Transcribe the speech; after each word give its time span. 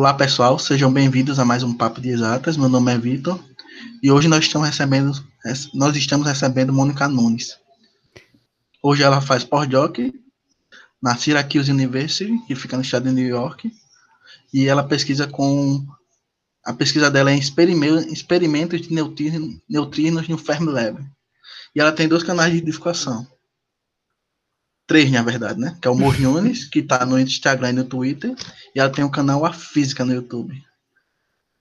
Olá 0.00 0.14
pessoal, 0.14 0.58
sejam 0.58 0.90
bem-vindos 0.90 1.38
a 1.38 1.44
mais 1.44 1.62
um 1.62 1.74
Papo 1.74 2.00
de 2.00 2.08
Exatas. 2.08 2.56
Meu 2.56 2.70
nome 2.70 2.90
é 2.90 2.96
Vitor 2.96 3.38
e 4.02 4.10
hoje 4.10 4.28
nós 4.28 4.46
estamos 4.46 4.66
recebendo 4.66 5.12
nós 5.74 5.94
estamos 5.94 6.26
recebendo 6.26 6.72
Mônica 6.72 7.06
Nunes. 7.06 7.58
Hoje 8.82 9.02
ela 9.02 9.20
faz 9.20 9.44
pós-doc 9.44 9.98
na 11.02 11.14
Syracuse 11.18 11.70
University, 11.70 12.32
que 12.46 12.56
fica 12.56 12.78
no 12.78 12.82
estado 12.82 13.10
de 13.10 13.14
New 13.14 13.28
York, 13.28 13.70
e 14.54 14.68
ela 14.68 14.82
pesquisa 14.82 15.26
com 15.26 15.86
a 16.64 16.72
pesquisa 16.72 17.10
dela 17.10 17.30
é 17.30 17.34
em 17.34 17.38
experimentos 17.38 18.80
de 18.80 18.94
neutrinos, 18.94 19.58
neutrinos 19.68 20.26
no 20.28 20.38
Fermilab. 20.38 20.98
E 21.76 21.78
ela 21.78 21.92
tem 21.92 22.08
dois 22.08 22.22
canais 22.22 22.54
de 22.54 22.62
divulgação. 22.62 23.26
Três, 24.90 25.08
na 25.08 25.22
verdade, 25.22 25.60
né? 25.60 25.78
Que 25.80 25.86
é 25.86 25.90
o 25.92 25.94
Mor 25.94 26.20
Nunes, 26.20 26.64
que 26.64 26.80
está 26.80 27.06
no 27.06 27.16
Instagram 27.16 27.68
e 27.70 27.74
no 27.74 27.84
Twitter, 27.84 28.34
e 28.74 28.80
ela 28.80 28.90
tem 28.90 29.04
o 29.04 29.10
canal 29.10 29.46
A 29.46 29.52
Física 29.52 30.04
no 30.04 30.12
YouTube. 30.12 30.52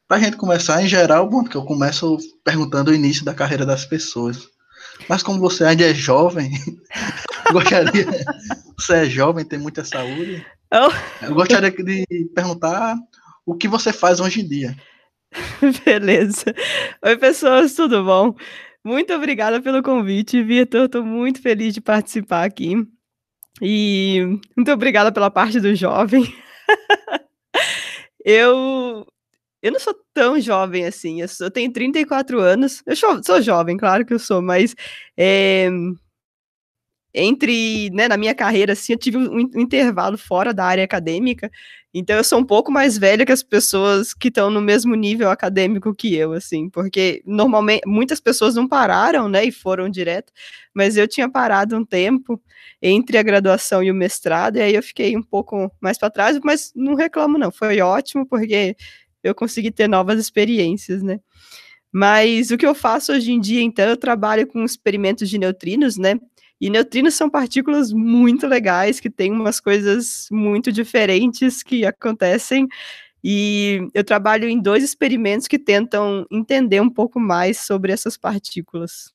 Para 0.07 0.17
a 0.17 0.19
gente 0.19 0.35
começar, 0.35 0.81
em 0.81 0.87
geral, 0.87 1.29
bom, 1.29 1.43
que 1.43 1.55
eu 1.55 1.63
começo 1.63 2.17
perguntando 2.43 2.89
o 2.89 2.93
início 2.95 3.23
da 3.23 3.35
carreira 3.35 3.67
das 3.67 3.85
pessoas. 3.85 4.47
Mas 5.07 5.21
como 5.21 5.39
você 5.39 5.63
ainda 5.63 5.83
é 5.83 5.93
jovem, 5.93 6.49
gostaria. 7.53 8.07
Você 8.75 8.93
é 8.93 9.05
jovem, 9.05 9.45
tem 9.45 9.59
muita 9.59 9.85
saúde. 9.85 10.43
Oh. 10.73 11.23
Eu 11.23 11.35
gostaria 11.35 11.69
de 11.69 12.05
perguntar 12.33 12.97
o 13.45 13.53
que 13.53 13.67
você 13.67 13.93
faz 13.93 14.19
hoje 14.19 14.41
em 14.41 14.47
dia. 14.47 14.75
Beleza. 15.85 16.45
Oi, 17.05 17.15
pessoas, 17.15 17.75
tudo 17.75 18.03
bom? 18.03 18.35
Muito 18.83 19.13
obrigada 19.13 19.61
pelo 19.61 19.83
convite, 19.83 20.41
Vitor. 20.41 20.85
Estou 20.85 21.05
muito 21.05 21.39
feliz 21.43 21.75
de 21.75 21.79
participar 21.79 22.43
aqui. 22.43 22.73
E 23.61 24.39
muito 24.55 24.71
obrigada 24.71 25.11
pela 25.11 25.29
parte 25.29 25.59
do 25.59 25.75
jovem. 25.75 26.23
eu 28.25 29.05
eu 29.61 29.71
não 29.73 29.79
sou 29.79 29.93
tão 30.13 30.39
jovem 30.39 30.85
assim, 30.85 31.21
eu, 31.21 31.27
sou, 31.27 31.47
eu 31.47 31.51
tenho 31.51 31.71
34 31.71 32.39
anos. 32.39 32.81
Eu 32.85 32.95
sou, 32.95 33.21
sou, 33.23 33.41
jovem, 33.41 33.77
claro 33.77 34.05
que 34.05 34.13
eu 34.13 34.19
sou, 34.19 34.41
mas 34.41 34.73
é, 35.17 35.69
entre, 37.13 37.89
né, 37.91 38.07
na 38.07 38.17
minha 38.17 38.35
carreira, 38.35 38.73
assim, 38.73 38.93
eu 38.93 38.99
tive 38.99 39.17
um, 39.17 39.37
um, 39.37 39.59
intervalo 39.61 40.17
fora 40.17 40.53
da 40.53 40.65
área 40.65 40.83
acadêmica, 40.83 41.51
então 41.93 42.17
eu 42.17 42.23
sou 42.23 42.39
um 42.39 42.45
pouco 42.45 42.71
mais 42.71 42.97
velha 42.97 43.25
que 43.25 43.31
as 43.31 43.43
pessoas 43.43 44.13
que 44.13 44.27
estão 44.29 44.49
no 44.51 44.61
mesmo 44.61 44.95
nível 44.95 45.29
acadêmico 45.31 45.93
que 45.95 46.15
eu, 46.15 46.33
assim, 46.33 46.69
porque 46.69 47.21
normalmente 47.25 47.83
muitas 47.87 48.19
pessoas 48.19 48.55
não 48.55 48.67
pararam, 48.67 49.29
né, 49.29 49.45
e 49.45 49.51
foram 49.51 49.89
direto, 49.89 50.31
mas 50.73 50.97
eu 50.97 51.07
tinha 51.07 51.29
parado 51.29 51.75
um 51.77 51.85
tempo 51.85 52.41
entre 52.81 53.17
a 53.17 53.23
graduação 53.23 53.83
e 53.83 53.91
o 53.91 53.95
mestrado, 53.95 54.57
e 54.57 54.61
aí 54.61 54.75
eu 54.75 54.83
fiquei 54.83 55.15
um 55.17 55.23
pouco 55.23 55.71
mais 55.81 55.97
para 55.97 56.09
trás, 56.11 56.39
mas 56.43 56.71
não 56.75 56.95
reclamo 56.95 57.37
não, 57.37 57.51
foi 57.51 57.81
ótimo, 57.81 58.25
porque 58.27 58.75
eu 59.23 59.35
consegui 59.35 59.71
ter 59.71 59.87
novas 59.89 60.19
experiências, 60.19 61.03
né. 61.03 61.19
Mas 61.93 62.51
o 62.51 62.57
que 62.57 62.65
eu 62.67 62.75
faço 62.75 63.13
hoje 63.13 63.31
em 63.31 63.39
dia, 63.39 63.61
então, 63.63 63.87
eu 63.89 63.97
trabalho 63.97 64.47
com 64.47 64.63
experimentos 64.65 65.29
de 65.29 65.37
neutrinos, 65.39 65.97
né, 65.97 66.15
e 66.59 66.69
neutrinos 66.69 67.13
são 67.13 67.29
partículas 67.29 67.93
muito 67.93 68.45
legais, 68.47 68.99
que 68.99 69.09
têm 69.09 69.31
umas 69.31 69.59
coisas 69.59 70.27
muito 70.29 70.71
diferentes 70.71 71.63
que 71.63 71.85
acontecem. 71.85 72.67
E 73.23 73.87
eu 73.93 74.03
trabalho 74.03 74.47
em 74.47 74.59
dois 74.59 74.83
experimentos 74.83 75.47
que 75.47 75.59
tentam 75.59 76.25
entender 76.31 76.81
um 76.81 76.89
pouco 76.89 77.19
mais 77.19 77.59
sobre 77.59 77.91
essas 77.91 78.17
partículas. 78.17 79.13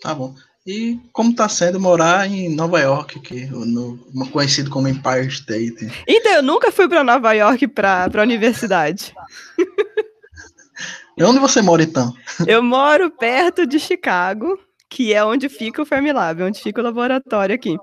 Tá 0.00 0.14
bom. 0.14 0.34
E 0.66 0.98
como 1.12 1.30
está 1.30 1.48
sendo 1.48 1.78
morar 1.78 2.28
em 2.28 2.52
Nova 2.54 2.80
York, 2.80 3.20
que 3.20 3.46
no, 3.46 3.98
conhecido 4.32 4.68
como 4.68 4.88
Empire 4.88 5.28
State? 5.28 5.86
Então, 6.08 6.32
eu 6.32 6.42
nunca 6.42 6.72
fui 6.72 6.88
para 6.88 7.04
Nova 7.04 7.32
York 7.32 7.68
para 7.68 8.10
a 8.12 8.22
universidade. 8.22 9.14
Onde 11.20 11.38
você 11.38 11.62
mora, 11.62 11.82
então? 11.82 12.14
Eu 12.46 12.62
moro 12.62 13.10
perto 13.10 13.66
de 13.66 13.78
Chicago, 13.78 14.58
que 14.88 15.14
é 15.14 15.24
onde 15.24 15.48
fica 15.48 15.82
o 15.82 15.86
Fermilab, 15.86 16.42
onde 16.42 16.60
fica 16.60 16.80
o 16.80 16.84
laboratório 16.84 17.54
aqui. 17.54 17.76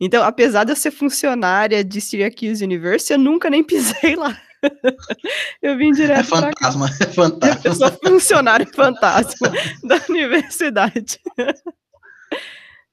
Então, 0.00 0.24
apesar 0.24 0.64
de 0.64 0.72
eu 0.72 0.76
ser 0.76 0.90
funcionária 0.90 1.84
de 1.84 2.00
Syracuse 2.00 2.64
University, 2.64 3.12
eu 3.12 3.18
nunca 3.18 3.48
nem 3.48 3.62
pisei 3.62 4.16
lá. 4.16 4.36
Eu 5.62 5.76
vim 5.78 5.90
direto. 5.90 6.20
É 6.20 6.22
fantasma, 6.22 6.90
é 7.00 7.06
fantasma. 7.06 7.60
Eu 7.64 7.74
sou 7.74 7.90
funcionário 8.04 8.66
fantasma 8.74 9.50
da 9.82 9.98
universidade. 10.06 11.18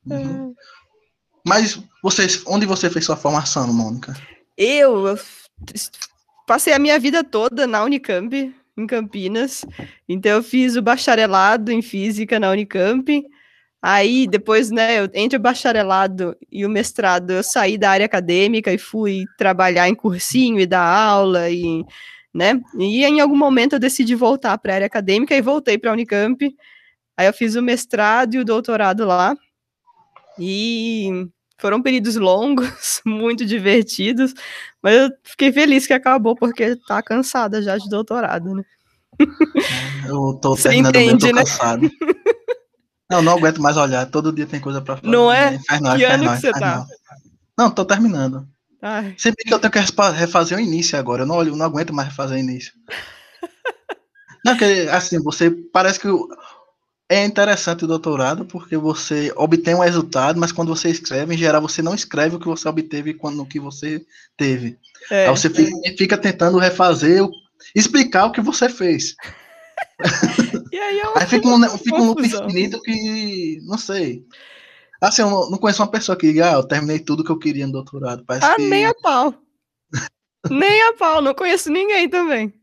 Uhum. 0.05 0.53
Mas 1.45 1.77
você, 2.01 2.25
onde 2.45 2.65
você 2.65 2.89
fez 2.89 3.03
sua 3.05 3.17
formação, 3.17 3.67
Mônica? 3.73 4.15
Eu, 4.57 5.07
eu 5.07 5.19
passei 6.45 6.73
a 6.73 6.79
minha 6.79 6.99
vida 6.99 7.23
toda 7.23 7.67
na 7.67 7.83
Unicamp, 7.83 8.55
em 8.77 8.88
Campinas. 8.88 9.65
Então 10.07 10.31
eu 10.31 10.43
fiz 10.43 10.75
o 10.75 10.81
bacharelado 10.81 11.71
em 11.71 11.81
física 11.81 12.39
na 12.39 12.51
Unicamp. 12.51 13.23
Aí 13.81 14.27
depois, 14.27 14.71
né, 14.71 14.99
eu, 14.99 15.09
entre 15.13 15.38
o 15.38 15.41
bacharelado 15.41 16.35
e 16.51 16.65
o 16.65 16.69
mestrado, 16.69 17.31
eu 17.31 17.43
saí 17.43 17.77
da 17.77 17.91
área 17.91 18.05
acadêmica 18.05 18.73
e 18.73 18.77
fui 18.77 19.25
trabalhar 19.38 19.88
em 19.88 19.95
cursinho 19.95 20.59
e 20.59 20.65
dar 20.65 20.83
aula 20.83 21.49
e, 21.49 21.83
né? 22.33 22.59
E 22.77 23.05
em 23.05 23.19
algum 23.19 23.38
momento 23.38 23.73
eu 23.73 23.79
decidi 23.79 24.15
voltar 24.15 24.57
para 24.57 24.73
a 24.73 24.75
área 24.75 24.88
acadêmica 24.88 25.35
e 25.35 25.41
voltei 25.41 25.77
para 25.77 25.91
a 25.91 25.94
Unicamp. 25.94 26.55
Aí 27.17 27.27
eu 27.27 27.33
fiz 27.33 27.55
o 27.55 27.61
mestrado 27.61 28.35
e 28.35 28.39
o 28.39 28.45
doutorado 28.45 29.05
lá. 29.05 29.35
E 30.39 31.27
foram 31.57 31.81
períodos 31.81 32.16
longos, 32.16 33.01
muito 33.06 33.45
divertidos, 33.45 34.34
mas 34.81 34.95
eu 34.95 35.09
fiquei 35.23 35.51
feliz 35.51 35.88
que 35.88 35.94
acabou, 35.94 36.35
porque 36.35 36.75
tá 36.88 37.01
cansada 37.01 37.62
já 37.62 37.78
de 37.78 37.90
doutorado, 37.90 38.53
né? 38.53 38.63
Eu 40.07 40.40
tô 40.41 40.56
Você 40.56 40.69
terminando 40.69 40.95
entende, 40.95 41.25
meu, 41.25 41.34
tô 41.34 41.40
né? 41.40 41.44
cansado. 41.44 41.91
Não, 43.09 43.22
não 43.22 43.38
aguento 43.38 43.62
mais 43.62 43.78
olhar, 43.78 44.06
todo 44.06 44.34
dia 44.34 44.45
tem 44.45 44.59
coisa 44.59 44.81
pra 44.81 44.97
fazer. 44.97 45.09
Não 45.09 45.31
é? 45.31 45.56
Infernal, 45.56 45.97
que 45.97 46.03
ano 46.03 46.23
que 46.23 46.41
você 46.41 46.51
tá? 46.51 46.85
Não, 47.57 47.72
tô 47.72 47.85
terminando. 47.85 48.47
Ai. 48.81 49.16
Sempre 49.18 49.44
que 49.44 49.53
eu 49.53 49.59
tenho 49.59 49.72
que 49.72 49.79
refazer 49.79 50.57
o 50.57 50.62
início 50.62 51.00
agora, 51.00 51.24
eu 51.24 51.25
não, 51.25 51.41
eu 51.41 51.56
não 51.56 51.66
aguento 51.66 51.94
mais 51.94 52.09
refazer 52.09 52.38
o 52.38 52.39
início. 52.39 52.74
Não, 54.45 54.56
porque 54.56 54.88
assim, 54.91 55.22
você 55.22 55.51
parece 55.51 56.00
que 56.00 56.07
é 57.09 57.23
interessante 57.23 57.85
o 57.85 57.88
doutorado 57.88 58.45
porque 58.45 58.75
você 58.75 59.31
obtém 59.35 59.75
um 59.75 59.79
resultado, 59.79 60.40
mas 60.40 60.51
quando 60.51 60.75
você 60.75 60.90
escreve, 60.90 61.34
em 61.34 61.38
geral, 61.38 61.62
você 61.62 61.81
não 61.81 61.95
escreve 61.95 62.35
o 62.35 62.40
que 62.40 62.47
você 62.47 62.68
obteve 62.68 63.13
quando, 63.13 63.38
no 63.38 63.45
que 63.45 63.59
você 63.59 64.06
teve. 64.35 64.78
É, 65.09 65.28
Aí 65.28 65.29
você 65.29 65.50
fica, 65.50 65.72
fica, 65.97 66.18
tentando 66.18 66.57
refazer, 66.57 67.25
explicar 67.73 68.25
o 68.25 68.31
que 68.31 68.41
você 68.41 68.69
fez. 68.69 69.16
E 70.69 70.78
aí, 70.79 71.00
é 71.00 71.03
aí 71.16 71.25
fica 71.25 71.47
um, 71.47 71.78
fica 71.78 71.95
um 71.95 72.07
loop 72.07 72.22
infinito 72.22 72.79
que, 72.81 73.59
não 73.63 73.78
sei. 73.78 74.25
Assim, 75.01 75.22
eu 75.22 75.29
não, 75.29 75.57
conheço 75.57 75.81
uma 75.81 75.89
pessoa 75.89 76.18
que 76.18 76.28
diga, 76.28 76.51
ah, 76.51 76.53
eu 76.53 76.63
terminei 76.63 77.00
tudo 77.00 77.24
que 77.24 77.31
eu 77.31 77.39
queria 77.39 77.66
no 77.66 77.74
doutorado. 77.74 78.24
Parece 78.25 78.45
ah, 78.45 78.56
que... 78.56 78.68
nem 78.68 78.85
a 78.85 78.94
pau. 78.94 79.34
nem 80.51 80.81
a 80.84 80.94
pau, 80.94 81.22
não 81.22 81.34
conheço 81.34 81.72
ninguém 81.72 82.09
também. 82.09 82.53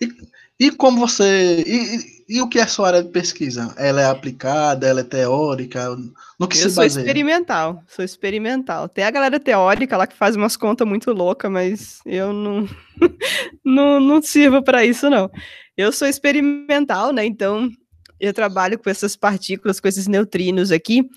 E, 0.00 0.66
e 0.66 0.70
como 0.70 0.98
você. 0.98 1.62
E, 1.66 2.13
e 2.28 2.40
o 2.40 2.48
que 2.48 2.58
é 2.58 2.62
a 2.62 2.66
sua 2.66 2.88
área 2.88 3.02
de 3.02 3.10
pesquisa? 3.10 3.74
Ela 3.76 4.02
é 4.02 4.06
aplicada, 4.06 4.86
ela 4.86 5.00
é 5.00 5.04
teórica? 5.04 5.94
No 6.38 6.48
que 6.48 6.56
eu 6.56 6.70
se 6.70 6.76
baseia? 6.76 6.90
sou 6.90 7.00
experimental, 7.00 7.82
sou 7.86 8.04
experimental. 8.04 8.88
Tem 8.88 9.04
a 9.04 9.10
galera 9.10 9.38
teórica 9.38 9.96
lá 9.96 10.06
que 10.06 10.16
faz 10.16 10.36
umas 10.36 10.56
contas 10.56 10.86
muito 10.86 11.12
loucas, 11.12 11.50
mas 11.50 12.00
eu 12.06 12.32
não, 12.32 12.68
não, 13.64 14.00
não 14.00 14.22
sirvo 14.22 14.62
para 14.62 14.84
isso, 14.84 15.10
não. 15.10 15.30
Eu 15.76 15.92
sou 15.92 16.08
experimental, 16.08 17.12
né? 17.12 17.24
Então 17.24 17.70
eu 18.18 18.32
trabalho 18.32 18.78
com 18.78 18.88
essas 18.88 19.16
partículas, 19.16 19.80
com 19.80 19.88
esses 19.88 20.06
neutrinos 20.06 20.72
aqui. 20.72 21.08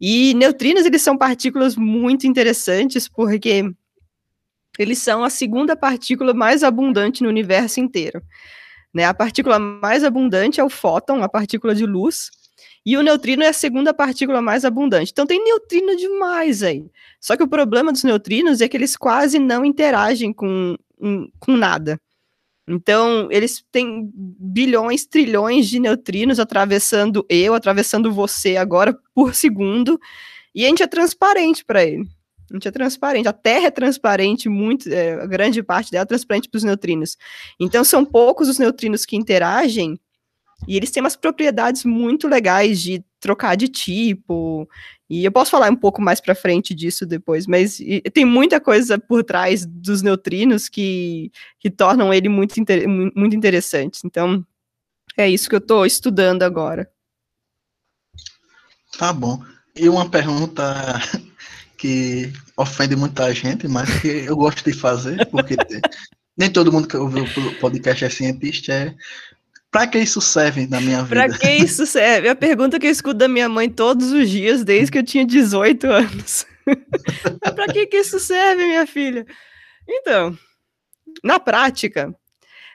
E 0.00 0.34
neutrinos, 0.34 0.86
eles 0.86 1.02
são 1.02 1.16
partículas 1.16 1.76
muito 1.76 2.26
interessantes 2.26 3.08
porque 3.08 3.64
eles 4.78 4.98
são 4.98 5.22
a 5.22 5.30
segunda 5.30 5.76
partícula 5.76 6.34
mais 6.34 6.62
abundante 6.62 7.22
no 7.22 7.28
universo 7.28 7.80
inteiro. 7.80 8.22
Né? 8.94 9.04
A 9.04 9.12
partícula 9.12 9.58
mais 9.58 10.04
abundante 10.04 10.60
é 10.60 10.64
o 10.64 10.70
fóton, 10.70 11.22
a 11.22 11.28
partícula 11.28 11.74
de 11.74 11.84
luz, 11.84 12.30
e 12.86 12.96
o 12.96 13.02
neutrino 13.02 13.42
é 13.42 13.48
a 13.48 13.52
segunda 13.52 13.92
partícula 13.92 14.40
mais 14.40 14.64
abundante. 14.64 15.10
Então 15.10 15.26
tem 15.26 15.42
neutrino 15.42 15.96
demais 15.96 16.62
aí. 16.62 16.86
Só 17.20 17.36
que 17.36 17.42
o 17.42 17.48
problema 17.48 17.90
dos 17.90 18.04
neutrinos 18.04 18.60
é 18.60 18.68
que 18.68 18.76
eles 18.76 18.96
quase 18.96 19.38
não 19.38 19.64
interagem 19.64 20.32
com, 20.32 20.76
com 21.40 21.56
nada. 21.56 22.00
Então, 22.66 23.28
eles 23.30 23.62
têm 23.70 24.10
bilhões, 24.14 25.04
trilhões 25.04 25.68
de 25.68 25.78
neutrinos 25.78 26.40
atravessando 26.40 27.24
eu, 27.28 27.52
atravessando 27.52 28.10
você 28.10 28.56
agora 28.56 28.96
por 29.14 29.34
segundo, 29.34 30.00
e 30.54 30.64
a 30.64 30.68
gente 30.68 30.82
é 30.82 30.86
transparente 30.86 31.62
para 31.62 31.84
ele. 31.84 32.08
A 32.50 32.54
gente 32.54 32.68
é 32.68 32.70
transparente. 32.70 33.28
A 33.28 33.32
Terra 33.32 33.66
é 33.66 33.70
transparente, 33.70 34.48
muito, 34.48 34.88
é, 34.88 35.14
a 35.14 35.26
grande 35.26 35.62
parte 35.62 35.90
dela 35.90 36.02
é 36.02 36.06
transparente 36.06 36.48
para 36.48 36.58
os 36.58 36.64
neutrinos. 36.64 37.16
Então, 37.58 37.82
são 37.82 38.04
poucos 38.04 38.48
os 38.48 38.58
neutrinos 38.58 39.06
que 39.06 39.16
interagem, 39.16 39.98
e 40.68 40.76
eles 40.76 40.90
têm 40.90 41.02
umas 41.02 41.16
propriedades 41.16 41.84
muito 41.84 42.28
legais 42.28 42.80
de 42.80 43.04
trocar 43.20 43.56
de 43.56 43.68
tipo, 43.68 44.68
E 45.08 45.24
eu 45.24 45.32
posso 45.32 45.50
falar 45.50 45.70
um 45.70 45.76
pouco 45.76 46.00
mais 46.00 46.20
para 46.20 46.34
frente 46.34 46.74
disso 46.74 47.06
depois, 47.06 47.46
mas 47.46 47.78
tem 48.12 48.24
muita 48.24 48.60
coisa 48.60 48.98
por 48.98 49.22
trás 49.22 49.66
dos 49.66 50.02
neutrinos 50.02 50.68
que, 50.68 51.30
que 51.58 51.70
tornam 51.70 52.12
ele 52.12 52.28
muito, 52.28 52.58
inter, 52.58 52.88
muito 52.88 53.34
interessante. 53.36 54.00
Então, 54.04 54.44
é 55.16 55.28
isso 55.28 55.48
que 55.48 55.54
eu 55.54 55.60
estou 55.60 55.84
estudando 55.86 56.42
agora. 56.42 56.90
Tá 58.98 59.12
bom. 59.12 59.42
E 59.76 59.88
uma 59.88 60.08
pergunta 60.08 60.62
que 61.84 62.32
ofende 62.56 62.96
muita 62.96 63.30
gente, 63.34 63.68
mas 63.68 64.00
que 64.00 64.08
eu 64.08 64.34
gosto 64.34 64.64
de 64.64 64.72
fazer, 64.72 65.26
porque 65.26 65.54
nem 66.34 66.50
todo 66.50 66.72
mundo 66.72 66.88
que 66.88 66.96
ouve 66.96 67.20
o 67.20 67.58
podcast 67.60 68.06
é 68.06 68.08
cientista, 68.08 68.72
é 68.72 68.94
Pra 69.70 69.86
que 69.86 69.98
isso 69.98 70.20
serve 70.20 70.66
na 70.66 70.80
minha 70.80 71.02
vida? 71.02 71.08
Pra 71.08 71.38
que 71.38 71.50
isso 71.50 71.84
serve? 71.84 72.28
É 72.28 72.30
a 72.30 72.36
pergunta 72.36 72.78
que 72.78 72.86
eu 72.86 72.90
escuto 72.90 73.18
da 73.18 73.28
minha 73.28 73.48
mãe 73.48 73.68
todos 73.68 74.12
os 74.12 74.30
dias, 74.30 74.64
desde 74.64 74.92
que 74.92 74.98
eu 74.98 75.02
tinha 75.02 75.26
18 75.26 75.84
anos. 75.88 76.46
pra 77.54 77.66
que, 77.66 77.86
que 77.88 77.96
isso 77.96 78.20
serve, 78.20 78.64
minha 78.64 78.86
filha? 78.86 79.26
Então, 79.86 80.38
na 81.22 81.40
prática, 81.40 82.14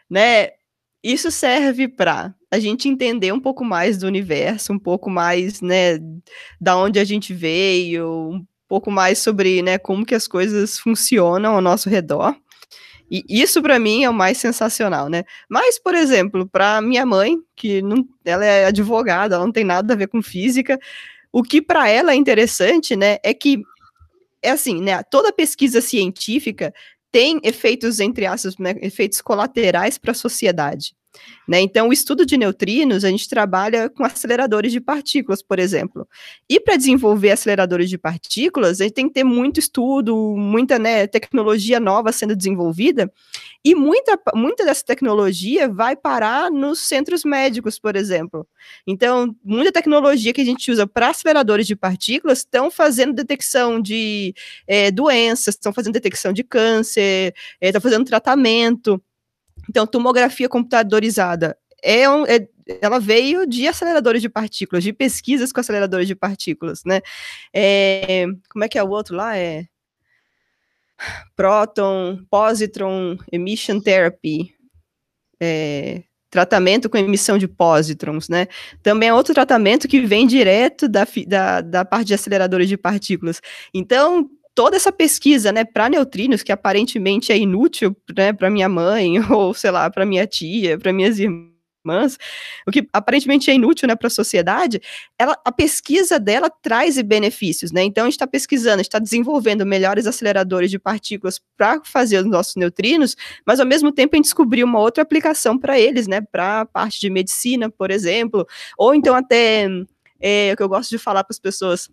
né, 0.09 0.49
isso 1.01 1.31
serve 1.31 1.87
para 1.87 2.35
a 2.51 2.59
gente 2.59 2.89
entender 2.89 3.31
um 3.31 3.39
pouco 3.39 3.63
mais 3.63 3.97
do 3.97 4.05
universo, 4.05 4.73
um 4.73 4.79
pouco 4.79 5.09
mais, 5.09 5.61
né, 5.61 5.97
da 6.59 6.77
onde 6.77 6.99
a 6.99 7.05
gente 7.05 7.33
veio, 7.33 8.29
um 8.33 8.45
pouco 8.69 8.91
mais 8.91 9.19
sobre, 9.19 9.61
né, 9.63 9.77
como 9.79 10.05
que 10.05 10.15
as 10.15 10.27
coisas 10.27 10.79
funcionam 10.79 11.55
ao 11.55 11.61
nosso 11.61 11.89
redor. 11.89 12.35
E 13.11 13.25
isso 13.27 13.61
para 13.61 13.79
mim 13.79 14.03
é 14.03 14.09
o 14.09 14.13
mais 14.13 14.37
sensacional, 14.37 15.09
né? 15.09 15.23
Mas, 15.49 15.79
por 15.79 15.95
exemplo, 15.95 16.47
para 16.47 16.79
minha 16.79 17.03
mãe, 17.07 17.37
que 17.55 17.81
não, 17.81 18.07
ela 18.23 18.45
é 18.45 18.65
advogada, 18.65 19.35
ela 19.35 19.45
não 19.45 19.51
tem 19.51 19.63
nada 19.63 19.93
a 19.93 19.97
ver 19.97 20.07
com 20.07 20.21
física, 20.21 20.79
o 21.31 21.41
que 21.41 21.59
para 21.61 21.89
ela 21.89 22.11
é 22.11 22.15
interessante, 22.15 22.95
né, 22.95 23.17
é 23.23 23.33
que 23.33 23.61
é 24.41 24.51
assim, 24.51 24.79
né, 24.81 25.01
toda 25.03 25.33
pesquisa 25.33 25.81
científica 25.81 26.73
tem 27.11 27.39
efeitos 27.43 27.99
entre 27.99 28.25
aspas, 28.27 28.57
né, 28.57 28.75
efeitos 28.81 29.21
colaterais 29.21 29.97
para 29.97 30.11
a 30.11 30.15
sociedade. 30.15 30.95
Né? 31.47 31.59
Então, 31.61 31.89
o 31.89 31.93
estudo 31.93 32.25
de 32.25 32.37
neutrinos, 32.37 33.03
a 33.03 33.09
gente 33.09 33.27
trabalha 33.27 33.89
com 33.89 34.03
aceleradores 34.03 34.71
de 34.71 34.79
partículas, 34.79 35.41
por 35.41 35.57
exemplo. 35.57 36.07
E 36.47 36.59
para 36.59 36.75
desenvolver 36.75 37.31
aceleradores 37.31 37.89
de 37.89 37.97
partículas, 37.97 38.79
a 38.79 38.83
gente 38.83 38.93
tem 38.93 39.07
que 39.07 39.15
ter 39.15 39.23
muito 39.23 39.59
estudo, 39.59 40.15
muita 40.37 40.77
né, 40.77 41.07
tecnologia 41.07 41.79
nova 41.79 42.11
sendo 42.11 42.35
desenvolvida, 42.35 43.11
e 43.65 43.73
muita, 43.73 44.17
muita 44.35 44.63
dessa 44.63 44.85
tecnologia 44.85 45.67
vai 45.67 45.95
parar 45.95 46.51
nos 46.51 46.79
centros 46.81 47.23
médicos, 47.25 47.79
por 47.79 47.95
exemplo. 47.95 48.47
Então, 48.85 49.35
muita 49.43 49.71
tecnologia 49.71 50.31
que 50.31 50.41
a 50.41 50.45
gente 50.45 50.71
usa 50.71 50.85
para 50.85 51.09
aceleradores 51.09 51.65
de 51.65 51.75
partículas 51.75 52.39
estão 52.39 52.69
fazendo 52.69 53.13
detecção 53.13 53.81
de 53.81 54.33
é, 54.67 54.91
doenças, 54.91 55.55
estão 55.55 55.73
fazendo 55.73 55.93
detecção 55.93 56.31
de 56.31 56.43
câncer, 56.43 57.33
estão 57.59 57.79
é, 57.79 57.81
fazendo 57.81 58.05
tratamento. 58.05 59.01
Então, 59.69 59.85
tomografia 59.85 60.49
computadorizada 60.49 61.55
é, 61.83 62.09
um, 62.09 62.25
é, 62.25 62.47
ela 62.81 62.99
veio 62.99 63.45
de 63.45 63.67
aceleradores 63.67 64.21
de 64.21 64.29
partículas, 64.29 64.83
de 64.83 64.93
pesquisas 64.93 65.51
com 65.51 65.59
aceleradores 65.59 66.07
de 66.07 66.15
partículas, 66.15 66.83
né? 66.85 67.01
É, 67.53 68.25
como 68.49 68.63
é 68.63 68.69
que 68.69 68.77
é 68.77 68.83
o 68.83 68.89
outro 68.89 69.15
lá? 69.15 69.37
É 69.37 69.65
Proton, 71.35 72.19
Positron 72.29 73.17
Emission 73.31 73.79
Therapy, 73.79 74.53
é, 75.39 76.03
tratamento 76.29 76.89
com 76.89 76.97
emissão 76.97 77.37
de 77.37 77.47
pósitrons, 77.47 78.27
né? 78.27 78.47
Também 78.83 79.09
é 79.09 79.13
outro 79.13 79.33
tratamento 79.33 79.87
que 79.87 80.01
vem 80.01 80.27
direto 80.27 80.87
da, 80.87 81.07
da, 81.25 81.61
da 81.61 81.85
parte 81.85 82.07
de 82.07 82.13
aceleradores 82.13 82.67
de 82.67 82.77
partículas. 82.77 83.41
Então, 83.73 84.29
toda 84.59 84.75
essa 84.75 84.91
pesquisa, 84.91 85.53
né, 85.53 85.63
para 85.63 85.87
neutrinos, 85.87 86.43
que 86.43 86.51
aparentemente 86.51 87.31
é 87.31 87.37
inútil, 87.37 87.95
né, 88.13 88.33
para 88.33 88.49
minha 88.49 88.67
mãe, 88.67 89.13
ou 89.31 89.53
sei 89.53 89.71
lá, 89.71 89.89
para 89.89 90.05
minha 90.05 90.27
tia, 90.27 90.77
para 90.77 90.91
minhas 90.91 91.17
irmãs, 91.17 92.17
o 92.67 92.71
que 92.71 92.85
aparentemente 92.91 93.49
é 93.49 93.53
inútil, 93.53 93.87
né, 93.87 93.95
para 93.95 94.07
a 94.07 94.09
sociedade, 94.09 94.81
ela, 95.17 95.39
a 95.45 95.51
pesquisa 95.53 96.19
dela 96.19 96.49
traz 96.49 97.01
benefícios, 97.01 97.71
né? 97.71 97.83
Então 97.83 98.03
a 98.03 98.07
gente 98.07 98.15
está 98.15 98.27
pesquisando, 98.27 98.81
está 98.81 98.99
desenvolvendo 98.99 99.65
melhores 99.65 100.05
aceleradores 100.05 100.69
de 100.69 100.77
partículas 100.77 101.39
para 101.55 101.79
fazer 101.85 102.17
os 102.17 102.25
nossos 102.25 102.57
neutrinos, 102.57 103.15
mas 103.45 103.61
ao 103.61 103.65
mesmo 103.65 103.93
tempo 103.93 104.13
a 104.13 104.17
gente 104.17 104.25
descobriu 104.25 104.65
uma 104.67 104.79
outra 104.79 105.01
aplicação 105.03 105.57
para 105.57 105.79
eles, 105.79 106.05
né, 106.05 106.19
para 106.19 106.59
a 106.59 106.65
parte 106.65 106.99
de 106.99 107.09
medicina, 107.09 107.69
por 107.69 107.91
exemplo, 107.91 108.45
ou 108.77 108.93
então 108.93 109.15
até 109.15 109.69
é, 110.19 110.51
o 110.51 110.57
que 110.57 110.63
eu 110.63 110.67
gosto 110.67 110.89
de 110.89 110.97
falar 110.97 111.23
para 111.23 111.33
as 111.33 111.39
pessoas 111.39 111.89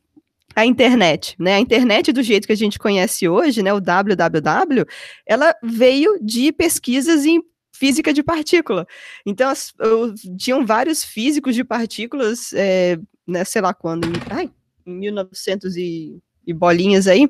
a 0.56 0.64
internet, 0.64 1.36
né? 1.38 1.56
A 1.56 1.60
internet 1.60 2.10
do 2.12 2.22
jeito 2.22 2.46
que 2.46 2.52
a 2.52 2.56
gente 2.56 2.78
conhece 2.78 3.28
hoje, 3.28 3.62
né? 3.62 3.74
O 3.74 3.80
www, 3.80 4.86
ela 5.26 5.54
veio 5.62 6.18
de 6.22 6.50
pesquisas 6.50 7.26
em 7.26 7.42
física 7.74 8.10
de 8.10 8.22
partícula. 8.22 8.86
Então, 9.26 9.50
as, 9.50 9.74
eu, 9.78 10.14
tinham 10.38 10.64
vários 10.64 11.04
físicos 11.04 11.54
de 11.54 11.62
partículas, 11.62 12.54
é, 12.54 12.98
né, 13.26 13.44
sei 13.44 13.60
lá 13.60 13.74
quando, 13.74 14.08
ai, 14.30 14.50
em 14.86 14.94
1900 14.94 15.76
e 15.76 16.18
e 16.46 16.52
bolinhas 16.52 17.06
aí, 17.06 17.28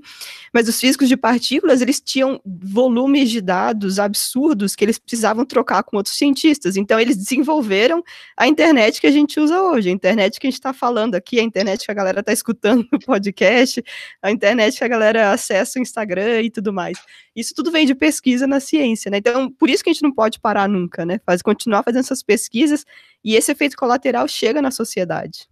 mas 0.53 0.69
os 0.69 0.79
físicos 0.79 1.09
de 1.09 1.17
partículas, 1.17 1.81
eles 1.81 2.01
tinham 2.01 2.41
volumes 2.45 3.31
de 3.31 3.41
dados 3.41 3.99
absurdos 3.99 4.77
que 4.77 4.85
eles 4.85 4.99
precisavam 4.99 5.45
trocar 5.45 5.83
com 5.83 5.97
outros 5.97 6.17
cientistas, 6.17 6.77
então 6.77 7.01
eles 7.01 7.17
desenvolveram 7.17 8.03
a 8.37 8.47
internet 8.47 9.01
que 9.01 9.07
a 9.07 9.11
gente 9.11 9.41
usa 9.41 9.61
hoje, 9.63 9.89
a 9.89 9.93
internet 9.93 10.39
que 10.39 10.47
a 10.47 10.51
gente 10.51 10.59
está 10.59 10.73
falando 10.73 11.15
aqui, 11.15 11.41
a 11.41 11.43
internet 11.43 11.85
que 11.85 11.91
a 11.91 11.95
galera 11.95 12.21
está 12.21 12.33
escutando 12.33 12.87
no 12.93 12.99
podcast, 12.99 13.83
a 14.23 14.31
internet 14.31 14.79
que 14.79 14.85
a 14.85 14.89
galera 14.89 15.33
acessa 15.33 15.79
o 15.79 15.83
Instagram 15.83 16.43
e 16.43 16.51
tudo 16.51 16.73
mais. 16.73 16.99
Isso 17.35 17.55
tudo 17.55 17.71
vem 17.71 17.87
de 17.87 17.95
pesquisa 17.95 18.47
na 18.47 18.61
ciência, 18.61 19.11
né? 19.11 19.19
Então, 19.19 19.51
por 19.51 19.69
isso 19.69 19.85
que 19.85 19.91
a 19.91 19.93
gente 19.93 20.03
não 20.03 20.13
pode 20.13 20.41
parar 20.41 20.69
nunca, 20.69 21.05
né? 21.05 21.21
Faz, 21.25 21.43
continuar 21.43 21.83
fazendo 21.83 22.01
essas 22.01 22.23
pesquisas 22.23 22.85
e 23.25 23.35
esse 23.35 23.53
efeito 23.53 23.77
colateral 23.77 24.27
chega 24.27 24.63
na 24.63 24.71
sociedade. 24.71 25.49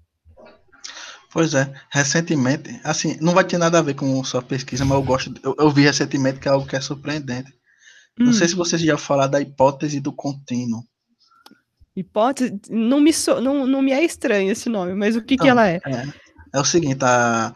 Pois 1.35 1.53
é, 1.53 1.69
recentemente, 1.91 2.81
assim, 2.85 3.19
não 3.21 3.35
vai 3.35 3.43
ter 3.43 3.59
nada 3.59 3.81
a 3.81 3.83
ver 3.83 3.95
com 3.95 4.23
sua 4.23 4.41
pesquisa, 4.41 4.85
mas 4.85 4.97
eu 4.97 5.03
gosto, 5.03 5.35
eu, 5.43 5.57
eu 5.59 5.69
vi 5.69 5.83
recentemente 5.83 6.39
que 6.39 6.47
é 6.47 6.53
algo 6.53 6.65
que 6.65 6.77
é 6.77 6.81
surpreendente. 6.81 7.53
Hum. 8.17 8.27
Não 8.27 8.33
sei 8.33 8.47
se 8.47 8.55
vocês 8.55 8.81
já 8.81 8.97
falaram 8.97 9.33
da 9.33 9.41
hipótese 9.41 9.99
do 9.99 10.13
contínuo. 10.13 10.85
Hipótese, 11.97 12.57
não 12.71 13.01
me, 13.01 13.13
so, 13.13 13.41
não, 13.41 13.67
não 13.67 13.83
me 13.83 13.91
é 13.91 14.05
estranho 14.05 14.53
esse 14.53 14.69
nome, 14.69 14.95
mas 14.95 15.17
o 15.17 15.23
que, 15.23 15.35
então, 15.35 15.45
que 15.45 15.51
ela 15.51 15.69
é? 15.69 15.81
é? 15.85 16.07
É 16.53 16.61
o 16.61 16.65
seguinte, 16.65 17.05
a, 17.05 17.53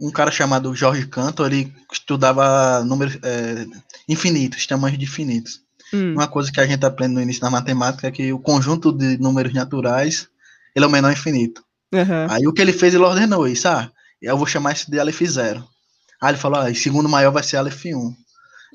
um 0.00 0.10
cara 0.10 0.32
chamado 0.32 0.74
Jorge 0.74 1.06
Cantor, 1.06 1.52
ele 1.52 1.72
estudava 1.92 2.82
números 2.82 3.20
é, 3.22 3.66
infinitos, 4.08 4.66
tamanhos 4.66 4.98
de 4.98 5.04
infinitos. 5.04 5.60
Hum. 5.94 6.14
Uma 6.14 6.26
coisa 6.26 6.50
que 6.50 6.60
a 6.60 6.66
gente 6.66 6.84
aprende 6.84 7.14
no 7.14 7.22
início 7.22 7.40
da 7.40 7.50
matemática 7.50 8.08
é 8.08 8.10
que 8.10 8.32
o 8.32 8.40
conjunto 8.40 8.90
de 8.90 9.16
números 9.16 9.54
naturais 9.54 10.28
ele 10.74 10.84
é 10.84 10.88
o 10.88 10.90
menor 10.90 11.12
infinito. 11.12 11.62
Uhum. 11.92 12.26
Aí 12.30 12.46
o 12.46 12.52
que 12.52 12.62
ele 12.62 12.72
fez, 12.72 12.94
ele 12.94 13.02
ordenou 13.02 13.48
isso, 13.48 13.68
ah, 13.68 13.90
eu 14.20 14.36
vou 14.36 14.46
chamar 14.46 14.72
isso 14.72 14.90
de 14.90 14.98
Aleph 14.98 15.20
0. 15.20 15.66
Aí 16.20 16.30
ele 16.30 16.38
falou, 16.38 16.60
ah, 16.60 16.74
segundo 16.74 17.08
maior 17.08 17.32
vai 17.32 17.42
ser 17.42 17.56
Aleph 17.56 17.86
1. 17.86 18.14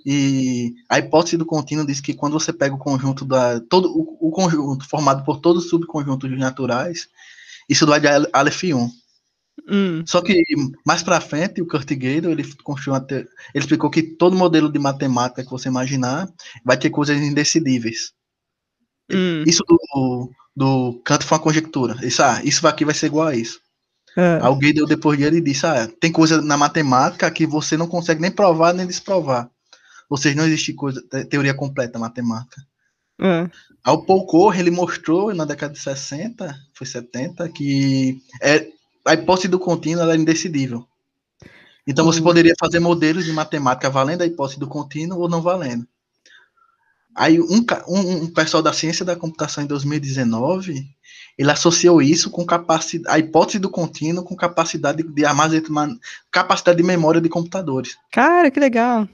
E 0.05 0.75
a 0.89 0.99
hipótese 0.99 1.37
do 1.37 1.45
contínuo 1.45 1.85
diz 1.85 1.99
que 1.99 2.13
quando 2.13 2.33
você 2.33 2.53
pega 2.53 2.75
o 2.75 2.79
conjunto 2.79 3.25
da 3.25 3.59
todo 3.59 3.89
o, 3.89 4.27
o 4.27 4.31
conjunto 4.31 4.87
formado 4.87 5.23
por 5.23 5.39
todos 5.39 5.63
os 5.63 5.69
subconjuntos 5.69 6.29
naturais, 6.37 7.07
isso 7.67 7.87
vai 7.87 7.99
de 7.99 8.07
Aleph 8.33 8.63
1. 8.63 8.91
Hum. 9.67 10.03
Só 10.05 10.21
que 10.21 10.43
mais 10.85 11.01
para 11.01 11.21
frente, 11.21 11.61
o 11.61 11.67
Kurt 11.67 11.89
Gödel, 11.89 12.31
ele 12.31 12.43
construiu 12.63 13.01
ele 13.09 13.27
explicou 13.55 13.89
que 13.89 14.03
todo 14.03 14.35
modelo 14.35 14.71
de 14.71 14.77
matemática 14.77 15.43
que 15.43 15.49
você 15.49 15.69
imaginar 15.69 16.27
vai 16.63 16.77
ter 16.77 16.89
coisas 16.89 17.17
indecidíveis. 17.17 18.13
Hum. 19.11 19.43
Isso 19.47 19.63
do, 19.67 20.29
do 20.55 21.01
canto 21.03 21.25
foi 21.25 21.37
uma 21.37 21.43
conjectura. 21.43 21.97
Isso, 22.05 22.23
ah, 22.23 22.41
isso 22.43 22.67
aqui 22.67 22.85
vai 22.85 22.93
ser 22.93 23.07
igual 23.07 23.27
a 23.27 23.35
isso. 23.35 23.59
É. 24.17 24.39
Alguém 24.41 24.73
deu 24.73 24.85
depois 24.85 25.19
dele 25.19 25.37
e 25.37 25.41
disse: 25.41 25.65
Ah, 25.65 25.89
tem 25.99 26.11
coisa 26.11 26.41
na 26.41 26.55
matemática 26.55 27.29
que 27.29 27.45
você 27.45 27.75
não 27.75 27.87
consegue 27.87 28.21
nem 28.21 28.31
provar 28.31 28.73
nem 28.73 28.87
desprovar. 28.87 29.49
Ou 30.09 30.17
seja, 30.17 30.35
não 30.35 30.45
existe 30.45 30.73
coisa, 30.73 31.03
teoria 31.29 31.53
completa 31.53 31.99
matemática. 31.99 32.61
É. 33.19 33.49
Ao 33.83 34.03
Corre, 34.03 34.61
ele 34.61 34.71
mostrou 34.71 35.33
na 35.33 35.45
década 35.45 35.73
de 35.73 35.79
60, 35.79 36.55
foi 36.73 36.87
70, 36.87 37.49
que 37.49 38.19
é, 38.41 38.67
a 39.05 39.13
hipótese 39.13 39.47
do 39.47 39.59
contínuo 39.59 40.09
é 40.09 40.15
indecidível. 40.15 40.87
Então 41.87 42.05
você 42.05 42.19
uhum. 42.19 42.25
poderia 42.25 42.53
fazer 42.59 42.79
modelos 42.79 43.25
de 43.25 43.31
matemática 43.31 43.89
valendo 43.89 44.21
a 44.21 44.25
hipótese 44.25 44.59
do 44.59 44.67
contínuo 44.67 45.19
ou 45.19 45.29
não 45.29 45.41
valendo. 45.41 45.87
Aí 47.15 47.39
um, 47.39 47.65
um, 47.87 48.23
um, 48.23 48.27
pessoal 48.27 48.61
da 48.61 48.73
ciência 48.73 49.05
da 49.05 49.15
computação 49.15 49.63
em 49.63 49.67
2019, 49.67 50.85
ele 51.37 51.51
associou 51.51 52.01
isso 52.01 52.29
com 52.29 52.45
capacidade, 52.45 53.15
a 53.15 53.17
hipótese 53.17 53.57
do 53.57 53.69
contínuo 53.69 54.23
com 54.23 54.35
capacidade 54.35 55.01
de 55.01 55.25
armazenamento, 55.25 55.99
capacidade 56.29 56.77
de 56.77 56.83
memória 56.83 57.21
de 57.21 57.29
computadores. 57.29 57.95
Cara, 58.11 58.51
que 58.51 58.59
legal. 58.59 59.07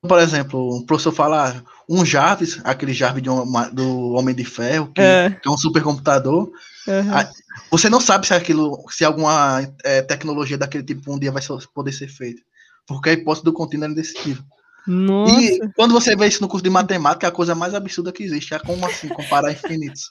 por 0.00 0.18
exemplo, 0.18 0.78
o 0.78 0.86
professor 0.86 1.12
fala 1.12 1.62
um 1.86 2.04
Jarvis, 2.04 2.60
aquele 2.64 2.94
Jarvis 2.94 3.26
um, 3.26 3.74
do 3.74 4.12
Homem 4.12 4.34
de 4.34 4.44
Ferro, 4.44 4.90
que 4.94 5.00
é, 5.00 5.38
é 5.44 5.50
um 5.50 5.58
supercomputador. 5.58 6.50
Uhum. 6.88 7.30
você 7.70 7.90
não 7.90 8.00
sabe 8.00 8.26
se 8.26 8.32
aquilo, 8.32 8.84
se 8.88 9.04
alguma 9.04 9.68
é, 9.84 10.00
tecnologia 10.00 10.56
daquele 10.56 10.84
tipo 10.84 11.12
um 11.12 11.18
dia 11.18 11.32
vai 11.32 11.42
poder 11.74 11.92
ser 11.92 12.08
feita. 12.08 12.40
Porque 12.86 13.10
a 13.10 13.12
hipótese 13.12 13.44
do 13.44 13.52
contínuo 13.52 13.86
é 13.86 13.90
indecisiva. 13.90 14.42
Nossa. 14.86 15.40
E 15.40 15.72
quando 15.74 15.92
você 15.92 16.14
vê 16.14 16.28
isso 16.28 16.40
no 16.40 16.48
curso 16.48 16.62
de 16.62 16.70
matemática, 16.70 17.26
é 17.26 17.28
a 17.28 17.32
coisa 17.32 17.54
mais 17.54 17.74
absurda 17.74 18.12
que 18.12 18.22
existe. 18.22 18.54
É 18.54 18.58
como 18.58 18.86
assim, 18.86 19.08
comparar 19.08 19.52
infinitos. 19.52 20.10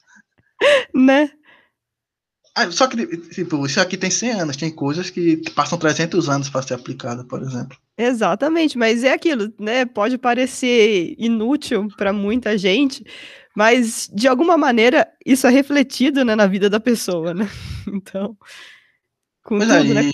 Né? 0.93 1.29
Ah, 2.57 2.71
só 2.71 2.87
que, 2.87 3.05
tipo, 3.17 3.65
isso 3.65 3.81
aqui 3.81 3.97
tem 3.97 4.09
100 4.09 4.31
anos, 4.31 4.55
tem 4.55 4.71
coisas 4.71 5.09
que 5.09 5.37
passam 5.51 5.77
300 5.77 6.29
anos 6.29 6.49
para 6.49 6.61
ser 6.61 6.75
aplicada, 6.75 7.25
por 7.25 7.41
exemplo. 7.41 7.77
Exatamente, 7.97 8.77
mas 8.77 9.03
é 9.03 9.11
aquilo, 9.11 9.53
né? 9.59 9.83
Pode 9.85 10.17
parecer 10.17 11.15
inútil 11.17 11.89
para 11.97 12.13
muita 12.13 12.57
gente, 12.57 13.05
mas 13.53 14.09
de 14.13 14.25
alguma 14.25 14.57
maneira 14.57 15.05
isso 15.25 15.45
é 15.45 15.49
refletido 15.49 16.23
né, 16.23 16.33
na 16.33 16.47
vida 16.47 16.69
da 16.69 16.79
pessoa, 16.79 17.33
né? 17.33 17.49
Então, 17.87 18.37
com 19.43 19.57
pois 19.57 19.69
tudo, 19.69 19.91
é, 19.91 19.93
né? 19.93 20.11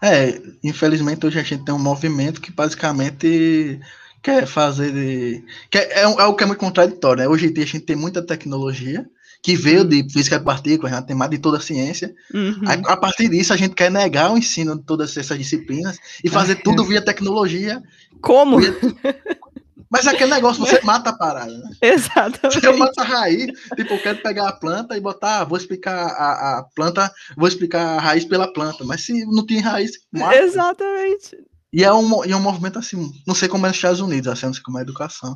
É, 0.00 0.40
infelizmente 0.62 1.26
hoje 1.26 1.38
a 1.38 1.42
gente 1.42 1.64
tem 1.64 1.74
um 1.74 1.78
movimento 1.78 2.40
que 2.40 2.52
basicamente 2.52 3.80
quer 4.22 4.46
fazer. 4.46 5.44
Quer, 5.70 5.90
é, 5.90 6.00
é 6.00 6.04
algo 6.04 6.36
que 6.36 6.44
é 6.44 6.46
muito 6.46 6.60
contraditório, 6.60 7.22
né? 7.22 7.28
Hoje 7.28 7.46
em 7.46 7.52
dia 7.52 7.64
a 7.64 7.66
gente 7.66 7.84
tem 7.84 7.96
muita 7.96 8.22
tecnologia 8.22 9.06
que 9.42 9.56
veio 9.56 9.84
de 9.84 10.02
física 10.10 10.38
de 10.38 10.44
partículas, 10.44 10.92
né? 10.92 11.00
tem 11.00 11.14
mais 11.14 11.30
de 11.30 11.38
toda 11.38 11.58
a 11.58 11.60
ciência. 11.60 12.14
Uhum. 12.34 12.60
A, 12.66 12.92
a, 12.92 12.96
partir 12.96 13.28
disso, 13.28 13.52
a 13.52 13.56
gente 13.56 13.74
quer 13.74 13.90
negar 13.90 14.32
o 14.32 14.38
ensino 14.38 14.76
de 14.76 14.82
todas 14.82 15.16
essas 15.16 15.38
disciplinas 15.38 15.98
e 16.22 16.28
fazer 16.28 16.56
tudo 16.56 16.84
via 16.84 17.00
tecnologia. 17.00 17.82
Como? 18.20 18.58
Via... 18.58 18.76
Mas 19.90 20.06
aquele 20.06 20.30
negócio, 20.30 20.64
você 20.64 20.80
mata 20.82 21.10
a 21.10 21.16
parada, 21.16 21.56
né? 21.56 21.70
Exatamente. 21.80 22.60
Você 22.60 22.72
mata 22.72 23.00
a 23.00 23.04
raiz, 23.04 23.46
tipo, 23.74 23.94
eu 23.94 24.02
quero 24.02 24.22
pegar 24.22 24.48
a 24.48 24.52
planta 24.52 24.96
e 24.96 25.00
botar, 25.00 25.44
vou 25.44 25.56
explicar 25.56 26.06
a, 26.08 26.58
a 26.58 26.62
planta, 26.74 27.10
vou 27.36 27.48
explicar 27.48 27.96
a 27.96 28.00
raiz 28.00 28.24
pela 28.24 28.52
planta, 28.52 28.84
mas 28.84 29.02
se 29.04 29.24
não 29.26 29.46
tem 29.46 29.60
raiz, 29.60 29.92
mata. 30.12 30.36
Exatamente. 30.36 31.36
E 31.72 31.84
é 31.84 31.92
um, 31.92 32.24
e 32.24 32.32
é 32.32 32.36
um 32.36 32.42
movimento 32.42 32.78
assim, 32.78 33.10
não 33.26 33.34
sei 33.34 33.48
como 33.48 33.66
é 33.66 33.68
nos 33.68 33.76
Estados 33.76 34.00
Unidos, 34.00 34.28
assim, 34.28 34.46
não 34.46 34.54
sei 34.54 34.62
como 34.62 34.78
é 34.78 34.80
a 34.80 34.84
educação, 34.84 35.34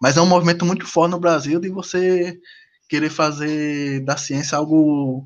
mas 0.00 0.16
é 0.16 0.20
um 0.20 0.26
movimento 0.26 0.64
muito 0.64 0.86
forte 0.86 1.12
no 1.12 1.20
Brasil 1.20 1.60
de 1.60 1.68
você 1.68 2.38
querer 2.88 3.10
fazer 3.10 4.00
da 4.04 4.16
ciência 4.16 4.56
algo, 4.56 5.24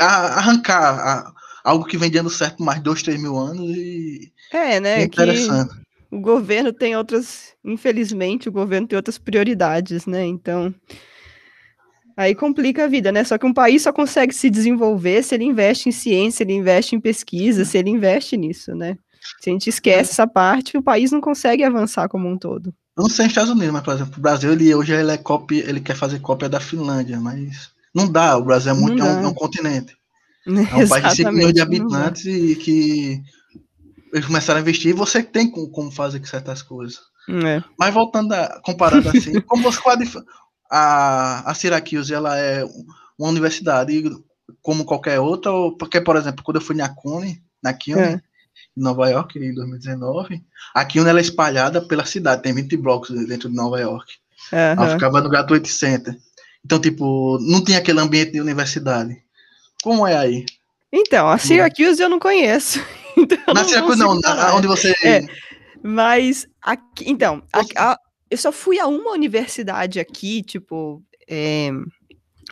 arrancar 0.00 1.32
algo 1.64 1.84
que 1.84 1.96
vem 1.96 2.10
dando 2.10 2.30
certo 2.30 2.62
mais 2.62 2.80
dois, 2.80 3.02
três 3.02 3.20
mil 3.20 3.36
anos 3.38 3.70
e 3.76 4.32
é, 4.52 4.80
né? 4.80 5.00
É 5.00 5.04
interessante. 5.04 5.74
Que 5.74 5.91
o 6.12 6.20
governo 6.20 6.74
tem 6.74 6.94
outras, 6.94 7.54
infelizmente, 7.64 8.46
o 8.46 8.52
governo 8.52 8.86
tem 8.86 8.96
outras 8.96 9.16
prioridades, 9.16 10.04
né? 10.04 10.26
Então, 10.26 10.72
aí 12.14 12.34
complica 12.34 12.84
a 12.84 12.86
vida, 12.86 13.10
né? 13.10 13.24
Só 13.24 13.38
que 13.38 13.46
um 13.46 13.54
país 13.54 13.80
só 13.82 13.92
consegue 13.94 14.34
se 14.34 14.50
desenvolver 14.50 15.22
se 15.22 15.34
ele 15.34 15.44
investe 15.44 15.88
em 15.88 15.92
ciência, 15.92 16.44
ele 16.44 16.52
investe 16.52 16.94
em 16.94 17.00
pesquisa, 17.00 17.64
se 17.64 17.78
ele 17.78 17.88
investe 17.88 18.36
nisso, 18.36 18.74
né? 18.74 18.98
Se 19.40 19.48
a 19.48 19.52
gente 19.54 19.70
esquece 19.70 20.10
essa 20.10 20.26
parte, 20.26 20.76
o 20.76 20.82
país 20.82 21.10
não 21.10 21.20
consegue 21.20 21.64
avançar 21.64 22.10
como 22.10 22.28
um 22.28 22.36
todo. 22.36 22.74
não 22.94 23.08
sei 23.08 23.24
nos 23.24 23.32
Estados 23.32 23.50
Unidos, 23.50 23.72
mas, 23.72 23.82
por 23.82 23.94
exemplo, 23.94 24.14
o 24.18 24.20
Brasil, 24.20 24.52
ele 24.52 24.74
hoje 24.74 24.92
ele 24.92 25.12
é 25.12 25.16
cópia, 25.16 25.64
ele 25.66 25.80
quer 25.80 25.96
fazer 25.96 26.18
cópia 26.20 26.46
da 26.46 26.60
Finlândia, 26.60 27.18
mas 27.18 27.70
não 27.94 28.10
dá, 28.10 28.36
o 28.36 28.44
Brasil 28.44 28.72
é 28.72 28.74
muito 28.74 29.02
é 29.02 29.06
um, 29.06 29.24
é 29.24 29.26
um, 29.28 29.34
continente. 29.34 29.96
É 30.44 30.50
um 30.50 30.88
país 30.88 31.10
de 31.10 31.16
5 31.18 31.32
milhões 31.32 31.54
de 31.54 31.60
habitantes 31.60 32.26
e 32.26 32.56
que 32.56 33.22
eles 34.12 34.26
começaram 34.26 34.58
a 34.58 34.60
investir 34.60 34.90
e 34.90 34.94
você 34.94 35.22
tem 35.22 35.50
como 35.50 35.90
fazer 35.90 36.24
certas 36.26 36.62
coisas. 36.62 37.00
É. 37.28 37.62
Mas 37.78 37.94
voltando 37.94 38.32
a, 38.32 38.60
comparando 38.62 39.08
assim, 39.08 39.40
como 39.42 39.62
você 39.62 39.80
pode. 39.80 40.10
A, 40.70 41.50
a 41.50 41.54
Syracuse 41.54 42.12
ela 42.12 42.38
é 42.38 42.64
uma 43.18 43.28
universidade 43.28 44.04
como 44.60 44.84
qualquer 44.84 45.20
outra, 45.20 45.50
porque, 45.78 46.00
por 46.00 46.16
exemplo, 46.16 46.44
quando 46.44 46.56
eu 46.56 46.62
fui 46.62 46.76
na 46.76 46.88
CUNY, 46.88 47.42
na 47.62 47.72
CUNY, 47.72 48.00
é. 48.00 48.20
em 48.76 48.82
Nova 48.82 49.08
York, 49.08 49.38
em 49.38 49.54
2019, 49.54 50.42
a 50.74 50.84
CUNY 50.84 51.08
ela 51.08 51.18
é 51.18 51.22
espalhada 51.22 51.80
pela 51.80 52.04
cidade, 52.04 52.42
tem 52.42 52.54
20 52.54 52.76
blocos 52.76 53.10
dentro 53.26 53.48
de 53.48 53.54
Nova 53.54 53.80
York. 53.80 54.14
Uhum. 54.52 54.58
Ela 54.58 54.90
ficava 54.90 55.20
no 55.20 55.30
Gratuity 55.30 55.68
Center. 55.68 56.16
Então, 56.64 56.80
tipo, 56.80 57.38
não 57.40 57.62
tinha 57.62 57.78
aquele 57.78 58.00
ambiente 58.00 58.32
de 58.32 58.40
universidade. 58.40 59.22
Como 59.82 60.06
é 60.06 60.16
aí? 60.16 60.46
Então, 60.92 61.28
a 61.28 61.38
Syracuse 61.38 62.02
eu 62.02 62.08
não 62.08 62.18
conheço. 62.18 62.80
Então, 63.22 63.54
na 63.54 63.64
Syracuse 63.64 63.98
não, 63.98 64.18
na, 64.20 64.54
onde 64.54 64.66
você. 64.66 64.94
É, 65.04 65.22
mas, 65.82 66.46
aqui, 66.62 67.04
então, 67.06 67.42
a, 67.52 67.92
a, 67.92 67.98
eu 68.30 68.38
só 68.38 68.52
fui 68.52 68.78
a 68.78 68.86
uma 68.86 69.10
universidade 69.10 70.00
aqui, 70.00 70.42
tipo, 70.42 71.02
é, 71.28 71.70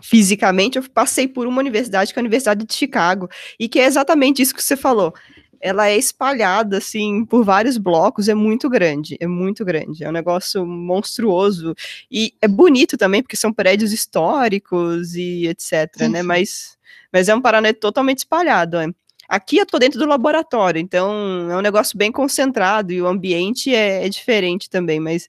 fisicamente, 0.02 0.78
eu 0.78 0.84
passei 0.90 1.28
por 1.28 1.46
uma 1.46 1.60
universidade, 1.60 2.12
que 2.12 2.18
é 2.18 2.20
a 2.20 2.24
Universidade 2.24 2.66
de 2.66 2.74
Chicago, 2.74 3.28
e 3.58 3.68
que 3.68 3.78
é 3.78 3.84
exatamente 3.84 4.42
isso 4.42 4.54
que 4.54 4.62
você 4.62 4.76
falou. 4.76 5.14
Ela 5.60 5.88
é 5.88 5.96
espalhada, 5.96 6.78
assim, 6.78 7.24
por 7.24 7.44
vários 7.44 7.76
blocos, 7.76 8.28
é 8.28 8.34
muito 8.34 8.68
grande, 8.68 9.16
é 9.20 9.26
muito 9.26 9.64
grande, 9.64 10.02
é 10.02 10.08
um 10.08 10.12
negócio 10.12 10.66
monstruoso, 10.66 11.74
e 12.10 12.34
é 12.40 12.48
bonito 12.48 12.96
também, 12.96 13.22
porque 13.22 13.36
são 13.36 13.52
prédios 13.52 13.92
históricos 13.92 15.14
e 15.14 15.46
etc, 15.46 15.90
sim, 15.96 16.08
né, 16.08 16.22
mas, 16.22 16.78
mas 17.12 17.28
é 17.28 17.34
um 17.34 17.40
Paraná 17.40 17.72
totalmente 17.74 18.18
espalhado, 18.18 18.78
é. 18.78 18.88
Aqui 19.30 19.58
eu 19.58 19.64
tô 19.64 19.78
dentro 19.78 19.96
do 19.96 20.06
laboratório, 20.06 20.80
então 20.80 21.48
é 21.48 21.56
um 21.56 21.60
negócio 21.60 21.96
bem 21.96 22.10
concentrado 22.10 22.92
e 22.92 23.00
o 23.00 23.06
ambiente 23.06 23.72
é, 23.72 24.04
é 24.04 24.08
diferente 24.08 24.68
também, 24.68 24.98
mas 24.98 25.28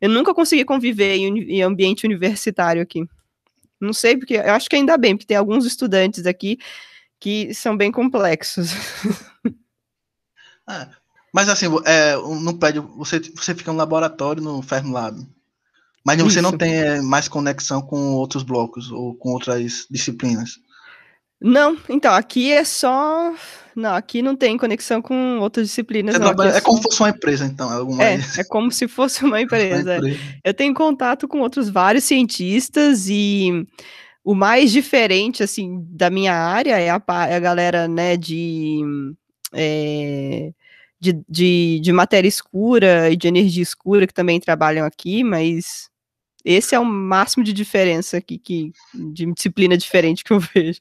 eu 0.00 0.08
nunca 0.08 0.32
consegui 0.32 0.64
conviver 0.64 1.16
em, 1.16 1.38
em, 1.56 1.62
ambiente 1.62 2.06
universitário 2.06 2.80
aqui. 2.80 3.06
Não 3.78 3.92
sei, 3.92 4.16
porque 4.16 4.36
eu 4.36 4.54
acho 4.54 4.70
que 4.70 4.76
ainda 4.76 4.96
bem, 4.96 5.14
porque 5.14 5.26
tem 5.26 5.36
alguns 5.36 5.66
estudantes 5.66 6.24
aqui 6.24 6.58
que 7.20 7.52
são 7.52 7.76
bem 7.76 7.92
complexos. 7.92 8.70
Ah, 10.66 10.88
mas 11.30 11.50
assim, 11.50 11.66
é, 11.84 12.16
no 12.16 12.56
prédio, 12.56 12.90
você, 12.96 13.20
você 13.20 13.54
fica 13.54 13.70
no 13.70 13.76
laboratório 13.76 14.42
no 14.42 14.62
Fermlab. 14.62 15.14
Mas 16.06 16.22
você 16.22 16.40
Isso. 16.40 16.42
não 16.42 16.56
tem 16.56 16.74
é, 16.74 17.02
mais 17.02 17.28
conexão 17.28 17.82
com 17.82 18.14
outros 18.14 18.42
blocos 18.42 18.90
ou 18.90 19.14
com 19.14 19.32
outras 19.32 19.86
disciplinas. 19.90 20.58
Não, 21.42 21.76
então, 21.88 22.14
aqui 22.14 22.52
é 22.52 22.64
só. 22.64 23.34
Não, 23.74 23.94
aqui 23.94 24.22
não 24.22 24.36
tem 24.36 24.56
conexão 24.56 25.00
com 25.02 25.38
outras 25.40 25.66
disciplinas. 25.66 26.18
Não, 26.18 26.28
é, 26.28 26.58
é, 26.58 26.60
como 26.60 26.78
se 26.78 26.84
fosse 26.84 27.00
uma 27.00 27.10
empresa, 27.10 27.44
então. 27.46 27.72
É, 27.72 27.76
alguma... 27.76 28.04
é, 28.04 28.20
é 28.38 28.44
como 28.44 28.70
se 28.70 28.86
fosse 28.86 29.24
uma 29.24 29.40
empresa. 29.42 29.98
uma 29.98 30.08
empresa. 30.08 30.20
Eu 30.44 30.54
tenho 30.54 30.74
contato 30.74 31.26
com 31.26 31.40
outros 31.40 31.68
vários 31.68 32.04
cientistas 32.04 33.08
e 33.08 33.66
o 34.24 34.34
mais 34.34 34.70
diferente, 34.70 35.42
assim, 35.42 35.84
da 35.90 36.10
minha 36.10 36.34
área 36.34 36.78
é 36.78 36.90
a, 36.90 37.02
é 37.28 37.34
a 37.34 37.40
galera, 37.40 37.88
né, 37.88 38.16
de, 38.16 38.80
é, 39.52 40.52
de, 41.00 41.20
de, 41.28 41.80
de 41.82 41.92
matéria 41.92 42.28
escura 42.28 43.10
e 43.10 43.16
de 43.16 43.26
energia 43.26 43.62
escura 43.62 44.06
que 44.06 44.14
também 44.14 44.38
trabalham 44.38 44.86
aqui, 44.86 45.24
mas 45.24 45.90
esse 46.44 46.74
é 46.74 46.78
o 46.78 46.84
máximo 46.84 47.44
de 47.44 47.52
diferença 47.52 48.16
aqui, 48.16 48.38
que, 48.38 48.72
de 48.94 49.32
disciplina 49.32 49.76
diferente 49.76 50.24
que 50.24 50.32
eu 50.32 50.40
vejo. 50.54 50.80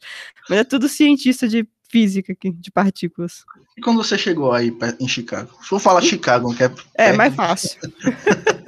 Mas 0.50 0.60
é 0.60 0.63
tudo 0.63 0.89
cientista 0.89 1.48
de 1.48 1.68
física 1.89 2.32
aqui, 2.34 2.51
de 2.51 2.72
partículas. 2.72 3.44
E 3.77 3.82
quando 3.82 3.98
você 3.98 4.18
chegou 4.18 4.53
aí 4.53 4.75
em 5.00 5.08
Chicago? 5.08 5.51
Vou 5.70 5.80
falar 5.80 6.01
Chicago, 6.01 6.56
que 6.56 6.63
é. 6.63 6.72
É 6.96 7.13
mais 7.13 7.36
fácil. 7.36 7.80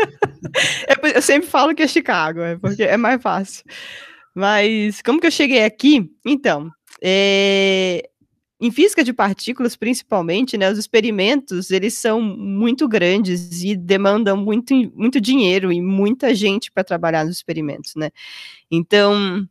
É, 0.88 1.18
eu 1.18 1.22
sempre 1.22 1.50
falo 1.50 1.74
que 1.74 1.82
é 1.82 1.88
Chicago, 1.88 2.42
é 2.42 2.56
porque 2.56 2.84
é 2.84 2.96
mais 2.96 3.20
fácil. 3.20 3.64
Mas 4.36 5.02
como 5.02 5.20
que 5.20 5.26
eu 5.26 5.32
cheguei 5.32 5.64
aqui? 5.64 6.12
Então, 6.24 6.70
é, 7.02 8.08
em 8.60 8.72
física 8.72 9.04
de 9.04 9.12
partículas, 9.12 9.76
principalmente, 9.76 10.58
né, 10.58 10.72
os 10.72 10.78
experimentos, 10.78 11.72
eles 11.72 11.96
são 11.96 12.22
muito 12.22 12.88
grandes 12.88 13.64
e 13.64 13.76
demandam 13.76 14.38
muito, 14.38 14.74
muito 14.96 15.20
dinheiro 15.20 15.72
e 15.72 15.82
muita 15.82 16.34
gente 16.34 16.72
para 16.72 16.84
trabalhar 16.84 17.26
nos 17.26 17.36
experimentos, 17.36 17.94
né? 17.96 18.10
Então, 18.72 19.48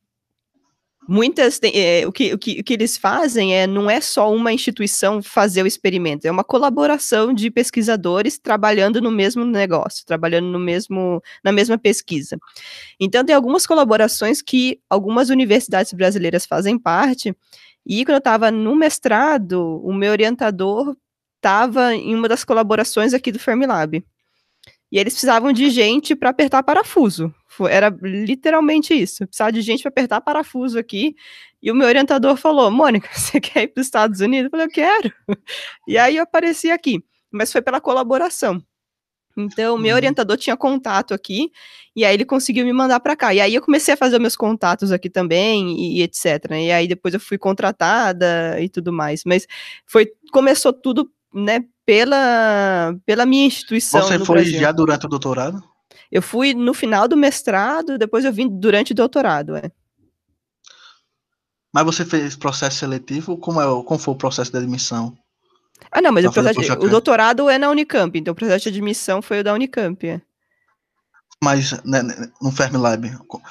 muitas 1.09 1.61
é, 1.63 2.07
o, 2.07 2.13
que, 2.13 2.33
o, 2.33 2.39
que, 2.39 2.61
o 2.61 2.65
que 2.65 2.73
eles 2.73 2.97
fazem 2.97 3.55
é 3.55 3.67
não 3.67 3.91
é 3.91 4.01
só 4.01 4.33
uma 4.33 4.53
instituição 4.53 5.23
fazer 5.23 5.63
o 5.63 5.67
experimento, 5.67 6.27
é 6.27 6.31
uma 6.31 6.45
colaboração 6.45 7.33
de 7.33 7.51
pesquisadores 7.51 8.39
trabalhando 8.39 9.01
no 9.01 9.11
mesmo 9.11 9.45
negócio, 9.45 10.07
trabalhando 10.07 10.47
no 10.47 10.59
mesmo 10.59 11.23
na 11.43 11.53
mesma 11.53 11.77
pesquisa. 11.77 12.39
Então 13.01 13.25
tem 13.25 13.35
algumas 13.35 13.67
colaborações 13.67 14.41
que 14.41 14.81
algumas 14.89 15.29
universidades 15.29 15.93
brasileiras 15.93 16.47
fazem 16.47 16.79
parte 16.79 17.35
e 17.87 18.05
quando 18.05 18.15
eu 18.15 18.19
estava 18.19 18.51
no 18.51 18.77
mestrado, 18.77 19.81
o 19.85 19.93
meu 19.93 20.13
orientador 20.13 20.97
estava 21.37 21.95
em 21.95 22.15
uma 22.15 22.29
das 22.29 22.45
colaborações 22.45 23.13
aqui 23.13 23.33
do 23.33 23.39
Fermilab. 23.39 24.05
E 24.91 24.99
eles 24.99 25.15
precisavam 25.15 25.53
de 25.53 25.71
gente 25.71 26.15
para 26.15 26.31
apertar 26.31 26.63
parafuso. 26.63 27.35
Era 27.69 27.89
literalmente 28.03 28.95
isso. 28.95 29.27
Precisava 29.27 29.51
de 29.51 29.63
gente 29.63 29.83
para 29.83 29.89
apertar 29.89 30.21
parafuso 30.21 30.79
aqui. 30.79 31.17
E 31.63 31.71
o 31.71 31.75
meu 31.75 31.89
orientador 31.89 32.37
falou: 32.37 32.71
Mônica, 32.71 33.09
você 33.19 33.41
quer 33.41 33.63
ir 33.63 33.69
para 33.69 33.81
os 33.81 33.87
Estados 33.87 34.21
Unidos? 34.21 34.45
Eu 34.45 34.51
falei: 34.51 34.67
Eu 34.67 34.71
quero. 34.71 35.13
E 35.89 35.97
aí 35.97 36.17
eu 36.17 36.23
apareci 36.25 36.71
aqui. 36.71 37.03
Mas 37.33 37.51
foi 37.51 37.63
pela 37.63 37.81
colaboração. 37.81 38.63
Então, 39.37 39.79
meu 39.79 39.91
uhum. 39.91 39.97
orientador 39.97 40.37
tinha 40.37 40.57
contato 40.57 41.15
aqui, 41.15 41.51
e 41.95 42.05
aí 42.05 42.15
ele 42.15 42.25
conseguiu 42.25 42.65
me 42.65 42.73
mandar 42.73 43.01
para 43.01 43.17
cá. 43.17 43.35
E 43.35 43.41
aí 43.41 43.55
eu 43.55 43.63
comecei 43.63 43.95
a 43.95 43.97
fazer 43.97 44.19
meus 44.19 44.37
contatos 44.37 44.93
aqui 44.93 45.11
também, 45.11 45.77
e, 45.79 45.99
e, 45.99 46.03
etc. 46.03 46.51
E 46.53 46.71
aí 46.71 46.89
depois 46.89 47.15
eu 47.15 47.21
fui 47.21 47.39
contratada 47.39 48.61
e 48.61 48.69
tudo 48.69 48.93
mais. 48.93 49.23
Mas 49.25 49.47
foi 49.87 50.11
começou 50.31 50.73
tudo, 50.73 51.11
né, 51.35 51.65
pela, 51.85 52.95
pela 53.05 53.27
minha 53.27 53.47
instituição. 53.47 54.03
Você 54.03 54.19
foi 54.19 54.43
Brasil. 54.43 54.61
já 54.61 54.73
durante 54.73 55.07
o 55.07 55.09
doutorado? 55.09 55.63
Eu 56.11 56.23
fui 56.23 56.55
no 56.55 56.75
final 56.75 57.09
do 57.09 57.17
mestrado, 57.17 57.97
depois 57.99 58.25
eu 58.25 58.33
vim 58.33 58.49
durante 58.49 58.93
o 58.93 58.95
doutorado, 58.95 59.57
é. 59.57 59.71
Mas 61.73 61.85
você 61.87 62.05
fez 62.05 62.37
processo 62.37 62.79
seletivo? 62.79 63.39
Como, 63.39 63.61
é, 63.61 63.65
como 63.85 63.99
foi 63.99 64.13
o 64.13 64.17
processo 64.17 64.53
de 64.53 64.59
admissão? 64.59 65.17
Ah, 65.91 66.01
não, 66.01 66.13
mas 66.13 66.25
o, 66.25 66.33
processo, 66.33 66.73
o 66.75 66.89
doutorado 66.89 67.49
é 67.49 67.59
na 67.59 67.71
Unicamp, 67.71 68.19
então 68.19 68.33
o 68.33 68.35
processo 68.35 68.65
de 68.65 68.69
admissão 68.71 69.21
foi 69.21 69.41
o 69.41 69.45
da 69.45 69.53
Unicamp. 69.55 70.07
É. 70.07 70.21
Mas 71.43 71.73
né, 71.85 72.03
né 72.03 72.15
no 72.41 72.53
Fermilab, 72.53 73.11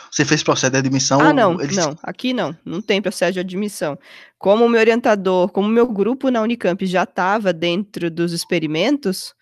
você 0.10 0.24
fez 0.24 0.42
processo 0.42 0.72
de 0.72 0.78
admissão? 0.78 1.20
Ah, 1.20 1.34
não, 1.34 1.60
eles... 1.60 1.76
não, 1.76 1.94
aqui 2.02 2.34
não, 2.34 2.58
não 2.64 2.82
tem 2.82 3.02
processo 3.02 3.34
de 3.34 3.40
admissão. 3.42 4.00
Como 4.40 4.66
o 4.66 4.70
meu 4.70 4.80
orientador, 4.80 5.50
como 5.50 5.68
o 5.68 5.72
meu 5.72 5.86
grupo 5.86 6.30
na 6.32 6.42
Unicamp 6.42 6.86
já 6.86 7.04
estava 7.04 7.52
dentro 7.52 8.10
dos 8.10 8.32
experimentos, 8.32 9.36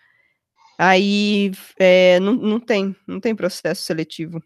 aí 0.80 1.52
é, 1.78 2.20
não, 2.20 2.34
não 2.34 2.60
tem, 2.60 2.96
não 3.06 3.20
tem 3.20 3.36
processo 3.36 3.84
seletivo. 3.84 4.42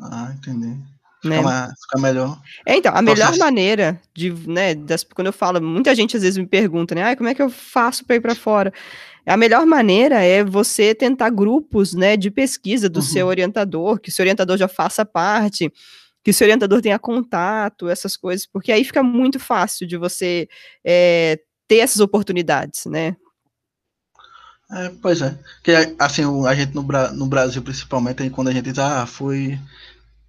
Ah, 0.00 0.32
entendi. 0.36 0.80
Fica, 1.24 1.36
né? 1.36 1.42
mais, 1.42 1.72
fica 1.80 2.00
melhor. 2.00 2.40
É, 2.66 2.76
então, 2.76 2.94
a 2.94 3.00
melhor 3.00 3.36
maneira 3.38 4.00
de, 4.14 4.30
né, 4.46 4.74
das, 4.74 5.02
quando 5.02 5.28
eu 5.28 5.32
falo, 5.32 5.60
muita 5.60 5.94
gente 5.94 6.16
às 6.16 6.22
vezes 6.22 6.38
me 6.38 6.46
pergunta, 6.46 6.94
né, 6.94 7.10
ah, 7.10 7.16
como 7.16 7.28
é 7.28 7.34
que 7.34 7.42
eu 7.42 7.48
faço 7.50 8.04
para 8.04 8.16
ir 8.16 8.20
para 8.20 8.34
fora? 8.34 8.72
A 9.26 9.36
melhor 9.36 9.64
maneira 9.64 10.22
é 10.22 10.44
você 10.44 10.94
tentar 10.94 11.30
grupos, 11.30 11.94
né, 11.94 12.16
de 12.16 12.30
pesquisa 12.30 12.88
do 12.88 12.98
uhum. 12.98 13.02
seu 13.02 13.26
orientador, 13.26 13.98
que 13.98 14.10
o 14.10 14.12
seu 14.12 14.22
orientador 14.22 14.58
já 14.58 14.68
faça 14.68 15.04
parte, 15.04 15.72
que 16.22 16.30
o 16.30 16.34
seu 16.34 16.44
orientador 16.44 16.82
tenha 16.82 16.98
contato, 16.98 17.88
essas 17.88 18.16
coisas, 18.16 18.46
porque 18.46 18.70
aí 18.70 18.84
fica 18.84 19.02
muito 19.02 19.40
fácil 19.40 19.86
de 19.86 19.96
você 19.96 20.46
é, 20.84 21.40
ter 21.66 21.78
essas 21.78 22.00
oportunidades, 22.00 22.84
né? 22.84 23.16
É, 24.70 24.90
pois 25.00 25.22
é. 25.22 25.38
Que 25.62 25.72
assim, 25.98 26.22
a 26.46 26.54
gente 26.54 26.74
no, 26.74 26.82
no 26.82 27.26
Brasil, 27.26 27.62
principalmente, 27.62 28.28
quando 28.30 28.48
a 28.48 28.52
gente 28.52 28.64
diz, 28.64 28.78
ah, 28.78 29.06
fui 29.06 29.58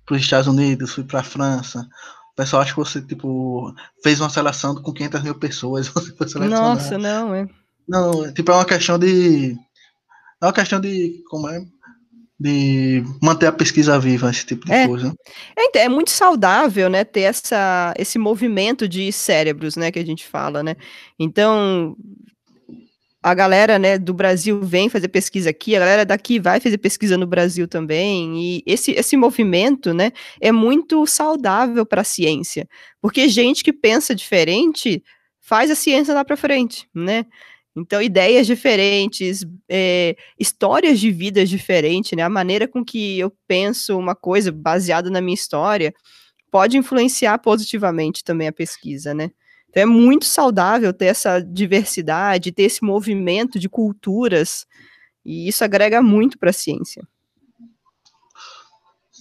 para 0.05 0.15
os 0.15 0.21
Estados 0.21 0.47
Unidos, 0.47 0.93
fui 0.93 1.03
para 1.03 1.19
a 1.19 1.23
França. 1.23 1.87
O 2.33 2.35
pessoal 2.35 2.61
acha 2.61 2.73
que 2.73 2.79
você, 2.79 3.01
tipo, 3.01 3.73
fez 4.03 4.19
uma 4.19 4.29
seleção 4.29 4.75
com 4.75 4.93
500 4.93 5.23
mil 5.23 5.35
pessoas, 5.35 5.87
você 5.89 6.15
foi 6.15 6.27
selecionado. 6.27 6.75
Nossa, 6.75 6.97
não, 6.97 7.33
é. 7.33 7.47
Não, 7.87 8.33
tipo, 8.33 8.51
é 8.51 8.55
uma 8.55 8.65
questão 8.65 8.99
de... 8.99 9.57
É 10.41 10.45
uma 10.45 10.53
questão 10.53 10.79
de... 10.79 11.23
Como 11.29 11.49
é? 11.49 11.65
de 12.39 13.01
manter 13.21 13.47
a 13.47 13.51
pesquisa 13.51 13.97
viva, 13.97 14.29
esse 14.29 14.45
tipo 14.45 14.65
de 14.65 14.73
é. 14.73 14.87
coisa. 14.87 15.15
É, 15.57 15.79
é, 15.79 15.89
muito 15.89 16.11
saudável, 16.11 16.89
né, 16.89 17.03
ter 17.03 17.21
essa, 17.21 17.93
esse 17.97 18.19
movimento 18.19 18.87
de 18.87 19.11
cérebros, 19.11 19.75
né, 19.75 19.91
que 19.91 19.99
a 19.99 20.05
gente 20.05 20.27
fala, 20.27 20.61
né. 20.61 20.75
Então, 21.17 21.95
a 23.27 23.33
galera, 23.33 23.79
né, 23.79 23.97
do 23.97 24.13
Brasil 24.13 24.61
vem 24.61 24.87
fazer 24.87 25.07
pesquisa 25.07 25.49
aqui, 25.49 25.75
a 25.75 25.79
galera 25.79 26.05
daqui 26.05 26.39
vai 26.39 26.59
fazer 26.59 26.77
pesquisa 26.77 27.17
no 27.17 27.25
Brasil 27.25 27.67
também, 27.67 28.37
e 28.39 28.63
esse, 28.67 28.91
esse 28.91 29.17
movimento, 29.17 29.95
né, 29.95 30.11
é 30.39 30.51
muito 30.51 31.07
saudável 31.07 31.83
para 31.87 32.01
a 32.01 32.03
ciência, 32.03 32.67
porque 33.01 33.27
gente 33.27 33.63
que 33.63 33.73
pensa 33.73 34.13
diferente 34.13 35.03
faz 35.41 35.71
a 35.71 35.75
ciência 35.75 36.13
lá 36.13 36.23
para 36.23 36.37
frente, 36.37 36.87
né, 36.93 37.25
então, 37.75 37.99
ideias 37.99 38.45
diferentes, 38.45 39.43
é, 39.67 40.15
histórias 40.39 40.99
de 40.99 41.11
vidas 41.11 41.49
diferentes, 41.49 42.13
né? 42.15 42.23
A 42.23 42.29
maneira 42.29 42.69
com 42.69 42.85
que 42.85 43.19
eu 43.19 43.29
penso 43.49 43.97
uma 43.99 44.15
coisa 44.15 44.49
baseada 44.49 45.09
na 45.09 45.19
minha 45.19 45.33
história 45.35 45.93
pode 46.49 46.77
influenciar 46.77 47.37
positivamente 47.39 48.23
também 48.23 48.47
a 48.47 48.53
pesquisa, 48.53 49.13
né? 49.13 49.29
Então 49.75 49.83
é 49.83 49.85
muito 49.85 50.23
saudável 50.23 50.93
ter 50.93 51.07
essa 51.07 51.41
diversidade, 51.41 52.53
ter 52.53 52.63
esse 52.63 52.81
movimento 52.81 53.59
de 53.59 53.67
culturas, 53.67 54.65
e 55.25 55.49
isso 55.49 55.65
agrega 55.65 56.01
muito 56.01 56.39
para 56.39 56.51
a 56.51 56.53
ciência. 56.53 57.05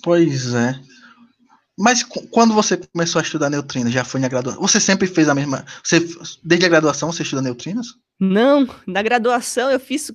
Pois 0.01 0.55
é. 0.55 0.79
Mas 1.77 2.05
quando 2.05 2.55
você 2.55 2.77
começou 2.77 3.19
a 3.19 3.23
estudar 3.23 3.51
neutrinos, 3.51 3.93
já 3.93 4.05
foi 4.05 4.21
na 4.21 4.29
graduação? 4.29 4.63
Você 4.63 4.79
sempre 4.79 5.09
fez 5.09 5.29
a 5.29 5.35
mesma. 5.35 5.65
Você, 5.83 5.99
desde 6.45 6.67
a 6.67 6.69
graduação 6.69 7.11
você 7.11 7.25
estuda 7.25 7.43
neutrinos? 7.43 7.99
Não, 8.21 8.69
na 8.87 9.03
graduação 9.03 9.73
eu 9.73 9.81
fiz. 9.81 10.13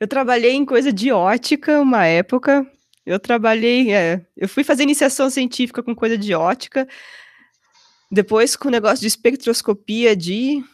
Eu 0.00 0.08
trabalhei 0.08 0.52
em 0.52 0.64
coisa 0.64 0.90
de 0.90 1.12
ótica 1.12 1.78
uma 1.78 2.06
época. 2.06 2.66
Eu 3.04 3.20
trabalhei. 3.20 3.92
É, 3.92 4.24
eu 4.34 4.48
fui 4.48 4.64
fazer 4.64 4.84
iniciação 4.84 5.28
científica 5.28 5.82
com 5.82 5.94
coisa 5.94 6.16
de 6.16 6.32
ótica. 6.32 6.88
Depois 8.10 8.56
com 8.56 8.68
o 8.68 8.70
negócio 8.70 9.00
de 9.00 9.06
espectroscopia 9.06 10.16
de. 10.16 10.64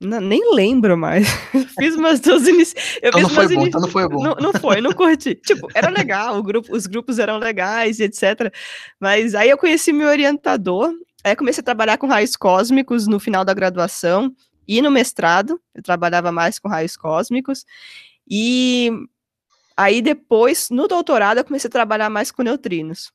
Não, 0.00 0.20
nem 0.20 0.54
lembro 0.54 0.96
mais. 0.96 1.26
fiz 1.78 1.94
umas 1.94 2.20
duas 2.20 2.46
iniciações. 2.46 2.98
Então 3.02 3.20
não 3.20 3.30
foi 3.30 3.46
bom, 3.46 3.52
inici... 3.52 3.68
então 3.68 3.80
não 3.80 3.88
foi 3.88 4.08
bom. 4.08 4.22
Não, 4.22 4.34
não 4.34 4.52
foi, 4.52 4.80
não 4.80 4.92
curti. 4.92 5.34
tipo, 5.46 5.68
era 5.74 5.88
legal, 5.88 6.42
grupo, 6.42 6.74
os 6.74 6.86
grupos 6.86 7.18
eram 7.18 7.38
legais, 7.38 8.00
etc. 8.00 8.52
Mas 9.00 9.34
aí 9.34 9.48
eu 9.48 9.56
conheci 9.56 9.92
meu 9.92 10.08
orientador, 10.08 10.92
aí 11.24 11.36
comecei 11.36 11.62
a 11.62 11.64
trabalhar 11.64 11.98
com 11.98 12.06
raios 12.06 12.36
cósmicos 12.36 13.06
no 13.06 13.18
final 13.20 13.44
da 13.44 13.54
graduação 13.54 14.34
e 14.66 14.82
no 14.82 14.90
mestrado. 14.90 15.60
Eu 15.74 15.82
trabalhava 15.82 16.32
mais 16.32 16.58
com 16.58 16.68
raios 16.68 16.96
cósmicos. 16.96 17.64
E 18.28 18.90
aí 19.76 20.02
depois, 20.02 20.68
no 20.68 20.88
doutorado, 20.88 21.38
eu 21.38 21.44
comecei 21.44 21.68
a 21.68 21.70
trabalhar 21.70 22.10
mais 22.10 22.32
com 22.32 22.42
neutrinos. 22.42 23.12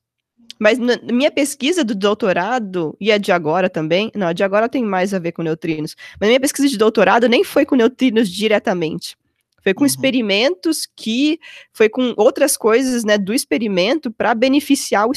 Mas 0.58 0.78
na 0.78 0.96
minha 1.02 1.30
pesquisa 1.30 1.82
do 1.82 1.94
doutorado, 1.94 2.96
e 3.00 3.10
a 3.10 3.18
de 3.18 3.32
agora 3.32 3.68
também, 3.68 4.12
não, 4.14 4.28
a 4.28 4.32
de 4.32 4.44
agora 4.44 4.68
tem 4.68 4.84
mais 4.84 5.12
a 5.12 5.18
ver 5.18 5.32
com 5.32 5.42
neutrinos, 5.42 5.96
mas 6.20 6.28
minha 6.28 6.40
pesquisa 6.40 6.68
de 6.68 6.78
doutorado 6.78 7.28
nem 7.28 7.42
foi 7.42 7.66
com 7.66 7.74
neutrinos 7.74 8.28
diretamente. 8.28 9.16
Foi 9.62 9.72
com 9.72 9.82
uhum. 9.82 9.86
experimentos 9.86 10.88
que 10.96 11.38
foi 11.72 11.88
com 11.88 12.14
outras 12.16 12.56
coisas, 12.56 13.04
né, 13.04 13.16
do 13.16 13.32
experimento 13.32 14.10
para 14.10 14.34
beneficiar 14.34 15.08
o 15.08 15.12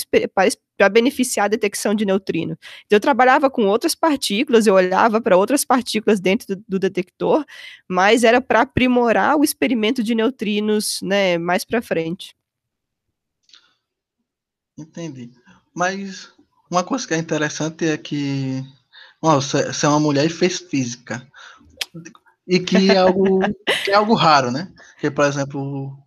para 0.78 0.90
beneficiar 0.90 1.46
a 1.46 1.50
detecção 1.50 1.96
de 1.96 2.06
neutrino. 2.06 2.58
Então, 2.86 2.98
eu 2.98 3.00
trabalhava 3.00 3.50
com 3.50 3.66
outras 3.66 3.96
partículas, 3.96 4.68
eu 4.68 4.74
olhava 4.74 5.22
para 5.22 5.38
outras 5.38 5.64
partículas 5.64 6.20
dentro 6.20 6.54
do, 6.54 6.64
do 6.68 6.80
detector, 6.80 7.46
mas 7.88 8.26
era 8.26 8.42
para 8.42 8.62
aprimorar 8.62 9.38
o 9.38 9.44
experimento 9.44 10.04
de 10.04 10.14
neutrinos, 10.14 11.00
né, 11.02 11.38
mais 11.38 11.64
para 11.64 11.82
frente. 11.82 12.36
Entendi. 14.78 15.32
Mas 15.74 16.32
uma 16.70 16.84
coisa 16.84 17.08
que 17.08 17.14
é 17.14 17.18
interessante 17.18 17.86
é 17.86 17.98
que 17.98 18.64
você, 19.22 19.66
você 19.66 19.86
é 19.86 19.90
uma 19.90 20.00
mulher 20.00 20.26
e 20.26 20.30
fez 20.30 20.60
física. 20.60 21.26
E 22.48 22.60
que 22.60 22.92
é 22.92 22.98
algo, 22.98 23.40
que 23.84 23.92
é 23.92 23.96
algo 23.96 24.14
raro, 24.14 24.52
né? 24.52 24.72
Que, 25.00 25.10
por 25.10 25.26
exemplo, 25.26 25.98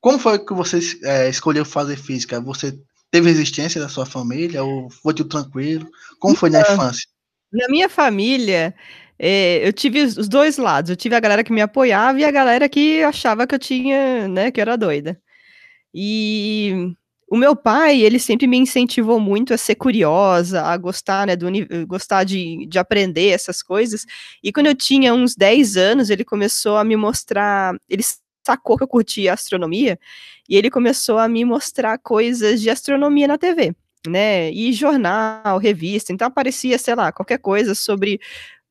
como 0.00 0.18
foi 0.18 0.38
que 0.38 0.52
você 0.52 0.78
é, 1.04 1.28
escolheu 1.28 1.64
fazer 1.64 1.96
física? 1.96 2.40
Você 2.40 2.78
teve 3.10 3.30
resistência 3.30 3.80
da 3.80 3.88
sua 3.88 4.04
família 4.04 4.62
ou 4.62 4.90
foi 4.90 5.14
tudo 5.14 5.30
tranquilo? 5.30 5.88
Como 6.18 6.36
foi 6.36 6.50
na 6.50 6.60
então, 6.60 6.74
infância? 6.74 7.08
Na 7.52 7.68
minha 7.68 7.88
família, 7.88 8.74
é, 9.18 9.66
eu 9.66 9.72
tive 9.72 10.02
os 10.02 10.28
dois 10.28 10.58
lados. 10.58 10.90
Eu 10.90 10.96
tive 10.96 11.14
a 11.14 11.20
galera 11.20 11.44
que 11.44 11.52
me 11.52 11.62
apoiava 11.62 12.20
e 12.20 12.24
a 12.24 12.30
galera 12.30 12.68
que 12.68 13.02
achava 13.02 13.46
que 13.46 13.54
eu 13.54 13.58
tinha, 13.58 14.28
né, 14.28 14.50
que 14.50 14.60
eu 14.60 14.62
era 14.62 14.76
doida. 14.76 15.18
E 15.94 16.94
o 17.34 17.36
meu 17.36 17.56
pai, 17.56 18.00
ele 18.00 18.20
sempre 18.20 18.46
me 18.46 18.56
incentivou 18.56 19.18
muito 19.18 19.52
a 19.52 19.58
ser 19.58 19.74
curiosa, 19.74 20.62
a 20.62 20.76
gostar, 20.76 21.26
né, 21.26 21.34
do, 21.34 21.48
gostar 21.84 22.22
de, 22.22 22.64
de 22.64 22.78
aprender 22.78 23.30
essas 23.30 23.60
coisas. 23.60 24.06
E 24.40 24.52
quando 24.52 24.68
eu 24.68 24.74
tinha 24.74 25.12
uns 25.12 25.34
10 25.34 25.76
anos, 25.76 26.10
ele 26.10 26.24
começou 26.24 26.76
a 26.76 26.84
me 26.84 26.94
mostrar, 26.96 27.74
ele 27.88 28.04
sacou 28.46 28.76
que 28.76 28.84
eu 28.84 28.88
curtia 28.88 29.32
astronomia, 29.32 29.98
e 30.48 30.56
ele 30.56 30.70
começou 30.70 31.18
a 31.18 31.26
me 31.26 31.44
mostrar 31.44 31.98
coisas 31.98 32.60
de 32.60 32.70
astronomia 32.70 33.26
na 33.26 33.36
TV, 33.36 33.74
né, 34.06 34.52
e 34.52 34.72
jornal, 34.72 35.58
revista, 35.58 36.12
então 36.12 36.28
aparecia, 36.28 36.78
sei 36.78 36.94
lá, 36.94 37.10
qualquer 37.10 37.38
coisa 37.38 37.74
sobre 37.74 38.20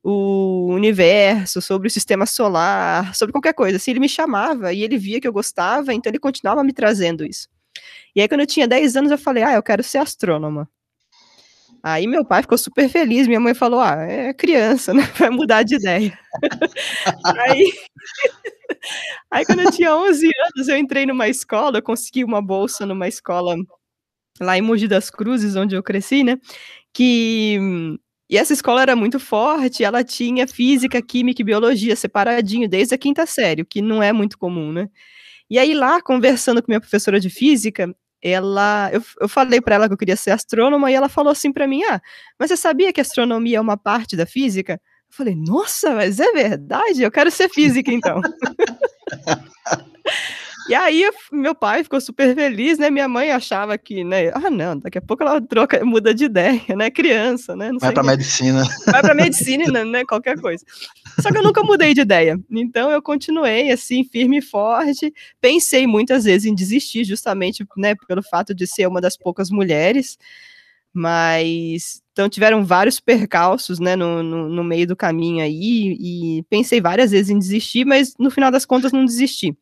o 0.01 0.67
universo, 0.71 1.61
sobre 1.61 1.89
o 1.89 1.91
sistema 1.91 2.25
solar, 2.25 3.13
sobre 3.13 3.33
qualquer 3.33 3.53
coisa, 3.53 3.75
assim, 3.75 3.91
ele 3.91 3.99
me 3.99 4.07
chamava, 4.07 4.71
e 4.71 4.83
ele 4.83 4.97
via 4.97 5.19
que 5.19 5.27
eu 5.27 5.33
gostava, 5.33 5.93
então 5.93 6.09
ele 6.09 6.19
continuava 6.19 6.63
me 6.63 6.71
trazendo 6.71 7.25
isso. 7.25 7.49
E 8.15 8.21
aí, 8.21 8.27
quando 8.27 8.41
eu 8.41 8.47
tinha 8.47 8.67
10 8.67 8.95
anos, 8.95 9.11
eu 9.11 9.17
falei, 9.17 9.43
ah, 9.43 9.53
eu 9.53 9.63
quero 9.63 9.83
ser 9.83 9.97
astrônoma. 9.99 10.69
Aí 11.85 12.07
meu 12.07 12.23
pai 12.25 12.41
ficou 12.41 12.57
super 12.57 12.87
feliz, 12.87 13.27
minha 13.27 13.41
mãe 13.41 13.53
falou, 13.53 13.81
ah, 13.81 13.95
é 14.07 14.33
criança, 14.33 14.93
né? 14.93 15.03
Vai 15.19 15.29
mudar 15.29 15.63
de 15.63 15.75
ideia. 15.75 16.17
aí, 17.25 17.73
aí, 19.31 19.45
quando 19.45 19.61
eu 19.61 19.71
tinha 19.71 19.95
11 19.95 20.27
anos, 20.27 20.67
eu 20.69 20.77
entrei 20.77 21.05
numa 21.05 21.27
escola, 21.29 21.79
eu 21.79 21.83
consegui 21.83 22.23
uma 22.23 22.41
bolsa 22.41 22.85
numa 22.85 23.07
escola 23.07 23.55
lá 24.41 24.57
em 24.57 24.61
Mogi 24.61 24.87
das 24.87 25.09
Cruzes, 25.11 25.55
onde 25.55 25.75
eu 25.75 25.83
cresci, 25.83 26.23
né? 26.23 26.37
Que 26.93 27.59
E 28.29 28.37
essa 28.37 28.53
escola 28.53 28.81
era 28.83 28.95
muito 28.95 29.19
forte, 29.19 29.83
ela 29.83 30.03
tinha 30.03 30.47
física, 30.47 31.01
química 31.01 31.41
e 31.41 31.45
biologia 31.45 31.95
separadinho 31.95 32.69
desde 32.69 32.95
a 32.95 32.97
quinta 32.97 33.25
série, 33.27 33.63
o 33.63 33.65
que 33.65 33.81
não 33.81 34.03
é 34.03 34.13
muito 34.13 34.37
comum, 34.37 34.71
né? 34.73 34.89
E 35.49 35.59
aí 35.59 35.73
lá, 35.75 36.01
conversando 36.01 36.61
com 36.63 36.71
minha 36.71 36.81
professora 36.81 37.19
de 37.19 37.29
física, 37.29 37.95
ela, 38.23 38.89
eu, 38.93 39.03
eu 39.21 39.27
falei 39.27 39.61
para 39.61 39.75
ela 39.75 39.87
que 39.87 39.93
eu 39.93 39.97
queria 39.97 40.15
ser 40.15 40.31
astrônoma 40.31 40.91
e 40.91 40.95
ela 40.95 41.09
falou 41.09 41.31
assim 41.31 41.51
para 41.51 41.67
mim: 41.67 41.83
"Ah, 41.83 42.01
mas 42.39 42.49
você 42.49 42.57
sabia 42.57 42.93
que 42.93 43.01
astronomia 43.01 43.57
é 43.57 43.61
uma 43.61 43.77
parte 43.77 44.15
da 44.15 44.25
física?" 44.25 44.73
Eu 44.73 45.15
falei: 45.15 45.35
"Nossa, 45.35 45.93
mas 45.93 46.19
é 46.19 46.31
verdade? 46.31 47.03
Eu 47.03 47.11
quero 47.11 47.29
ser 47.29 47.49
física 47.49 47.91
então." 47.91 48.21
E 50.69 50.73
aí 50.73 51.09
meu 51.31 51.53
pai 51.53 51.83
ficou 51.83 51.99
super 51.99 52.33
feliz, 52.33 52.77
né? 52.77 52.89
Minha 52.89 53.07
mãe 53.07 53.31
achava 53.31 53.77
que, 53.77 54.03
né? 54.03 54.29
Ah, 54.33 54.49
não, 54.49 54.77
daqui 54.77 54.97
a 54.97 55.01
pouco 55.01 55.23
ela 55.23 55.41
troca, 55.45 55.83
muda 55.83 56.13
de 56.13 56.25
ideia, 56.25 56.75
né? 56.75 56.89
Criança, 56.89 57.55
né? 57.55 57.71
Não 57.71 57.79
Vai 57.79 57.91
para 57.91 58.03
medicina. 58.03 58.63
Vai 58.87 59.01
para 59.01 59.13
medicina, 59.13 59.83
né? 59.83 60.03
Qualquer 60.05 60.39
coisa. 60.39 60.63
Só 61.19 61.31
que 61.31 61.37
eu 61.37 61.43
nunca 61.43 61.63
mudei 61.63 61.93
de 61.93 62.01
ideia. 62.01 62.39
Então 62.49 62.89
eu 62.91 63.01
continuei 63.01 63.71
assim, 63.71 64.03
firme 64.03 64.37
e 64.39 64.41
forte. 64.41 65.13
Pensei 65.41 65.85
muitas 65.85 66.23
vezes 66.23 66.45
em 66.45 66.55
desistir, 66.55 67.03
justamente, 67.03 67.65
né? 67.77 67.95
Pelo 68.07 68.23
fato 68.23 68.53
de 68.53 68.65
ser 68.65 68.87
uma 68.87 69.01
das 69.01 69.17
poucas 69.17 69.49
mulheres. 69.49 70.17
Mas 70.93 72.03
então 72.13 72.29
tiveram 72.29 72.63
vários 72.63 72.99
percalços, 72.99 73.79
né, 73.79 73.95
no, 73.95 74.21
no, 74.21 74.47
no 74.47 74.63
meio 74.63 74.85
do 74.85 74.95
caminho 74.95 75.43
aí, 75.43 75.97
e 75.99 76.43
pensei 76.47 76.79
várias 76.79 77.09
vezes 77.09 77.31
em 77.31 77.39
desistir, 77.39 77.85
mas 77.85 78.13
no 78.19 78.29
final 78.29 78.51
das 78.51 78.65
contas 78.65 78.91
não 78.91 79.03
desisti. 79.03 79.57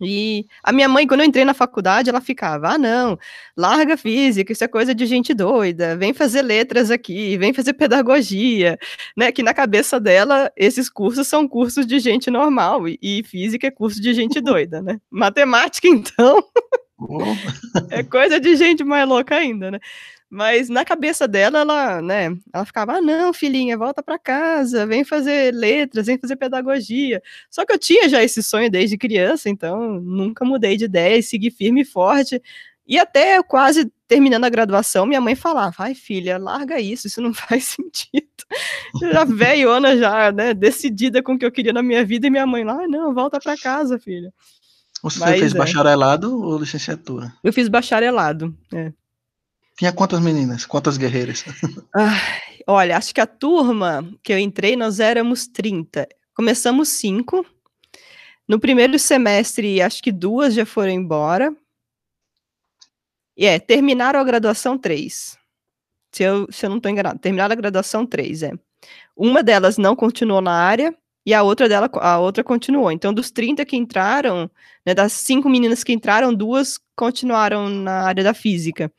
E 0.00 0.46
a 0.62 0.72
minha 0.72 0.88
mãe, 0.88 1.06
quando 1.06 1.20
eu 1.20 1.26
entrei 1.26 1.44
na 1.44 1.54
faculdade, 1.54 2.08
ela 2.08 2.20
ficava: 2.20 2.68
ah, 2.74 2.78
não, 2.78 3.18
larga 3.56 3.96
física, 3.96 4.52
isso 4.52 4.62
é 4.62 4.68
coisa 4.68 4.94
de 4.94 5.06
gente 5.06 5.34
doida, 5.34 5.96
vem 5.96 6.14
fazer 6.14 6.42
letras 6.42 6.90
aqui, 6.90 7.36
vem 7.36 7.52
fazer 7.52 7.72
pedagogia, 7.72 8.78
né? 9.16 9.32
Que 9.32 9.42
na 9.42 9.52
cabeça 9.52 9.98
dela, 9.98 10.52
esses 10.56 10.88
cursos 10.88 11.26
são 11.26 11.48
cursos 11.48 11.86
de 11.86 11.98
gente 11.98 12.30
normal, 12.30 12.86
e, 12.88 12.98
e 13.02 13.24
física 13.24 13.66
é 13.66 13.70
curso 13.70 14.00
de 14.00 14.14
gente 14.14 14.40
doida, 14.42 14.80
né? 14.80 15.00
Matemática, 15.10 15.88
então, 15.88 16.42
é 17.90 18.02
coisa 18.02 18.38
de 18.38 18.54
gente 18.56 18.84
mais 18.84 19.08
louca 19.08 19.34
ainda, 19.34 19.70
né? 19.70 19.80
Mas 20.30 20.68
na 20.68 20.84
cabeça 20.84 21.26
dela, 21.26 21.60
ela, 21.60 22.02
né, 22.02 22.36
ela 22.52 22.64
ficava, 22.64 22.94
ah, 22.94 23.00
não, 23.00 23.32
filhinha, 23.32 23.78
volta 23.78 24.02
para 24.02 24.18
casa, 24.18 24.86
vem 24.86 25.02
fazer 25.02 25.54
letras, 25.54 26.06
vem 26.06 26.18
fazer 26.18 26.36
pedagogia. 26.36 27.22
Só 27.50 27.64
que 27.64 27.72
eu 27.72 27.78
tinha 27.78 28.08
já 28.08 28.22
esse 28.22 28.42
sonho 28.42 28.70
desde 28.70 28.98
criança, 28.98 29.48
então 29.48 29.98
nunca 30.00 30.44
mudei 30.44 30.76
de 30.76 30.84
ideia 30.84 31.16
e 31.16 31.22
segui 31.22 31.50
firme 31.50 31.80
e 31.80 31.84
forte. 31.84 32.42
E 32.86 32.98
até 32.98 33.42
quase 33.42 33.90
terminando 34.06 34.44
a 34.44 34.50
graduação, 34.50 35.06
minha 35.06 35.20
mãe 35.20 35.34
falava, 35.34 35.76
ai 35.78 35.94
filha, 35.94 36.38
larga 36.38 36.80
isso, 36.80 37.06
isso 37.06 37.20
não 37.22 37.32
faz 37.34 37.64
sentido. 37.64 38.26
Eu 39.00 39.12
já 39.12 39.24
velhona, 39.24 39.96
já, 39.96 40.32
né, 40.32 40.52
decidida 40.52 41.22
com 41.22 41.34
o 41.34 41.38
que 41.38 41.44
eu 41.44 41.52
queria 41.52 41.72
na 41.72 41.82
minha 41.82 42.04
vida, 42.04 42.26
e 42.26 42.30
minha 42.30 42.46
mãe 42.46 42.64
lá, 42.64 42.84
ah, 42.84 42.88
não, 42.88 43.14
volta 43.14 43.38
para 43.38 43.56
casa, 43.56 43.98
filha. 43.98 44.32
Você 45.02 45.20
Mas, 45.20 45.38
fez 45.38 45.54
é. 45.54 45.58
bacharelado 45.58 46.42
ou 46.42 46.58
licenciatura? 46.58 47.32
Eu 47.44 47.52
fiz 47.52 47.68
bacharelado, 47.68 48.54
é. 48.72 48.92
Tinha 49.78 49.92
quantas 49.92 50.20
meninas? 50.20 50.66
Quantas 50.66 50.96
guerreiras? 50.96 51.44
Ah, 51.94 52.20
olha, 52.66 52.96
acho 52.96 53.14
que 53.14 53.20
a 53.20 53.26
turma 53.26 54.06
que 54.22 54.32
eu 54.32 54.38
entrei, 54.38 54.76
nós 54.76 55.00
éramos 55.00 55.46
30. 55.46 56.06
Começamos 56.34 56.88
cinco. 56.90 57.46
No 58.46 58.58
primeiro 58.60 58.98
semestre, 58.98 59.80
acho 59.80 60.02
que 60.02 60.12
duas 60.12 60.54
já 60.54 60.66
foram 60.66 60.92
embora. 60.92 61.54
E 63.36 63.46
é, 63.46 63.58
terminaram 63.58 64.20
a 64.20 64.24
graduação 64.24 64.76
três. 64.76 65.38
Se 66.12 66.24
eu, 66.24 66.46
se 66.50 66.66
eu 66.66 66.70
não 66.70 66.76
estou 66.78 66.90
enganado, 66.90 67.18
terminaram 67.18 67.52
a 67.52 67.56
graduação 67.56 68.04
três, 68.04 68.42
é. 68.42 68.52
Uma 69.16 69.42
delas 69.42 69.78
não 69.78 69.94
continuou 69.94 70.40
na 70.40 70.52
área 70.52 70.94
e 71.24 71.32
a 71.34 71.42
outra 71.42 71.68
dela, 71.68 71.90
a 71.94 72.18
outra 72.18 72.42
continuou. 72.42 72.90
Então, 72.90 73.12
dos 73.12 73.30
30 73.30 73.64
que 73.64 73.76
entraram, 73.76 74.50
né, 74.84 74.94
das 74.94 75.12
cinco 75.12 75.48
meninas 75.48 75.84
que 75.84 75.92
entraram, 75.92 76.34
duas 76.34 76.78
continuaram 76.96 77.68
na 77.68 78.02
área 78.02 78.24
da 78.24 78.34
física. 78.34 78.92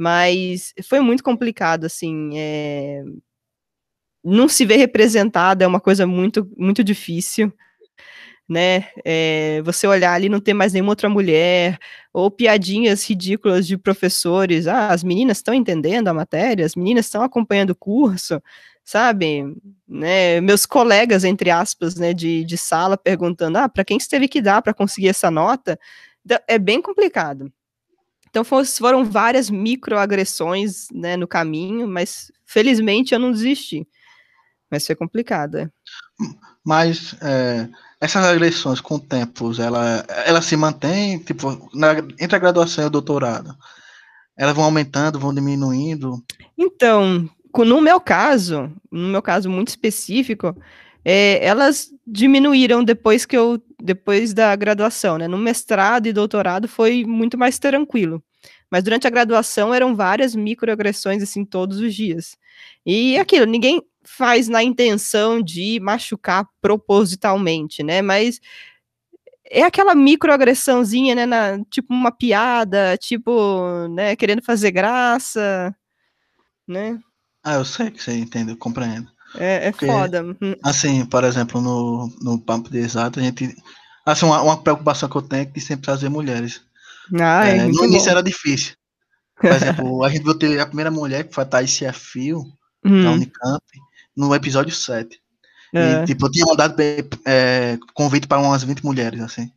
Mas 0.00 0.72
foi 0.88 1.00
muito 1.00 1.22
complicado, 1.22 1.84
assim. 1.84 2.30
É... 2.34 3.02
Não 4.24 4.48
se 4.48 4.64
ver 4.64 4.76
representada 4.76 5.62
é 5.62 5.66
uma 5.66 5.80
coisa 5.80 6.06
muito, 6.06 6.50
muito 6.56 6.82
difícil. 6.82 7.52
Né? 8.48 8.88
É, 9.04 9.60
você 9.62 9.86
olhar 9.86 10.14
ali 10.14 10.28
não 10.30 10.40
ter 10.40 10.54
mais 10.54 10.72
nenhuma 10.72 10.92
outra 10.92 11.08
mulher, 11.08 11.78
ou 12.14 12.30
piadinhas 12.30 13.04
ridículas 13.08 13.66
de 13.66 13.76
professores. 13.76 14.66
Ah, 14.66 14.88
as 14.88 15.04
meninas 15.04 15.38
estão 15.38 15.52
entendendo 15.54 16.08
a 16.08 16.14
matéria, 16.14 16.64
as 16.64 16.74
meninas 16.74 17.04
estão 17.06 17.22
acompanhando 17.22 17.70
o 17.70 17.76
curso, 17.76 18.42
sabe? 18.84 19.44
Né? 19.86 20.40
Meus 20.40 20.64
colegas, 20.66 21.24
entre 21.24 21.50
aspas, 21.50 21.96
né, 21.96 22.14
de, 22.14 22.42
de 22.44 22.56
sala 22.56 22.96
perguntando: 22.96 23.58
ah, 23.58 23.68
para 23.68 23.84
quem 23.84 24.00
você 24.00 24.08
teve 24.08 24.28
que 24.28 24.40
dar 24.40 24.62
para 24.62 24.74
conseguir 24.74 25.08
essa 25.08 25.30
nota? 25.30 25.78
É 26.48 26.58
bem 26.58 26.80
complicado. 26.82 27.52
Então 28.30 28.44
foram 28.44 29.04
várias 29.04 29.50
microagressões 29.50 30.88
né, 30.92 31.16
no 31.16 31.26
caminho, 31.26 31.86
mas 31.88 32.30
felizmente 32.46 33.12
eu 33.12 33.18
não 33.18 33.32
desisti. 33.32 33.86
Mas 34.70 34.86
foi 34.86 34.94
complicado. 34.94 35.58
É. 35.58 35.70
Mas 36.64 37.16
é, 37.20 37.68
essas 38.00 38.24
agressões 38.24 38.80
com 38.80 38.94
o 38.94 39.00
tempo, 39.00 39.50
ela, 39.60 40.04
ela 40.24 40.40
se 40.40 40.56
mantém, 40.56 41.18
tipo, 41.18 41.68
na, 41.74 41.98
entre 42.18 42.36
a 42.36 42.38
graduação 42.38 42.84
e 42.84 42.86
o 42.86 42.90
doutorado? 42.90 43.54
Elas 44.36 44.54
vão 44.54 44.64
aumentando, 44.64 45.18
vão 45.18 45.34
diminuindo? 45.34 46.22
Então, 46.56 47.28
no 47.58 47.80
meu 47.80 48.00
caso, 48.00 48.72
no 48.90 49.08
meu 49.08 49.20
caso 49.20 49.50
muito 49.50 49.68
específico, 49.68 50.56
é, 51.04 51.44
elas 51.44 51.90
diminuíram 52.06 52.84
depois 52.84 53.24
que 53.24 53.36
eu 53.36 53.62
depois 53.82 54.34
da 54.34 54.54
graduação, 54.54 55.16
né? 55.16 55.26
No 55.26 55.38
mestrado 55.38 56.06
e 56.06 56.12
doutorado 56.12 56.68
foi 56.68 57.04
muito 57.04 57.38
mais 57.38 57.58
tranquilo. 57.58 58.22
Mas 58.70 58.84
durante 58.84 59.06
a 59.06 59.10
graduação 59.10 59.74
eram 59.74 59.96
várias 59.96 60.34
microagressões 60.34 61.22
assim 61.22 61.44
todos 61.44 61.80
os 61.80 61.94
dias. 61.94 62.36
E 62.84 63.18
aquilo, 63.18 63.46
ninguém 63.46 63.82
faz 64.02 64.48
na 64.48 64.62
intenção 64.62 65.42
de 65.42 65.78
machucar 65.80 66.46
propositalmente, 66.60 67.82
né? 67.82 68.02
Mas 68.02 68.40
é 69.50 69.62
aquela 69.62 69.94
microagressãozinha, 69.94 71.14
né, 71.14 71.26
na, 71.26 71.62
tipo 71.64 71.92
uma 71.92 72.12
piada, 72.12 72.96
tipo, 72.96 73.88
né, 73.88 74.14
querendo 74.14 74.42
fazer 74.42 74.70
graça, 74.70 75.74
né? 76.66 77.00
Ah, 77.42 77.54
eu 77.54 77.64
sei 77.64 77.90
que 77.90 78.00
você 78.02 78.12
entende, 78.12 78.52
eu 78.52 78.56
compreendo. 78.56 79.10
É, 79.36 79.68
é 79.68 79.70
Porque, 79.70 79.86
foda. 79.86 80.24
Assim, 80.64 81.04
por 81.04 81.24
exemplo, 81.24 81.60
no, 81.60 82.12
no 82.20 82.38
Papo 82.40 82.70
de 82.70 82.78
Exato, 82.78 83.20
a 83.20 83.22
gente. 83.22 83.54
Assim, 84.04 84.26
uma, 84.26 84.42
uma 84.42 84.62
preocupação 84.62 85.08
que 85.08 85.16
eu 85.16 85.22
tenho 85.22 85.42
é 85.42 85.44
de 85.44 85.60
sempre 85.60 85.84
trazer 85.84 86.08
mulheres. 86.08 86.62
Ah, 87.20 87.46
é, 87.46 87.58
é 87.58 87.66
no 87.66 87.84
início 87.84 88.06
bom. 88.06 88.10
era 88.10 88.22
difícil. 88.22 88.74
Por 89.40 89.50
exemplo, 89.50 90.04
a 90.04 90.08
gente 90.10 90.22
viu 90.22 90.34
ter 90.34 90.58
a 90.60 90.66
primeira 90.66 90.90
mulher, 90.90 91.24
que 91.24 91.34
foi 91.34 91.44
a 91.44 91.46
Thaís 91.46 91.80
Fio, 91.94 92.44
hum. 92.84 93.04
da 93.04 93.10
Unicamp, 93.12 93.64
no 94.16 94.34
episódio 94.34 94.74
7. 94.74 95.18
É. 95.72 96.02
E, 96.02 96.06
tipo, 96.06 96.26
eu 96.26 96.30
tinha 96.30 96.44
mandado 96.44 96.74
é, 97.24 97.78
convite 97.94 98.26
para 98.26 98.40
umas 98.40 98.62
20 98.62 98.84
mulheres, 98.84 99.20
assim. 99.20 99.50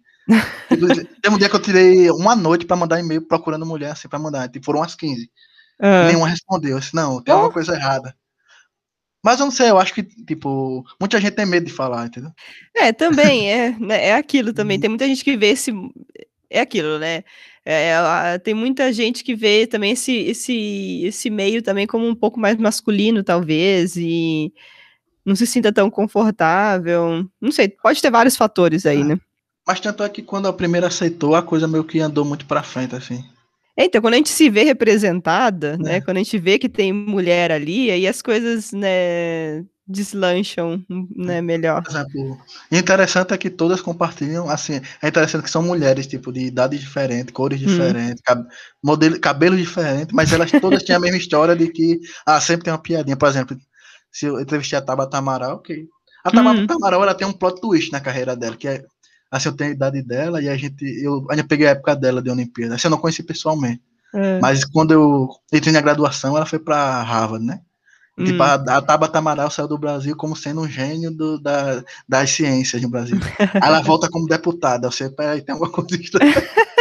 Tipo, 0.69 0.87
tem 1.21 1.31
um 1.31 1.37
dia 1.37 1.49
que 1.49 1.55
eu 1.55 1.61
tirei 1.61 2.09
uma 2.11 2.35
noite 2.35 2.65
para 2.65 2.77
mandar 2.77 2.99
e-mail 2.99 3.27
procurando 3.27 3.65
mulher, 3.65 3.91
assim, 3.91 4.07
para 4.07 4.19
mandar. 4.19 4.47
Tipo, 4.49 4.65
foram 4.65 4.79
umas 4.79 4.95
15. 4.95 5.29
É. 5.79 6.07
Nenhuma 6.07 6.29
respondeu. 6.29 6.77
assim, 6.77 6.95
não, 6.95 7.21
tem 7.21 7.33
alguma 7.33 7.51
coisa 7.51 7.75
errada. 7.75 8.15
Mas 9.23 9.39
eu 9.39 9.45
não 9.45 9.51
sei, 9.51 9.69
eu 9.69 9.79
acho 9.79 9.93
que, 9.93 10.03
tipo, 10.03 10.85
muita 10.99 11.19
gente 11.19 11.33
tem 11.33 11.45
medo 11.45 11.65
de 11.65 11.71
falar, 11.71 12.07
entendeu? 12.07 12.31
É, 12.75 12.91
também, 12.91 13.49
é, 13.51 13.71
né, 13.79 14.07
é 14.07 14.13
aquilo 14.13 14.53
também. 14.53 14.77
Uhum. 14.77 14.81
Tem 14.81 14.89
muita 14.89 15.07
gente 15.07 15.23
que 15.23 15.37
vê 15.37 15.51
esse. 15.51 15.71
É 16.49 16.59
aquilo, 16.59 16.99
né? 16.99 17.23
É, 17.65 17.91
é 17.91 18.37
tem 18.37 18.53
muita 18.53 18.91
gente 18.91 19.23
que 19.23 19.33
vê 19.33 19.65
também 19.65 19.91
esse, 19.93 20.11
esse, 20.11 21.03
esse 21.05 21.29
meio 21.29 21.61
também 21.63 21.87
como 21.87 22.05
um 22.05 22.13
pouco 22.13 22.37
mais 22.39 22.57
masculino, 22.57 23.23
talvez, 23.23 23.95
e 23.95 24.53
não 25.25 25.35
se 25.35 25.47
sinta 25.47 25.71
tão 25.71 25.89
confortável. 25.89 27.25
Não 27.39 27.51
sei, 27.51 27.69
pode 27.69 28.01
ter 28.01 28.11
vários 28.11 28.35
fatores 28.35 28.85
aí, 28.85 29.01
é. 29.01 29.03
né? 29.05 29.19
Mas 29.65 29.79
tanto 29.79 30.03
é 30.03 30.09
que 30.09 30.21
quando 30.21 30.49
a 30.49 30.53
primeira 30.53 30.87
aceitou, 30.87 31.33
a 31.33 31.41
coisa 31.41 31.65
meio 31.65 31.85
que 31.85 32.01
andou 32.01 32.25
muito 32.25 32.45
pra 32.45 32.61
frente, 32.61 32.93
assim. 32.93 33.23
É, 33.75 33.85
então, 33.85 34.01
quando 34.01 34.13
a 34.13 34.17
gente 34.17 34.29
se 34.29 34.49
vê 34.49 34.63
representada, 34.63 35.77
né, 35.77 35.95
é. 35.95 36.01
quando 36.01 36.17
a 36.17 36.19
gente 36.19 36.37
vê 36.37 36.59
que 36.59 36.69
tem 36.69 36.93
mulher 36.93 37.51
ali, 37.51 37.89
aí 37.89 38.07
as 38.07 38.21
coisas, 38.21 38.71
né, 38.71 39.65
deslancham, 39.87 40.83
né, 41.15 41.41
melhor. 41.41 41.83
Exemplo, 41.89 42.37
interessante 42.71 43.33
é 43.33 43.37
que 43.37 43.49
todas 43.49 43.81
compartilham, 43.81 44.47
assim, 44.47 44.79
é 45.01 45.07
interessante 45.07 45.43
que 45.43 45.49
são 45.49 45.63
mulheres, 45.63 46.05
tipo, 46.05 46.31
de 46.31 46.41
idades 46.45 46.79
diferentes, 46.79 47.33
cores 47.33 47.61
hum. 47.61 47.65
diferentes, 47.65 48.21
cab 48.21 48.45
modelo, 48.81 49.19
cabelo 49.19 49.57
diferente, 49.57 50.13
mas 50.13 50.31
elas 50.31 50.51
todas 50.51 50.83
têm 50.83 50.95
a 50.95 50.99
mesma 50.99 51.17
história 51.17 51.55
de 51.55 51.67
que, 51.67 51.99
ah, 52.25 52.39
sempre 52.39 52.65
tem 52.65 52.73
uma 52.73 52.81
piadinha, 52.81 53.17
por 53.17 53.27
exemplo, 53.27 53.57
se 54.11 54.27
eu 54.27 54.39
entrevistei 54.39 54.77
a 54.77 54.81
Tabata 54.81 55.17
Amaral, 55.17 55.55
ok. 55.55 55.87
A 56.23 56.31
Tabata 56.31 56.59
hum. 56.61 56.67
Amaral, 56.69 57.03
ela 57.03 57.15
tem 57.15 57.27
um 57.27 57.33
plot 57.33 57.59
twist 57.59 57.91
na 57.91 57.99
carreira 57.99 58.35
dela, 58.35 58.55
que 58.55 58.67
é 58.67 58.85
Assim, 59.33 59.49
eu 59.49 59.55
tenho 59.55 59.71
a 59.71 59.73
idade 59.73 60.03
dela 60.03 60.39
e 60.43 60.47
a 60.47 60.55
gente. 60.55 60.85
Eu 61.03 61.25
ainda 61.27 61.43
peguei 61.43 61.65
a 61.65 61.71
época 61.71 61.95
dela 61.95 62.21
de 62.21 62.29
Olimpíada. 62.29 62.75
Assim, 62.75 62.85
eu 62.85 62.91
não 62.91 62.99
conheci 62.99 63.23
pessoalmente. 63.23 63.81
É. 64.13 64.39
Mas 64.39 64.63
quando 64.63 64.91
eu 64.91 65.27
entrei 65.51 65.73
na 65.73 65.81
graduação, 65.81 66.37
ela 66.37 66.45
foi 66.45 66.59
para 66.59 67.01
Harvard, 67.01 67.43
né? 67.43 67.59
Hum. 68.15 68.25
Tipo, 68.25 68.43
a, 68.43 68.53
a 68.53 68.79
Tabata 68.79 69.17
Amaral 69.17 69.49
saiu 69.49 69.67
do 69.67 69.75
Brasil 69.75 70.15
como 70.15 70.35
sendo 70.35 70.61
um 70.61 70.69
gênio 70.69 71.09
do, 71.09 71.39
da, 71.41 71.83
das 72.07 72.29
ciências 72.29 72.79
no 72.79 72.89
Brasil. 72.89 73.17
Aí 73.39 73.49
ela 73.63 73.81
volta 73.81 74.07
como 74.07 74.27
deputada. 74.27 74.91
Você, 74.91 75.09
peraí, 75.09 75.41
tem 75.41 75.53
alguma 75.53 75.71
coisa 75.71 75.95
estranha. 75.95 76.33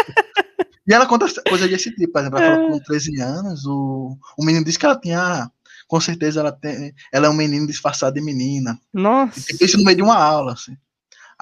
E 0.84 0.92
ela 0.92 1.06
conta 1.06 1.26
coisas 1.48 1.70
desse 1.70 1.94
tipo, 1.94 2.12
por 2.12 2.20
exemplo, 2.20 2.40
ela 2.40 2.56
falou 2.56 2.72
que 2.72 2.78
com 2.78 2.84
13 2.84 3.20
anos, 3.20 3.64
o, 3.66 4.18
o 4.36 4.44
menino 4.44 4.64
disse 4.64 4.76
que 4.76 4.84
ela 4.84 4.98
tinha. 4.98 5.48
Com 5.86 6.00
certeza 6.00 6.40
ela 6.40 6.50
tem. 6.50 6.92
Ela 7.12 7.28
é 7.28 7.30
um 7.30 7.34
menino 7.34 7.68
disfarçado 7.68 8.14
de 8.14 8.20
menina. 8.20 8.76
Nossa. 8.92 9.38
E, 9.38 9.42
tipo, 9.44 9.64
isso 9.64 9.78
no 9.78 9.84
meio 9.84 9.96
de 9.96 10.02
uma 10.02 10.16
aula, 10.16 10.54
assim. 10.54 10.76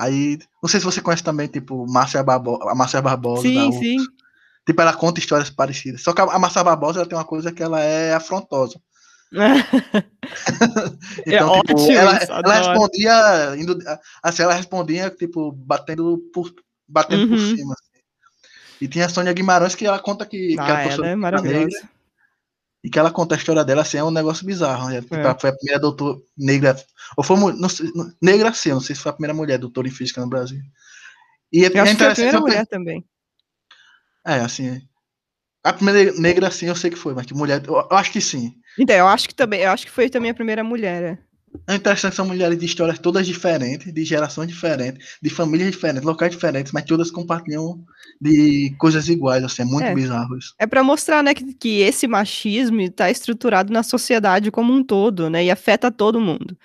Aí, 0.01 0.39
não 0.63 0.69
sei 0.69 0.81
se 0.81 0.87
você 0.87 1.03
conhece 1.03 1.23
também, 1.23 1.47
tipo, 1.47 1.87
Márcia 1.87 2.23
Barbosa, 2.23 2.71
a 2.71 2.75
Márcia 2.75 3.03
Barbosa. 3.03 3.43
Sim, 3.43 3.71
sim. 3.73 3.99
Tipo, 4.67 4.81
ela 4.81 4.95
conta 4.95 5.21
histórias 5.21 5.51
parecidas. 5.51 6.03
Só 6.03 6.15
que 6.15 6.23
a 6.23 6.39
Márcia 6.39 6.65
Barbosa 6.65 7.01
ela 7.01 7.09
tem 7.09 7.19
uma 7.19 7.25
coisa 7.25 7.53
que 7.53 7.63
ela 7.63 7.81
é 7.81 8.15
afrontosa. 8.15 8.81
Então, 11.27 11.55
é 11.55 11.61
tipo, 11.61 11.81
ótimo, 11.81 11.93
ela, 11.93 12.17
ela 12.17 12.55
respondia, 12.55 13.57
indo, 13.59 13.79
assim, 14.23 14.43
ela 14.43 14.55
respondia, 14.55 15.11
tipo, 15.11 15.53
batendo 15.53 16.19
por, 16.33 16.51
batendo 16.89 17.25
uhum. 17.25 17.29
por 17.29 17.39
cima. 17.39 17.75
Assim. 17.75 17.91
E 18.81 18.89
tinha 18.89 19.05
a 19.05 19.09
Sônia 19.11 19.35
Guimarães 19.35 19.75
que 19.75 19.85
ela 19.85 19.99
conta 19.99 20.25
que, 20.25 20.57
ah, 20.59 20.65
que 20.65 20.71
ela, 20.71 20.83
ela 20.93 21.09
é 21.09 21.17
maravilhosa. 21.17 21.89
E 22.83 22.89
que 22.89 22.99
ela 22.99 23.11
conta 23.11 23.35
a 23.35 23.39
história 23.39 23.65
dela 23.65 23.83
assim, 23.83 23.99
é 23.99 24.05
um 24.05 24.11
negócio 24.11 24.47
bizarro. 24.47 24.89
Né? 24.89 25.01
Tipo, 25.01 25.15
é. 25.17 25.39
Foi 25.39 25.51
a 25.51 25.57
primeira 25.57 25.81
doutora 25.81 26.19
negra, 26.37 26.77
ou 27.17 27.23
foi 27.23 27.37
não 27.55 27.69
sei, 27.69 27.91
negra 28.21 28.49
assim, 28.49 28.71
não 28.71 28.81
sei 28.81 28.97
se 28.97 29.03
foi 29.03 29.11
a 29.11 29.15
primeira 29.15 29.35
mulher 29.35 29.59
doutora 29.59 29.89
em 29.89 29.91
física 29.91 30.21
no 30.21 30.29
Brasil. 30.29 30.61
E 31.53 31.65
é, 31.65 31.69
eu 31.69 31.83
acho 31.83 31.93
que 31.93 31.99
foi 31.99 32.07
a 32.07 32.15
primeira 32.15 32.41
mulher 32.41 32.67
também. 32.67 33.05
É, 34.27 34.35
assim, 34.41 34.81
a 35.63 35.73
primeira 35.73 36.13
negra, 36.13 36.51
sim, 36.51 36.67
eu 36.67 36.77
sei 36.77 36.91
que 36.91 36.97
foi, 36.97 37.15
mas 37.15 37.27
que 37.27 37.35
mulher, 37.35 37.63
eu, 37.67 37.75
eu, 37.75 37.97
acho 37.97 38.13
que 38.13 38.21
sim. 38.21 38.55
Então, 38.79 38.97
eu 38.97 39.07
acho 39.07 39.29
que 39.29 39.35
também, 39.35 39.61
eu 39.61 39.71
acho 39.71 39.85
que 39.85 39.93
foi 39.93 40.09
também 40.09 40.31
a 40.31 40.35
primeira 40.35 40.65
mulher. 40.65 41.19
É, 41.67 41.75
interessante 41.75 42.15
são 42.15 42.27
mulheres 42.27 42.59
de 42.59 42.65
histórias 42.65 42.99
todas 42.99 43.27
diferentes, 43.27 43.93
de 43.93 44.05
gerações 44.05 44.49
diferentes, 44.49 45.19
de 45.21 45.31
famílias 45.31 45.71
diferentes, 45.71 46.05
locais 46.05 46.31
diferentes, 46.31 46.73
mas 46.73 46.85
todas 46.85 47.11
compartilham 47.11 47.85
de 48.21 48.75
coisas 48.79 49.09
iguais, 49.09 49.43
assim, 49.43 49.63
é 49.63 49.65
muito 49.65 49.87
é, 49.87 49.95
bizarro 49.95 50.37
isso. 50.37 50.55
É 50.59 50.67
para 50.67 50.83
mostrar, 50.85 51.23
né, 51.23 51.35
que, 51.35 51.53
que 51.55 51.81
esse 51.81 52.07
machismo 52.07 52.81
está 52.81 53.11
estruturado 53.11 53.73
na 53.73 53.83
sociedade 53.83 54.51
como 54.51 54.73
um 54.73 54.83
todo, 54.85 55.29
né, 55.29 55.45
e 55.45 55.51
afeta 55.51 55.91
todo 55.91 56.21
mundo. 56.21 56.57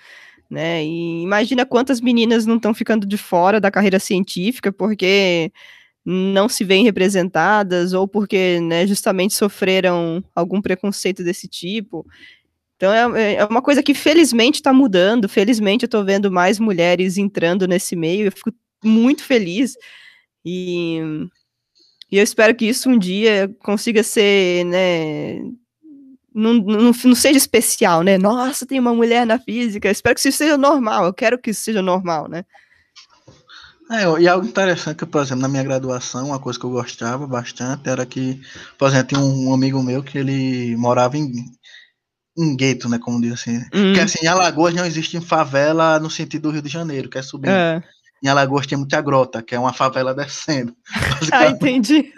Né? 0.48 0.84
E 0.84 1.22
imagina 1.22 1.66
quantas 1.66 2.00
meninas 2.00 2.46
não 2.46 2.56
estão 2.56 2.72
ficando 2.72 3.06
de 3.06 3.16
fora 3.16 3.60
da 3.60 3.70
carreira 3.70 3.98
científica 3.98 4.72
porque 4.72 5.50
não 6.04 6.48
se 6.48 6.62
veem 6.62 6.84
representadas 6.84 7.92
ou 7.92 8.06
porque 8.06 8.60
né, 8.60 8.86
justamente 8.86 9.34
sofreram 9.34 10.22
algum 10.32 10.62
preconceito 10.62 11.24
desse 11.24 11.48
tipo. 11.48 12.06
Então 12.76 12.92
é, 13.16 13.34
é 13.34 13.44
uma 13.44 13.62
coisa 13.62 13.82
que 13.82 13.94
felizmente 13.94 14.56
está 14.56 14.72
mudando, 14.72 15.28
felizmente 15.28 15.84
eu 15.84 15.86
estou 15.86 16.04
vendo 16.04 16.30
mais 16.30 16.58
mulheres 16.58 17.16
entrando 17.16 17.66
nesse 17.66 17.96
meio, 17.96 18.26
eu 18.26 18.32
fico 18.32 18.52
muito 18.84 19.24
feliz 19.24 19.74
e, 20.44 21.00
e 22.10 22.18
eu 22.18 22.22
espero 22.22 22.54
que 22.54 22.66
isso 22.66 22.90
um 22.90 22.98
dia 22.98 23.50
consiga 23.60 24.02
ser, 24.02 24.64
né, 24.66 25.40
não, 26.36 26.52
não, 26.52 26.92
não, 26.92 27.14
seja 27.14 27.38
especial, 27.38 28.02
né? 28.02 28.18
Nossa, 28.18 28.66
tem 28.66 28.78
uma 28.78 28.94
mulher 28.94 29.24
na 29.24 29.38
física. 29.38 29.90
Espero 29.90 30.14
que 30.14 30.28
isso 30.28 30.36
seja 30.36 30.58
normal. 30.58 31.06
Eu 31.06 31.14
quero 31.14 31.38
que 31.38 31.50
isso 31.50 31.62
seja 31.62 31.80
normal, 31.80 32.28
né? 32.28 32.44
É, 33.90 34.02
e 34.20 34.28
algo 34.28 34.46
interessante, 34.46 35.06
por 35.06 35.22
exemplo, 35.22 35.40
na 35.42 35.48
minha 35.48 35.62
graduação, 35.62 36.26
uma 36.26 36.38
coisa 36.38 36.58
que 36.58 36.66
eu 36.66 36.70
gostava 36.70 37.26
bastante 37.26 37.88
era 37.88 38.04
que, 38.04 38.38
por 38.76 38.88
exemplo, 38.88 39.06
tinha 39.06 39.20
um 39.20 39.54
amigo 39.54 39.82
meu 39.82 40.02
que 40.02 40.18
ele 40.18 40.76
morava 40.76 41.16
em, 41.16 41.32
em 42.36 42.56
gueto, 42.56 42.88
né, 42.88 42.98
como 42.98 43.20
diz 43.20 43.32
assim. 43.32 43.56
Uhum. 43.72 43.94
Que 43.94 44.00
assim, 44.00 44.18
em 44.22 44.28
Alagoas 44.28 44.74
não 44.74 44.84
existe 44.84 45.20
favela 45.20 45.98
no 45.98 46.10
sentido 46.10 46.42
do 46.42 46.50
Rio 46.50 46.62
de 46.62 46.68
Janeiro, 46.68 47.08
que 47.08 47.18
é 47.18 47.22
subindo. 47.22 47.52
É. 47.52 47.82
Em 48.22 48.28
Alagoas 48.28 48.66
tem 48.66 48.76
muita 48.76 49.00
grota, 49.00 49.42
que 49.42 49.54
é 49.54 49.58
uma 49.58 49.72
favela 49.72 50.14
descendo. 50.14 50.74
ah, 51.32 51.46
entendi. 51.46 52.12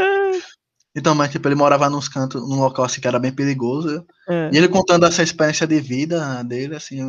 então, 0.94 1.14
mas 1.14 1.30
tipo, 1.30 1.48
ele 1.48 1.54
morava 1.54 1.88
nos 1.88 2.08
cantos, 2.08 2.40
num 2.48 2.60
local 2.60 2.84
assim 2.84 3.00
que 3.00 3.08
era 3.08 3.18
bem 3.18 3.32
perigoso. 3.32 4.04
É. 4.28 4.50
E 4.52 4.56
ele 4.56 4.68
contando 4.68 5.06
essa 5.06 5.22
experiência 5.22 5.66
de 5.66 5.80
vida 5.80 6.42
dele, 6.44 6.76
assim, 6.76 7.00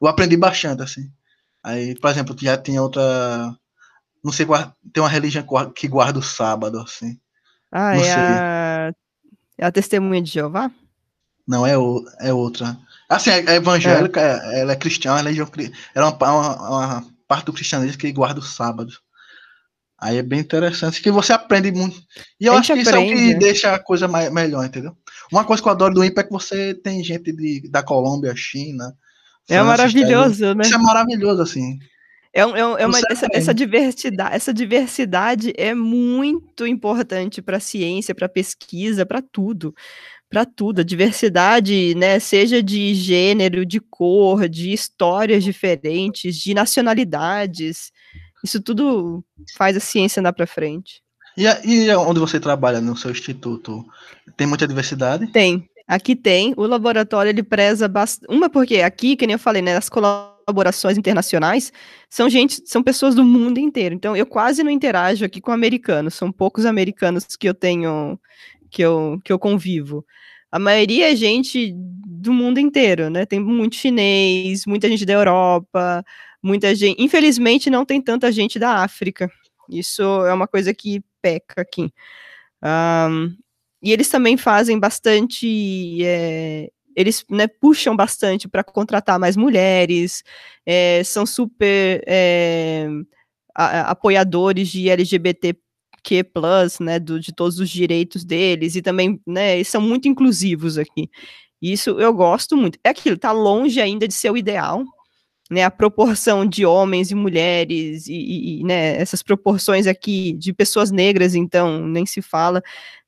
eu 0.00 0.08
aprendi 0.08 0.36
bastante, 0.36 0.82
assim. 0.82 1.10
Aí, 1.62 1.98
por 1.98 2.10
exemplo, 2.10 2.36
já 2.38 2.58
tinha 2.58 2.82
outra. 2.82 3.02
Não 4.22 4.32
sei 4.32 4.44
qual. 4.44 4.72
Tem 4.92 5.02
uma 5.02 5.08
religião 5.08 5.44
que 5.74 5.88
guarda 5.88 6.18
o 6.18 6.22
sábado, 6.22 6.78
assim. 6.78 7.18
Ah, 7.72 7.94
não 7.94 8.00
é 8.00 8.04
sei. 8.04 8.12
a. 8.14 8.92
É 9.56 9.66
a 9.66 9.72
testemunha 9.72 10.20
de 10.20 10.32
Jeová? 10.32 10.70
Não, 11.46 11.66
é, 11.66 11.76
o, 11.76 12.04
é 12.20 12.32
outra. 12.32 12.76
Assim, 13.08 13.30
é, 13.30 13.40
é 13.40 13.54
evangélica, 13.56 14.20
é. 14.20 14.60
ela 14.60 14.72
é 14.72 14.76
cristã, 14.76 15.12
a 15.12 15.16
religião. 15.18 15.48
Ela 15.94 16.06
é 16.06 16.10
uma, 16.10 16.32
uma, 16.32 16.68
uma, 16.68 17.06
parte 17.26 17.46
do 17.46 17.52
cristianismo 17.52 17.98
que 17.98 18.12
guarda 18.12 18.40
o 18.40 18.42
sábado. 18.44 18.92
Aí 19.98 20.18
é 20.18 20.22
bem 20.22 20.40
interessante, 20.40 21.00
que 21.00 21.10
você 21.10 21.32
aprende 21.32 21.70
muito. 21.70 21.98
E 22.40 22.46
eu 22.46 22.54
acho 22.54 22.74
que 22.74 22.80
aprende. 22.80 23.12
isso 23.12 23.22
é 23.22 23.26
o 23.26 23.28
que 23.28 23.38
deixa 23.38 23.74
a 23.74 23.78
coisa 23.78 24.08
mais, 24.08 24.30
melhor, 24.32 24.64
entendeu? 24.64 24.96
Uma 25.32 25.44
coisa 25.44 25.62
que 25.62 25.68
eu 25.68 25.72
adoro 25.72 25.94
do 25.94 26.04
IMP 26.04 26.18
é 26.18 26.22
que 26.24 26.32
você 26.32 26.74
tem 26.74 27.02
gente 27.02 27.32
de, 27.32 27.68
da 27.70 27.82
Colômbia, 27.82 28.34
China, 28.36 28.94
é 29.48 29.62
maravilhoso, 29.62 30.54
né? 30.54 30.64
Isso 30.64 30.74
é 30.74 30.78
maravilhoso, 30.78 31.42
assim. 31.42 31.78
É, 32.32 32.40
é, 32.40 32.42
é 32.42 32.86
uma, 32.86 32.98
essa, 33.10 33.28
essa, 33.32 33.54
diversidade, 33.54 34.34
essa 34.34 34.52
diversidade 34.52 35.52
é 35.56 35.74
muito 35.74 36.66
importante 36.66 37.40
para 37.40 37.58
a 37.58 37.60
ciência, 37.60 38.14
para 38.14 38.26
a 38.26 38.30
pesquisa, 38.30 39.06
para 39.06 39.22
tudo. 39.22 39.74
Para 40.34 40.44
tudo. 40.44 40.80
A 40.80 40.84
diversidade, 40.84 41.94
né, 41.94 42.18
seja 42.18 42.62
de 42.62 42.92
gênero, 42.94 43.64
de 43.64 43.80
cor, 43.80 44.48
de 44.48 44.72
histórias 44.72 45.44
diferentes, 45.44 46.36
de 46.36 46.52
nacionalidades. 46.52 47.92
Isso 48.42 48.60
tudo 48.60 49.24
faz 49.56 49.76
a 49.76 49.80
ciência 49.80 50.20
andar 50.20 50.32
para 50.32 50.46
frente. 50.46 51.00
E, 51.36 51.44
e 51.44 51.94
onde 51.94 52.20
você 52.20 52.38
trabalha 52.40 52.80
no 52.80 52.96
seu 52.96 53.10
instituto? 53.10 53.84
Tem 54.36 54.46
muita 54.46 54.66
diversidade? 54.66 55.28
Tem, 55.28 55.68
Aqui 55.86 56.16
tem, 56.16 56.54
o 56.56 56.66
laboratório 56.66 57.28
ele 57.28 57.42
preza 57.42 57.86
bastante. 57.86 58.32
Uma, 58.32 58.48
porque 58.48 58.80
aqui, 58.80 59.16
que 59.16 59.26
nem 59.26 59.34
eu 59.34 59.38
falei, 59.38 59.60
né, 59.60 59.76
as 59.76 59.90
colaborações 59.90 60.96
internacionais 60.96 61.70
são 62.08 62.28
gente, 62.28 62.62
são 62.64 62.82
pessoas 62.82 63.14
do 63.14 63.22
mundo 63.22 63.58
inteiro. 63.58 63.94
Então, 63.94 64.16
eu 64.16 64.24
quase 64.24 64.62
não 64.62 64.70
interajo 64.70 65.26
aqui 65.26 65.42
com 65.42 65.52
americanos, 65.52 66.14
são 66.14 66.32
poucos 66.32 66.64
americanos 66.64 67.24
que 67.38 67.46
eu 67.46 67.52
tenho, 67.52 68.18
que 68.74 68.82
eu, 68.82 69.20
que 69.24 69.32
eu 69.32 69.38
convivo. 69.38 70.04
A 70.50 70.58
maioria 70.58 71.12
é 71.12 71.16
gente 71.16 71.72
do 71.76 72.32
mundo 72.32 72.58
inteiro, 72.58 73.08
né? 73.08 73.24
Tem 73.24 73.38
muito 73.38 73.76
chinês, 73.76 74.66
muita 74.66 74.88
gente 74.88 75.06
da 75.06 75.12
Europa, 75.12 76.04
muita 76.42 76.74
gente. 76.74 77.00
Infelizmente, 77.00 77.70
não 77.70 77.84
tem 77.84 78.02
tanta 78.02 78.32
gente 78.32 78.58
da 78.58 78.82
África. 78.82 79.30
Isso 79.70 80.02
é 80.02 80.34
uma 80.34 80.48
coisa 80.48 80.74
que 80.74 81.02
peca 81.22 81.62
aqui. 81.62 81.92
Um, 82.62 83.36
e 83.80 83.92
eles 83.92 84.08
também 84.08 84.36
fazem 84.36 84.78
bastante. 84.78 86.04
É, 86.04 86.68
eles 86.96 87.24
né, 87.30 87.46
puxam 87.46 87.94
bastante 87.94 88.48
para 88.48 88.64
contratar 88.64 89.20
mais 89.20 89.36
mulheres, 89.36 90.24
é, 90.66 91.02
são 91.04 91.24
super 91.24 92.02
é, 92.06 92.88
a, 93.54 93.90
apoiadores 93.92 94.68
de 94.68 94.88
LGBTQ+, 96.04 96.84
né, 96.84 96.98
do, 96.98 97.18
de 97.18 97.32
todos 97.32 97.58
os 97.58 97.70
direitos 97.70 98.24
deles, 98.24 98.76
e 98.76 98.82
também, 98.82 99.20
né, 99.26 99.56
eles 99.56 99.68
são 99.68 99.80
muito 99.80 100.06
inclusivos 100.08 100.76
aqui. 100.78 101.08
Isso 101.62 101.90
eu 102.00 102.12
gosto 102.12 102.56
muito. 102.56 102.78
É 102.84 102.90
aquilo, 102.90 103.16
tá 103.16 103.32
longe 103.32 103.80
ainda 103.80 104.06
de 104.06 104.14
ser 104.14 104.30
o 104.30 104.36
ideal, 104.36 104.84
né, 105.50 105.64
a 105.64 105.70
proporção 105.70 106.46
de 106.46 106.66
homens 106.66 107.10
e 107.10 107.14
mulheres, 107.14 108.06
e, 108.06 108.60
e 108.60 108.64
né, 108.64 108.96
essas 109.00 109.22
proporções 109.22 109.86
aqui 109.86 110.32
de 110.34 110.52
pessoas 110.52 110.90
negras, 110.90 111.34
então, 111.34 111.86
nem 111.86 112.06
se 112.06 112.20
fala, 112.22 112.62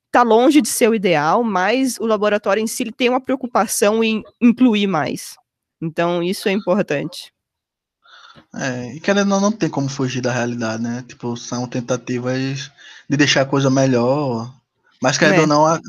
está 0.07 0.23
longe 0.23 0.61
de 0.61 0.69
ser 0.69 0.89
o 0.89 0.95
ideal, 0.95 1.43
mas 1.43 1.97
o 1.99 2.05
laboratório 2.05 2.61
em 2.61 2.67
si 2.67 2.91
tem 2.91 3.09
uma 3.09 3.21
preocupação 3.21 4.03
em 4.03 4.23
incluir 4.41 4.87
mais. 4.87 5.35
Então, 5.81 6.23
isso 6.23 6.49
é 6.49 6.51
importante. 6.51 7.31
É, 8.55 8.95
e 8.95 8.99
querendo 8.99 9.33
ou 9.33 9.41
não, 9.41 9.49
não 9.49 9.51
tem 9.51 9.69
como 9.69 9.89
fugir 9.89 10.21
da 10.21 10.31
realidade, 10.31 10.81
né? 10.81 11.03
Tipo, 11.07 11.35
são 11.37 11.67
tentativas 11.67 12.71
de 13.09 13.17
deixar 13.17 13.41
a 13.41 13.45
coisa 13.45 13.69
melhor, 13.69 14.53
mas 15.01 15.17
querendo 15.17 15.39
é. 15.39 15.41
ou 15.41 15.47
não, 15.47 15.81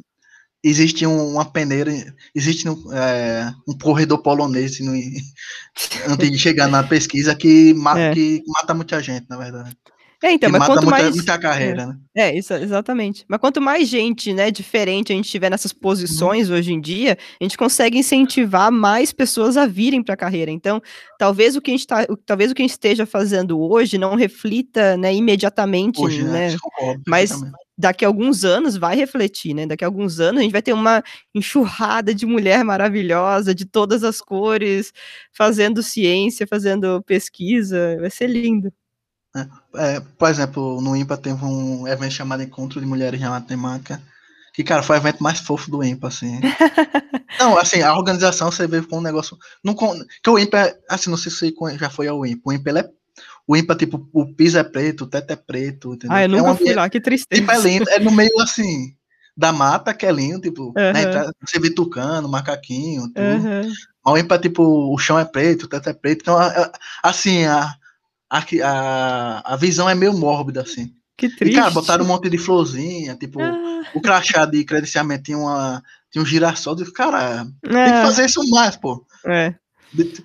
existe 0.62 1.06
um, 1.06 1.32
uma 1.32 1.44
peneira, 1.44 1.92
existe 2.34 2.68
um, 2.68 2.92
é, 2.92 3.52
um 3.66 3.76
corredor 3.76 4.18
polonês 4.18 4.80
no, 4.80 4.92
antes 6.08 6.30
de 6.30 6.38
chegar 6.38 6.68
na 6.68 6.82
pesquisa 6.82 7.34
que, 7.34 7.72
ma, 7.74 7.98
é. 7.98 8.12
que 8.12 8.42
mata 8.46 8.74
muita 8.74 9.02
gente, 9.02 9.26
na 9.28 9.36
verdade. 9.36 9.76
É, 10.22 10.32
então, 10.32 10.50
que 10.50 10.58
mas 10.58 10.66
quanto 10.66 10.84
muita, 10.84 10.90
mais. 11.02 11.14
muita 11.14 11.38
carreira, 11.38 11.86
né? 11.86 11.96
É, 12.16 12.36
isso, 12.36 12.52
exatamente. 12.54 13.24
Mas 13.28 13.38
quanto 13.38 13.60
mais 13.60 13.88
gente, 13.88 14.32
né, 14.34 14.50
diferente 14.50 15.12
a 15.12 15.16
gente 15.16 15.30
tiver 15.30 15.48
nessas 15.48 15.70
Uhum. 15.72 15.78
posições 15.80 16.50
hoje 16.50 16.72
em 16.72 16.80
dia, 16.80 17.16
a 17.40 17.44
gente 17.44 17.56
consegue 17.56 17.96
incentivar 17.98 18.72
mais 18.72 19.12
pessoas 19.12 19.56
a 19.56 19.64
virem 19.66 20.02
para 20.02 20.14
a 20.14 20.16
carreira. 20.16 20.50
Então, 20.50 20.80
talvez 21.16 21.54
o 21.54 21.60
que 21.60 21.70
a 21.70 21.74
gente 21.74 21.86
tá, 21.86 22.04
talvez 22.26 22.50
o 22.50 22.54
que 22.54 22.62
a 22.62 22.64
gente 22.64 22.72
esteja 22.72 23.06
fazendo 23.06 23.60
hoje 23.60 23.96
não 23.96 24.16
reflita, 24.16 24.96
né, 24.96 25.14
imediatamente, 25.14 26.00
Hoje, 26.00 26.24
né? 26.24 26.50
né? 26.50 26.56
Concordo 26.60 27.02
Mas 27.06 27.30
daqui 27.76 28.04
a 28.04 28.08
alguns 28.08 28.44
anos 28.44 28.76
vai 28.76 28.96
refletir, 28.96 29.54
né? 29.54 29.66
Daqui 29.66 29.84
a 29.84 29.86
alguns 29.86 30.18
anos 30.18 30.40
a 30.40 30.42
gente 30.42 30.50
vai 30.52 30.62
ter 30.62 30.72
uma 30.72 31.00
enxurrada 31.32 32.12
de 32.12 32.26
mulher 32.26 32.64
maravilhosa, 32.64 33.54
de 33.54 33.64
todas 33.64 34.02
as 34.02 34.20
cores, 34.20 34.92
fazendo 35.32 35.80
ciência, 35.80 36.44
fazendo 36.46 37.00
pesquisa. 37.04 37.96
Vai 38.00 38.10
ser 38.10 38.26
lindo. 38.26 38.72
É, 39.74 40.00
por 40.00 40.28
exemplo, 40.28 40.80
no 40.80 40.96
IMPA 40.96 41.16
teve 41.16 41.44
um 41.44 41.86
evento 41.86 42.12
chamado 42.12 42.42
Encontro 42.42 42.80
de 42.80 42.86
Mulheres 42.86 43.20
na 43.20 43.30
Matemática, 43.30 44.00
que, 44.52 44.64
cara, 44.64 44.82
foi 44.82 44.96
o 44.96 45.00
evento 45.00 45.22
mais 45.22 45.38
fofo 45.38 45.70
do 45.70 45.84
IMPA, 45.84 46.08
assim. 46.08 46.40
não, 47.38 47.58
assim, 47.58 47.82
a 47.82 47.94
organização 47.96 48.50
você 48.50 48.66
vê 48.66 48.82
com 48.82 48.98
um 48.98 49.02
negócio. 49.02 49.36
Não, 49.62 49.74
que 49.74 50.30
o 50.30 50.38
IMPA, 50.38 50.58
é- 50.58 50.78
assim, 50.88 51.10
não 51.10 51.16
sei 51.16 51.30
se 51.30 51.54
já 51.78 51.90
foi 51.90 52.08
ao 52.08 52.24
IMPA. 52.26 52.42
O 52.44 52.52
IMPA, 52.52 52.70
ele 52.70 52.78
é. 52.80 52.90
O 53.46 53.56
IMPA, 53.56 53.74
tipo, 53.76 54.08
o 54.12 54.26
piso 54.34 54.58
é 54.58 54.64
preto, 54.64 55.04
o 55.04 55.06
teto 55.06 55.30
é 55.30 55.36
preto, 55.36 55.94
entendeu? 55.94 56.16
Ah, 56.16 56.22
eu 56.22 56.26
é 56.26 56.28
nunca 56.28 56.50
um 56.52 56.56
fui 56.56 56.74
lá, 56.74 56.88
que 56.88 57.00
tristeza. 57.00 57.40
Tipo, 57.40 57.52
é 57.52 57.58
lindo, 57.58 57.90
é 57.90 57.98
no 57.98 58.10
meio, 58.10 58.40
assim, 58.40 58.94
da 59.36 59.52
mata, 59.52 59.94
que 59.94 60.04
é 60.04 60.12
lindo, 60.12 60.40
tipo, 60.40 60.72
na 60.74 60.90
Aham. 60.90 61.00
entrada, 61.00 61.32
você 61.40 61.60
vê 61.60 61.70
tucano, 61.70 62.28
macaquinho, 62.28 63.08
tudo. 63.08 63.48
Mas 64.04 64.14
o 64.14 64.18
IMPA, 64.18 64.38
tipo, 64.38 64.92
o 64.92 64.98
chão 64.98 65.18
é 65.18 65.24
preto, 65.24 65.64
o 65.64 65.68
teto 65.68 65.88
é 65.88 65.92
preto, 65.92 66.22
então, 66.22 66.36
assim, 67.02 67.44
a, 67.44 67.74
a, 68.30 68.44
a, 68.64 69.54
a 69.54 69.56
visão 69.56 69.88
é 69.88 69.94
meio 69.94 70.12
mórbida, 70.16 70.62
assim. 70.62 70.92
Que 71.16 71.26
E, 71.26 71.36
triste. 71.36 71.56
cara, 71.56 71.70
botaram 71.70 72.04
um 72.04 72.08
monte 72.08 72.28
de 72.30 72.38
florzinha, 72.38 73.16
tipo, 73.16 73.40
Ah, 73.42 73.82
o 73.94 74.00
crachá 74.00 74.44
de 74.46 74.64
credenciamento 74.64 75.24
tinha, 75.24 75.38
uma, 75.38 75.82
tinha 76.10 76.22
um 76.22 76.26
girassol, 76.26 76.76
eu 76.78 76.92
cara, 76.92 77.44
tem 77.62 77.72
que 77.72 77.76
é, 77.76 78.02
fazer 78.02 78.26
isso 78.26 78.40
mais, 78.50 78.76
pô. 78.76 79.04
é. 79.26 79.54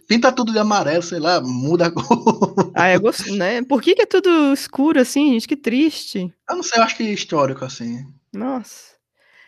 Pinta 0.10 0.30
tudo 0.30 0.52
de 0.52 0.60
amarelo, 0.60 1.02
sei 1.02 1.20
lá, 1.20 1.40
muda 1.40 1.86
a 1.88 1.92
cor. 1.92 2.74
Ah, 2.76 2.92
eu 2.92 3.00
gosto, 3.00 3.34
né? 3.34 3.64
Por 3.64 3.82
que, 3.82 3.96
que 3.96 4.02
é 4.02 4.06
tudo 4.06 4.52
escuro 4.54 5.00
assim, 5.00 5.32
gente? 5.32 5.48
Que 5.48 5.56
triste. 5.56 6.34
Eu 6.50 6.56
não 6.58 6.64
sei, 6.64 6.80
eu 6.80 6.84
acho 6.84 6.98
que 6.98 7.04
é 7.04 7.14
histórico, 7.14 7.64
assim. 7.64 8.06
Nossa. 8.34 8.92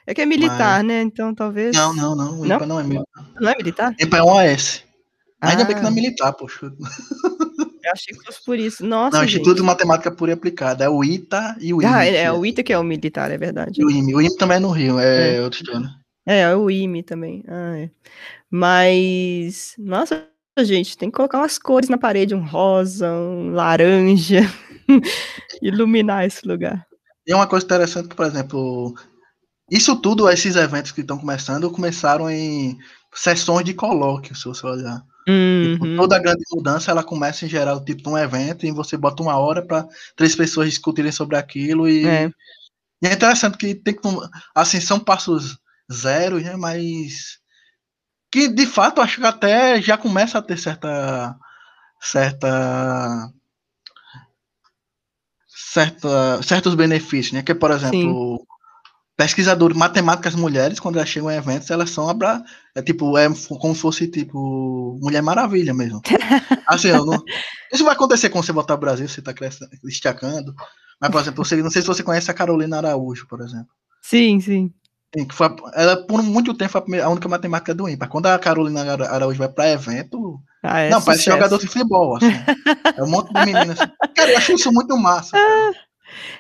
É 0.08 0.14
que 0.14 0.22
é 0.22 0.26
militar, 0.26 0.82
né? 0.86 1.02
Então 1.02 1.36
talvez. 1.36 1.76
Não, 1.76 1.94
não, 1.94 2.16
não, 2.16 2.40
o 2.40 2.46
Não? 2.46 2.56
IMPA 2.56 2.66
não 2.66 2.80
é 2.80 2.84
militar. 2.84 3.26
Não 3.42 3.50
é 3.52 3.56
militar? 3.58 3.92
O 4.00 4.04
IMPA 4.04 4.18
é 4.18 4.24
um 4.24 4.28
OS. 4.28 4.84
Ainda 5.42 5.66
bem 5.66 5.76
que 5.76 5.82
não 5.82 5.90
é 5.90 5.92
Ah. 5.92 5.96
militar, 5.96 6.32
poxa. 6.34 6.72
Eu 7.86 7.92
achei 7.92 8.18
que 8.18 8.26
fosse 8.26 8.44
por 8.44 8.58
isso. 8.58 8.84
Nossa, 8.84 9.18
Não, 9.18 9.24
gente. 9.24 9.36
Instituto 9.36 9.58
de 9.58 9.62
Matemática 9.62 10.12
Pura 10.12 10.32
e 10.32 10.34
Aplicada. 10.34 10.84
É 10.84 10.90
o 10.90 11.04
ITA 11.04 11.56
e 11.60 11.72
o 11.72 11.84
IME. 11.84 11.94
Ah, 11.94 12.04
é, 12.04 12.16
é 12.24 12.32
o 12.32 12.44
ITA 12.44 12.64
que 12.64 12.74
é 12.74 12.80
o 12.80 12.84
militar, 12.84 13.30
é 13.30 13.38
verdade. 13.38 13.80
E 13.80 13.86
o 13.86 13.92
IME. 13.92 14.16
O 14.16 14.22
IME 14.22 14.36
também 14.38 14.58
é 14.58 14.60
no 14.60 14.72
Rio, 14.72 14.98
é, 15.00 15.40
outra 15.40 15.60
história. 15.60 15.90
É, 16.26 16.40
é 16.40 16.56
o 16.56 16.72
IME 16.72 17.04
também. 17.04 17.44
Ah, 17.48 17.78
é. 17.78 17.92
Mas, 18.50 19.76
nossa, 19.78 20.28
gente, 20.62 20.98
tem 20.98 21.12
que 21.12 21.16
colocar 21.16 21.38
umas 21.38 21.60
cores 21.60 21.88
na 21.88 21.98
parede, 21.98 22.34
um 22.34 22.44
rosa, 22.44 23.12
um 23.12 23.52
laranja, 23.52 24.42
iluminar 25.62 26.26
esse 26.26 26.48
lugar. 26.48 26.88
E 27.28 27.34
uma 27.36 27.46
coisa 27.46 27.66
interessante 27.66 28.10
que, 28.10 28.16
por 28.16 28.26
exemplo, 28.26 28.96
isso 29.70 29.96
tudo, 29.96 30.28
esses 30.28 30.56
eventos 30.56 30.92
que 30.92 31.02
estão 31.02 31.20
começando, 31.20 31.70
começaram 31.70 32.32
em 32.32 32.78
sessões 33.14 33.64
de 33.64 33.76
colóquio, 33.76 34.36
se 34.36 34.46
você 34.46 34.66
olhar. 34.66 35.04
Tipo, 35.62 35.86
Uhum. 35.86 35.96
toda 35.98 36.20
grande 36.20 36.44
mudança, 36.54 36.92
ela 36.92 37.04
começa 37.04 37.46
em 37.46 37.50
geral, 37.50 37.84
tipo, 37.84 38.04
de 38.04 38.10
um 38.10 38.18
evento, 38.18 38.66
e 38.66 38.72
você 38.72 38.98
bota 38.98 39.24
uma 39.24 39.38
hora 39.38 39.62
para 39.66 39.88
três 40.16 40.36
pessoas 40.36 40.70
discutirem 40.70 41.12
sobre 41.12 41.38
aquilo, 41.38 41.88
e 41.90 42.06
É. 42.08 42.32
E 43.04 43.08
é 43.08 43.14
interessante 43.14 43.58
que 43.58 43.76
tem 43.76 43.94
que 43.96 44.02
assim 44.56 44.82
são 44.82 45.00
passos 45.00 45.58
zeros, 45.94 46.44
né? 46.44 46.56
Mas 46.58 47.40
que 48.32 48.48
de 48.50 48.66
fato 48.68 49.02
acho 49.02 49.20
que 49.22 49.26
até 49.28 49.82
já 49.82 49.98
começa 49.98 50.38
a 50.40 50.42
ter 50.44 50.58
certa 50.58 51.36
certa 52.02 53.30
certa 55.48 56.42
certos 56.44 56.76
benefícios, 56.76 57.34
né? 57.34 57.44
Que 57.44 57.54
por 57.56 57.72
exemplo 57.72 58.46
pesquisadores 59.18 59.78
matemáticas 59.78 60.36
mulheres 60.36 60.80
quando 60.80 60.98
elas 60.98 61.08
chegam 61.10 61.32
em 61.32 61.36
eventos 61.38 61.70
elas 61.72 61.90
são 61.90 62.10
abra 62.10 62.44
é 62.76 62.82
tipo 62.82 63.18
é 63.18 63.28
como 63.60 63.74
se 63.74 63.82
fosse 63.82 64.08
tipo 64.08 65.00
Mulher 65.02 65.22
Maravilha 65.22 65.74
mesmo. 65.74 66.02
Assim, 66.68 66.92
não, 66.92 67.24
isso 67.72 67.84
vai 67.84 67.94
acontecer 67.94 68.30
quando 68.30 68.46
você 68.46 68.52
voltar 68.52 68.74
ao 68.74 68.80
Brasil, 68.80 69.08
você 69.08 69.20
está 69.22 69.34
destacando. 69.84 70.54
Mas, 71.00 71.12
por 71.12 71.22
exemplo, 71.22 71.46
você, 71.46 71.56
não 71.58 71.70
sei 71.70 71.82
se 71.82 71.88
você 71.88 72.02
conhece 72.04 72.32
a 72.32 72.34
Carolina 72.34 72.78
Araújo, 72.78 73.28
por 73.28 73.42
exemplo. 73.42 73.68
Sim, 74.02 74.40
sim. 74.40 74.72
Sim, 75.16 75.26
que 75.26 75.36
foi 75.36 75.48
ela, 75.76 75.96
por 76.08 76.22
muito 76.24 76.54
tempo, 76.54 76.72
foi 76.72 76.80
a, 76.80 76.82
primeira- 76.82 77.06
a 77.06 77.10
única 77.10 77.28
matemática 77.30 77.74
do 77.76 77.88
IMPA. 77.88 78.08
Quando 78.08 78.26
a 78.28 78.40
Carolina 78.40 78.82
Ara- 78.94 79.10
Araújo 79.10 79.38
vai 79.38 79.48
para 79.50 79.72
evento. 79.72 80.40
Ah, 80.64 80.80
é 80.80 80.90
não, 80.90 81.02
parece 81.02 81.24
sucesso. 81.24 81.38
jogador 81.38 81.60
de 81.60 81.68
futebol, 81.68 82.18
assim. 82.18 82.32
É 82.98 83.04
um 83.04 83.10
monte 83.10 83.32
de 83.34 83.46
meninas. 83.46 83.80
Assim. 83.80 83.92
Cara, 84.16 84.32
eu 84.32 84.38
acho 84.38 84.54
isso 84.54 84.72
muito 84.72 84.98
massa. 84.98 85.32
Cara. 85.32 85.74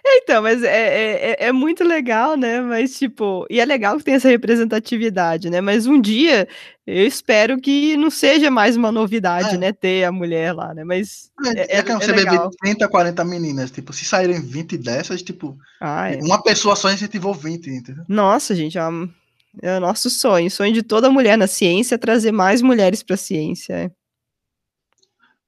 Então, 0.07 0.43
mas 0.43 0.61
é, 0.63 0.67
é, 0.69 1.31
é- 1.31 1.45
é 1.47 1.51
muito 1.51 1.83
legal, 1.83 2.37
né? 2.37 2.61
Mas, 2.61 2.97
tipo, 2.97 3.45
e 3.49 3.59
é 3.59 3.65
legal 3.65 3.97
que 3.97 4.03
tem 4.03 4.13
essa 4.13 4.29
representatividade, 4.29 5.49
né? 5.49 5.61
Mas 5.61 5.87
um 5.87 5.99
dia 5.99 6.47
eu 6.85 7.07
espero 7.07 7.59
que 7.59 7.97
não 7.97 8.11
seja 8.11 8.51
mais 8.51 8.77
uma 8.77 8.91
novidade, 8.91 9.55
É. 9.55 9.57
né? 9.57 9.73
Ter 9.73 10.03
a 10.03 10.11
mulher 10.11 10.53
lá, 10.53 10.73
né? 10.75 10.83
Mas 10.83 11.31
É, 11.55 11.77
é- 11.79 11.83
que 11.83 11.91
é 11.91 11.95
você 11.95 12.11
legal. 12.11 12.49
vê 12.51 12.57
30, 12.61 12.87
40 12.87 13.25
meninas. 13.25 13.71
Tipo, 13.71 13.91
se 13.93 14.05
saírem 14.05 14.39
20 14.39 14.77
dessas, 14.77 15.23
tipo, 15.23 15.57
ah, 15.81 16.11
é. 16.11 16.17
uma 16.21 16.41
pessoa 16.41 16.75
só 16.75 16.91
incentivou 16.91 17.33
20, 17.33 17.69
entendeu? 17.69 18.03
Nossa, 18.07 18.53
gente, 18.55 18.77
é, 18.77 18.81
é 19.63 19.77
o 19.77 19.79
nosso 19.79 20.09
sonho. 20.09 20.49
Sonho 20.51 20.71
de 20.73 20.83
toda 20.83 21.09
mulher 21.09 21.35
na 21.37 21.47
ciência 21.47 21.95
é 21.95 21.97
trazer 21.97 22.31
mais 22.31 22.61
mulheres 22.61 23.01
para 23.01 23.15
a 23.15 23.17
ciência. 23.17 23.73
é. 23.73 23.91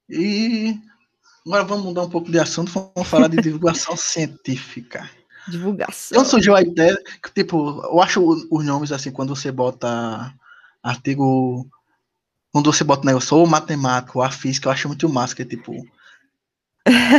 E 0.10 0.76
agora 1.48 1.64
vamos 1.64 1.86
mudar 1.86 2.04
um 2.04 2.10
pouco 2.10 2.32
de 2.32 2.40
assunto, 2.40 2.72
vamos 2.72 3.10
falar 3.10 3.28
de 3.28 3.38
divulgação 3.38 3.96
científica. 3.98 5.10
Divulgação. 5.48 6.18
Então 6.18 6.30
surgiu 6.30 6.56
a 6.56 6.62
ideia 6.62 7.02
que, 7.24 7.34
tipo, 7.34 7.82
eu 7.86 8.02
acho 8.02 8.22
os 8.52 8.66
nomes 8.66 8.92
assim, 8.92 9.12
quando 9.12 9.36
você 9.36 9.52
bota 9.52 10.34
artigo. 10.84 11.68
Quando 12.52 12.72
você 12.72 12.84
bota 12.84 13.06
negócio, 13.06 13.38
ou 13.38 13.48
matemático, 13.48 14.20
ou 14.20 14.26
a 14.26 14.32
física, 14.32 14.68
eu 14.68 14.72
acho 14.74 14.88
muito 14.88 15.08
massa, 15.08 15.36
que 15.36 15.42
é 15.44 15.46
tipo. 15.46 15.74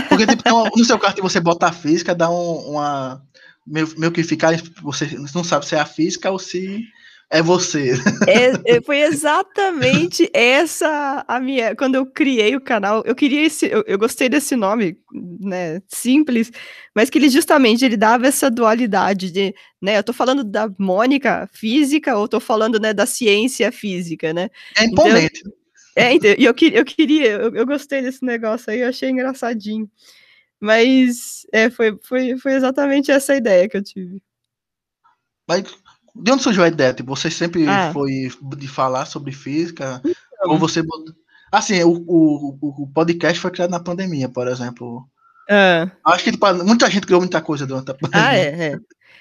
Porque, 0.08 0.26
tipo, 0.26 0.76
no 0.76 0.84
seu 0.84 0.98
cartão 0.98 1.22
você 1.22 1.40
bota 1.40 1.66
a 1.66 1.72
física, 1.72 2.14
dá 2.14 2.30
um- 2.30 2.70
uma. 2.70 3.22
Meio, 3.66 3.88
meio 3.98 4.12
que 4.12 4.22
ficar. 4.22 4.54
Você 4.82 5.06
não 5.34 5.44
sabe 5.44 5.66
se 5.66 5.74
é 5.74 5.80
a 5.80 5.86
física 5.86 6.30
ou 6.30 6.38
se 6.38 6.82
é 7.30 7.42
você. 7.42 7.92
É- 8.26 8.76
é- 8.76 8.80
foi 8.80 9.00
exatamente 9.00 10.30
essa 10.32 11.24
a 11.28 11.38
minha. 11.38 11.76
Quando 11.76 11.94
eu 11.94 12.06
criei 12.06 12.56
o 12.56 12.60
canal, 12.60 13.02
eu 13.04 13.14
queria 13.14 13.44
esse. 13.44 13.66
Eu, 13.66 13.84
eu 13.86 13.98
gostei 13.98 14.28
desse 14.28 14.56
nome, 14.56 14.98
né? 15.12 15.82
Simples, 15.88 16.50
mas 16.94 17.10
que 17.10 17.18
ele 17.18 17.28
justamente 17.28 17.84
ele 17.84 17.96
dava 17.96 18.26
essa 18.26 18.50
dualidade 18.50 19.30
de, 19.30 19.54
né? 19.80 19.98
Eu 19.98 20.04
tô 20.04 20.12
falando 20.12 20.42
da 20.42 20.70
Mônica 20.78 21.48
física 21.52 22.16
ou 22.16 22.26
tô 22.26 22.40
falando, 22.40 22.80
né, 22.80 22.94
da 22.94 23.04
ciência 23.06 23.70
física, 23.70 24.32
né? 24.32 24.48
É 24.76 24.84
imponente. 24.84 25.42
É, 25.94 26.12
então, 26.12 26.30
eu, 26.38 26.54
eu 26.72 26.84
queria, 26.84 27.32
eu, 27.32 27.54
eu 27.56 27.66
gostei 27.66 28.00
desse 28.00 28.24
negócio 28.24 28.72
aí, 28.72 28.80
eu 28.80 28.88
achei 28.88 29.10
engraçadinho. 29.10 29.90
Mas 30.60 31.46
é, 31.52 31.68
foi, 31.70 31.98
foi, 32.02 32.38
foi 32.38 32.52
exatamente 32.54 33.10
essa 33.10 33.34
ideia 33.34 33.68
que 33.68 33.76
eu 33.76 33.82
tive. 33.82 34.22
Mas 35.46 35.62
de 36.22 36.32
onde 36.32 36.42
surgiu 36.42 36.62
a 36.64 36.68
ideia? 36.68 36.92
Tipo, 36.94 37.14
você 37.14 37.30
sempre 37.30 37.66
Ah. 37.68 37.90
foi 37.92 38.30
de 38.56 38.68
falar 38.68 39.06
sobre 39.06 39.32
física? 39.32 40.02
Ou 40.44 40.58
você. 40.58 40.82
Assim, 41.50 41.82
o, 41.82 41.92
o, 42.06 42.58
o 42.82 42.86
podcast 42.92 43.40
foi 43.40 43.50
criado 43.50 43.70
na 43.70 43.80
pandemia, 43.80 44.28
por 44.28 44.46
exemplo. 44.48 45.08
Ah. 45.50 45.90
Acho 46.04 46.24
que 46.24 46.32
tipo, 46.32 46.52
muita 46.64 46.90
gente 46.90 47.06
criou 47.06 47.20
muita 47.20 47.40
coisa 47.40 47.66
durante 47.66 47.90
a 47.90 47.94
pandemia. 47.94 48.28
Ah, 48.28 48.36
é, 48.36 48.72
é. 48.72 48.76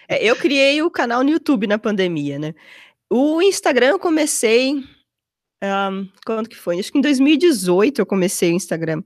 É, 0.10 0.25
Eu 0.29 0.36
criei 0.36 0.81
o 0.81 0.91
canal 0.91 1.23
no 1.23 1.29
YouTube 1.29 1.67
na 1.67 1.77
pandemia, 1.77 2.38
né? 2.39 2.53
O 3.10 3.41
Instagram 3.41 3.88
eu 3.88 3.99
comecei. 3.99 4.83
ahn, 5.63 6.05
quando 6.25 6.49
que 6.49 6.55
foi? 6.57 6.79
Acho 6.79 6.91
que 6.91 6.97
em 6.97 7.01
2018 7.01 7.99
eu 7.99 8.05
comecei 8.05 8.51
o 8.51 8.55
Instagram. 8.55 9.01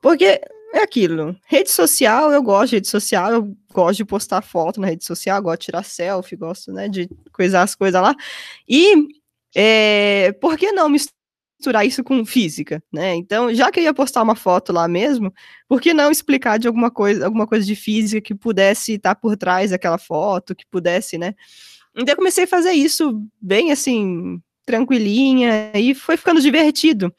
Porque 0.00 0.40
é 0.72 0.82
aquilo. 0.82 1.36
Rede 1.46 1.70
social, 1.70 2.32
eu 2.32 2.42
gosto 2.42 2.70
de 2.70 2.76
rede 2.76 2.88
social, 2.88 3.32
eu 3.32 3.56
gosto 3.72 3.98
de 3.98 4.04
postar 4.04 4.42
foto 4.42 4.80
na 4.80 4.86
rede 4.88 5.04
social, 5.04 5.42
gosto 5.42 5.60
de 5.60 5.66
tirar 5.66 5.84
selfie, 5.84 6.36
gosto, 6.36 6.72
né, 6.72 6.88
de 6.88 7.08
coisar 7.32 7.62
as 7.62 7.74
coisas 7.74 8.00
lá. 8.00 8.14
E 8.68 9.08
é, 9.54 10.32
por 10.40 10.56
que 10.56 10.72
não 10.72 10.88
misturar 10.88 11.86
isso 11.86 12.02
com 12.02 12.24
física, 12.24 12.82
né? 12.92 13.14
Então, 13.14 13.54
já 13.54 13.70
que 13.70 13.78
eu 13.80 13.84
ia 13.84 13.94
postar 13.94 14.22
uma 14.22 14.34
foto 14.34 14.72
lá 14.72 14.88
mesmo, 14.88 15.32
por 15.68 15.80
que 15.80 15.94
não 15.94 16.10
explicar 16.10 16.58
de 16.58 16.66
alguma 16.66 16.90
coisa, 16.90 17.24
alguma 17.24 17.46
coisa 17.46 17.66
de 17.66 17.76
física 17.76 18.20
que 18.20 18.34
pudesse 18.34 18.94
estar 18.94 19.14
por 19.14 19.36
trás 19.36 19.70
daquela 19.70 19.98
foto, 19.98 20.54
que 20.54 20.64
pudesse, 20.70 21.18
né? 21.18 21.34
Então 21.94 22.12
eu 22.12 22.16
comecei 22.16 22.44
a 22.44 22.48
fazer 22.48 22.72
isso 22.72 23.22
bem 23.40 23.70
assim, 23.70 24.40
tranquilinha, 24.64 25.70
e 25.74 25.94
foi 25.94 26.16
ficando 26.16 26.40
divertido. 26.40 27.14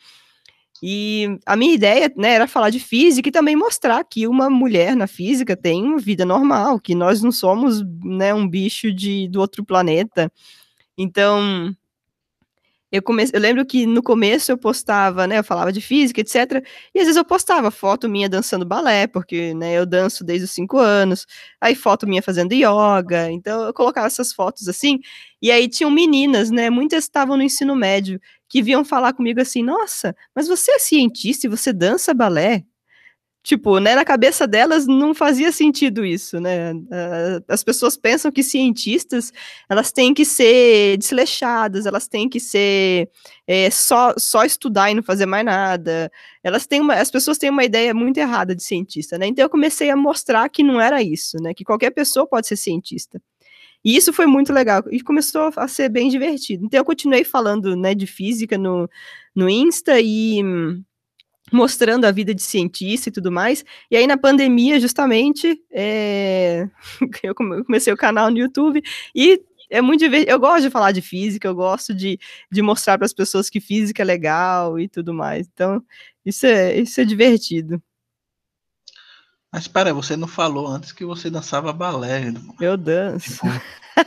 E 0.86 1.40
a 1.46 1.56
minha 1.56 1.74
ideia, 1.74 2.12
né, 2.14 2.34
era 2.34 2.46
falar 2.46 2.70
de 2.70 2.78
física 2.78 3.30
e 3.30 3.32
também 3.32 3.56
mostrar 3.56 4.04
que 4.04 4.28
uma 4.28 4.50
mulher 4.50 4.98
na 4.98 5.08
física 5.08 5.56
tem 5.56 5.82
uma 5.82 5.98
vida 5.98 6.26
normal, 6.26 6.78
que 6.78 6.94
nós 6.94 7.22
não 7.22 7.32
somos, 7.32 7.82
né, 8.04 8.34
um 8.34 8.46
bicho 8.46 8.92
de, 8.92 9.30
do 9.30 9.40
outro 9.40 9.64
planeta. 9.64 10.30
Então, 10.98 11.74
eu, 12.92 13.02
comecei, 13.02 13.36
eu 13.36 13.42
lembro 13.42 13.66
que 13.66 13.86
no 13.86 14.04
começo 14.04 14.52
eu 14.52 14.58
postava, 14.58 15.26
né, 15.26 15.40
eu 15.40 15.44
falava 15.44 15.72
de 15.72 15.80
física, 15.80 16.20
etc. 16.20 16.62
E 16.94 17.00
às 17.00 17.06
vezes 17.06 17.16
eu 17.16 17.24
postava 17.24 17.72
foto 17.72 18.10
minha 18.10 18.28
dançando 18.28 18.66
balé, 18.66 19.08
porque, 19.08 19.54
né, 19.54 19.74
eu 19.76 19.86
danço 19.86 20.22
desde 20.24 20.46
os 20.46 20.52
cinco 20.52 20.78
anos. 20.78 21.26
Aí 21.62 21.76
foto 21.76 22.06
minha 22.06 22.22
fazendo 22.22 22.54
yoga. 22.54 23.32
Então 23.32 23.64
eu 23.64 23.74
colocava 23.74 24.08
essas 24.08 24.34
fotos 24.34 24.68
assim. 24.68 25.00
E 25.42 25.50
aí 25.50 25.70
tinham 25.70 25.90
meninas, 25.90 26.52
né, 26.52 26.70
muitas 26.70 27.06
estavam 27.06 27.38
no 27.38 27.44
ensino 27.44 27.76
médio, 27.76 28.20
que 28.54 28.62
vinham 28.62 28.86
falar 28.86 29.14
comigo 29.14 29.42
assim: 29.42 29.64
Nossa, 29.64 30.16
mas 30.36 30.48
você 30.48 30.74
é 30.74 30.80
cientista 30.80 31.48
e 31.48 31.50
você 31.50 31.74
dança 31.74 32.14
balé? 32.14 32.64
Tipo, 33.42 33.80
né, 33.80 33.94
na 33.96 34.06
cabeça 34.06 34.48
delas 34.48 34.86
não 34.88 35.14
fazia 35.14 35.52
sentido 35.52 36.06
isso, 36.06 36.40
né? 36.40 36.72
As 37.48 37.62
pessoas 37.64 37.98
pensam 37.98 38.32
que 38.32 38.42
cientistas, 38.44 39.34
elas 39.68 39.92
têm 39.92 40.14
que 40.14 40.24
ser 40.24 40.98
desleixadas, 40.98 41.86
elas 41.86 42.08
têm 42.08 42.30
que 42.30 42.40
ser 42.40 43.10
é, 43.48 43.70
só, 43.70 44.14
só 44.18 44.46
estudar 44.46 44.92
e 44.92 44.94
não 44.94 45.04
fazer 45.04 45.26
mais 45.26 45.44
nada. 45.44 46.12
Elas 46.44 46.66
têm 46.68 46.80
uma, 46.80 46.94
as 46.94 47.12
pessoas 47.12 47.38
têm 47.38 47.50
uma 47.50 47.66
ideia 47.66 47.94
muito 47.94 48.18
errada 48.18 48.56
de 48.56 48.64
cientista, 48.64 49.18
né? 49.18 49.26
Então 49.28 49.44
eu 49.44 49.50
comecei 49.50 49.90
a 49.90 49.96
mostrar 49.98 50.48
que 50.48 50.64
não 50.64 50.80
era 50.80 51.02
isso, 51.02 51.38
né? 51.42 51.54
Que 51.54 51.66
qualquer 51.66 51.90
pessoa 51.90 52.28
pode 52.28 52.48
ser 52.48 52.56
cientista. 52.56 53.20
E 53.84 53.96
isso 53.96 54.14
foi 54.14 54.26
muito 54.26 54.54
legal 54.54 54.84
e 54.92 55.02
começou 55.02 55.52
a 55.56 55.68
ser 55.68 55.90
bem 55.90 56.10
divertido. 56.10 56.66
Então 56.66 56.80
eu 56.80 56.86
continuei 56.86 57.24
falando, 57.24 57.76
né, 57.76 57.94
de 57.94 58.08
física 58.08 58.58
no, 58.58 58.90
no 59.36 59.50
Insta 59.50 60.00
e 60.00 60.42
mostrando 61.52 62.06
a 62.06 62.12
vida 62.12 62.34
de 62.34 62.42
cientista 62.42 63.10
e 63.10 63.12
tudo 63.12 63.32
mais. 63.32 63.64
E 63.92 63.96
aí, 63.96 64.08
na 64.08 64.18
pandemia, 64.18 64.80
justamente, 64.80 65.62
é... 65.72 66.68
eu 67.24 67.36
comecei 67.36 67.94
o 67.94 67.98
canal 67.98 68.32
no 68.32 68.38
YouTube 68.40 68.82
e 69.16 69.42
é 69.70 69.82
muito 69.82 70.00
divertido. 70.02 70.32
Eu 70.32 70.40
gosto 70.40 70.64
de 70.64 70.70
falar 70.70 70.92
de 70.92 71.02
física, 71.02 71.48
eu 71.48 71.56
gosto 71.56 71.94
de, 71.94 72.20
de 72.52 72.62
mostrar 72.62 72.98
para 72.98 73.06
as 73.06 73.14
pessoas 73.14 73.50
que 73.50 73.60
física 73.60 74.02
é 74.02 74.06
legal 74.06 74.80
e 74.80 74.88
tudo 74.88 75.14
mais. 75.14 75.48
Então, 75.54 75.84
isso 76.26 76.46
é, 76.46 76.80
isso 76.80 77.00
é 77.02 77.06
divertido. 77.06 77.82
Mas 79.54 79.66
espera, 79.66 79.94
você 79.94 80.18
não 80.18 80.28
falou 80.28 80.66
antes 80.66 80.92
que 80.92 81.06
você 81.06 81.30
dançava 81.30 81.72
balé. 81.72 82.34
Eu 82.60 82.76
danço. 82.76 83.34
Tipo, 83.34 83.48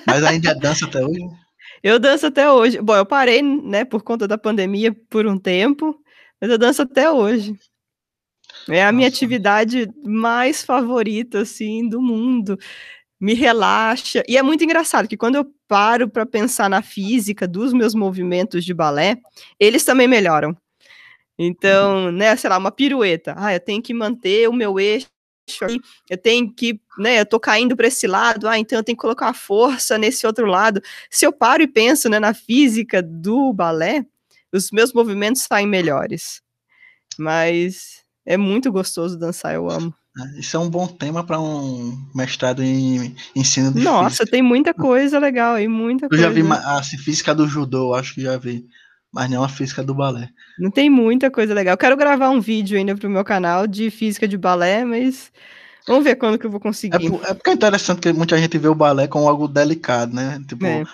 mas 0.04 0.24
ainda 0.24 0.52
dança 0.52 0.86
até 0.86 1.06
hoje? 1.06 1.20
Eu 1.82 2.00
danço 2.00 2.26
até 2.26 2.50
hoje. 2.50 2.80
Bom, 2.80 2.96
eu 2.96 3.06
parei, 3.06 3.42
né, 3.42 3.84
por 3.84 4.02
conta 4.02 4.26
da 4.26 4.38
pandemia 4.38 4.92
por 5.08 5.26
um 5.26 5.38
tempo, 5.38 5.96
mas 6.40 6.50
eu 6.50 6.58
danço 6.58 6.82
até 6.82 7.08
hoje. 7.10 7.54
É 8.68 8.82
a 8.82 8.86
Nossa. 8.86 8.92
minha 8.92 9.08
atividade 9.08 9.88
mais 10.02 10.64
favorita, 10.64 11.40
assim, 11.40 11.88
do 11.88 12.00
mundo. 12.00 12.58
Me 13.20 13.34
relaxa. 13.34 14.22
E 14.26 14.36
é 14.36 14.42
muito 14.42 14.64
engraçado 14.64 15.06
que 15.06 15.18
quando 15.18 15.36
eu 15.36 15.46
paro 15.68 16.08
para 16.08 16.26
pensar 16.26 16.68
na 16.68 16.82
física 16.82 17.46
dos 17.46 17.72
meus 17.72 17.94
movimentos 17.94 18.64
de 18.64 18.74
balé, 18.74 19.18
eles 19.60 19.84
também 19.84 20.08
melhoram. 20.08 20.56
Então, 21.38 22.10
né, 22.10 22.34
sei 22.36 22.50
lá, 22.50 22.58
uma 22.58 22.72
pirueta. 22.72 23.34
Ah, 23.36 23.54
eu 23.54 23.60
tenho 23.60 23.82
que 23.82 23.94
manter 23.94 24.48
o 24.48 24.52
meu 24.52 24.80
eixo 24.80 25.06
eu 26.10 26.18
tenho 26.18 26.52
que, 26.52 26.80
né, 26.98 27.20
eu 27.20 27.26
tô 27.26 27.38
caindo 27.38 27.76
para 27.76 27.86
esse 27.86 28.06
lado, 28.06 28.48
ah, 28.48 28.58
então 28.58 28.78
eu 28.78 28.84
tenho 28.84 28.96
que 28.96 29.02
colocar 29.02 29.32
força 29.32 29.96
nesse 29.98 30.26
outro 30.26 30.46
lado. 30.46 30.80
Se 31.10 31.26
eu 31.26 31.32
paro 31.32 31.62
e 31.62 31.66
penso, 31.68 32.08
né, 32.08 32.18
na 32.18 32.34
física 32.34 33.02
do 33.02 33.52
balé, 33.52 34.04
os 34.52 34.70
meus 34.70 34.92
movimentos 34.92 35.42
saem 35.42 35.66
melhores. 35.66 36.42
Mas 37.18 38.04
é 38.24 38.36
muito 38.36 38.72
gostoso 38.72 39.18
dançar, 39.18 39.54
eu 39.54 39.70
amo. 39.70 39.94
É, 40.18 40.40
isso 40.40 40.56
é 40.56 40.60
um 40.60 40.68
bom 40.68 40.86
tema 40.86 41.24
para 41.24 41.38
um 41.38 41.94
mestrado 42.14 42.62
em 42.62 43.14
ensino 43.34 43.72
de 43.72 43.80
Nossa, 43.82 44.10
física. 44.10 44.30
tem 44.30 44.42
muita 44.42 44.72
coisa 44.72 45.18
legal 45.18 45.54
aí, 45.54 45.68
muita 45.68 46.06
eu 46.06 46.08
coisa. 46.08 46.24
Eu 46.24 46.28
já 46.28 46.42
vi 46.42 46.50
a 46.50 46.78
assim, 46.78 46.96
física 46.96 47.34
do 47.34 47.46
judô, 47.46 47.94
acho 47.94 48.14
que 48.14 48.22
já 48.22 48.36
vi, 48.38 48.66
mas 49.12 49.30
não 49.30 49.42
a 49.42 49.48
física 49.48 49.82
do 49.82 49.94
balé. 49.94 50.28
Não 50.58 50.70
tem 50.70 50.90
muita 50.90 51.30
coisa 51.30 51.54
legal. 51.54 51.74
Eu 51.74 51.78
quero 51.78 51.96
gravar 51.96 52.30
um 52.30 52.40
vídeo 52.40 52.76
ainda 52.78 52.94
pro 52.94 53.10
meu 53.10 53.24
canal 53.24 53.66
de 53.66 53.90
física 53.90 54.26
de 54.28 54.36
balé, 54.36 54.84
mas 54.84 55.32
vamos 55.86 56.04
ver 56.04 56.16
quando 56.16 56.38
que 56.38 56.46
eu 56.46 56.50
vou 56.50 56.60
conseguir. 56.60 56.96
É, 56.96 57.30
é 57.30 57.34
porque 57.34 57.50
é 57.50 57.54
interessante 57.54 58.00
que 58.00 58.12
muita 58.12 58.36
gente 58.38 58.58
vê 58.58 58.68
o 58.68 58.74
balé 58.74 59.08
como 59.08 59.28
algo 59.28 59.48
delicado, 59.48 60.14
né? 60.14 60.42
Tipo, 60.46 60.66
é. 60.66 60.84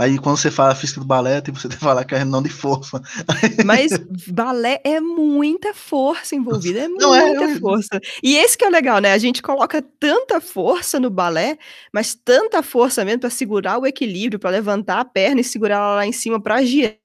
Mas 0.00 0.18
quando 0.18 0.38
você 0.38 0.50
fala 0.50 0.74
física 0.74 0.98
do 0.98 1.06
balé, 1.06 1.42
tipo, 1.42 1.60
você 1.60 1.68
tem 1.68 1.76
que 1.76 1.84
falar 1.84 2.06
que 2.06 2.14
é 2.14 2.24
não 2.24 2.42
de 2.42 2.48
força. 2.48 3.02
Mas 3.66 3.90
balé 4.28 4.80
é 4.82 4.98
muita 4.98 5.74
força 5.74 6.34
envolvida, 6.34 6.80
é 6.80 6.88
não 6.88 7.14
é, 7.14 7.26
muita 7.26 7.44
é, 7.44 7.58
força. 7.58 8.00
E 8.22 8.34
esse 8.36 8.56
que 8.56 8.64
é 8.64 8.68
o 8.68 8.70
legal, 8.70 8.98
né? 8.98 9.12
A 9.12 9.18
gente 9.18 9.42
coloca 9.42 9.84
tanta 9.98 10.40
força 10.40 10.98
no 10.98 11.10
balé, 11.10 11.58
mas 11.92 12.14
tanta 12.14 12.62
força 12.62 13.04
mesmo 13.04 13.20
para 13.20 13.28
segurar 13.28 13.78
o 13.78 13.86
equilíbrio, 13.86 14.38
para 14.38 14.48
levantar 14.48 15.00
a 15.00 15.04
perna 15.04 15.42
e 15.42 15.44
segurar 15.44 15.76
ela 15.76 15.94
lá 15.96 16.06
em 16.06 16.12
cima 16.12 16.40
para 16.40 16.64
girar. 16.64 16.99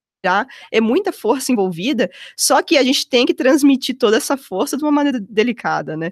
É 0.72 0.82
muita 0.82 1.12
força 1.12 1.52
envolvida, 1.52 2.10
só 2.38 2.62
que 2.62 2.78
a 2.78 2.84
gente 2.84 3.08
tem 3.08 3.26
que 3.26 3.34
transmitir 3.34 3.98
toda 3.98 4.18
essa 4.18 4.38
força 4.38 4.78
de 4.78 4.84
uma 4.84 4.92
maneira 4.92 5.20
delicada, 5.20 5.96
né? 5.96 6.12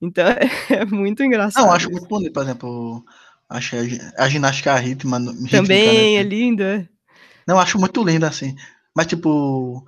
Então 0.00 0.24
é 0.70 0.84
muito 0.84 1.22
engraçado. 1.22 1.64
Não, 1.64 1.72
acho 1.72 1.90
muito 1.90 2.06
bonito, 2.06 2.32
por 2.32 2.42
exemplo, 2.42 3.04
Acho 3.48 3.76
a, 4.16 4.28
ginástica 4.28 4.74
rítmica. 4.76 5.18
Também 5.50 6.14
né? 6.14 6.20
é 6.20 6.22
linda. 6.22 6.88
Não, 7.46 7.58
acho 7.58 7.78
muito 7.78 8.02
linda, 8.02 8.26
assim. 8.26 8.56
Mas, 8.96 9.06
tipo 9.06 9.84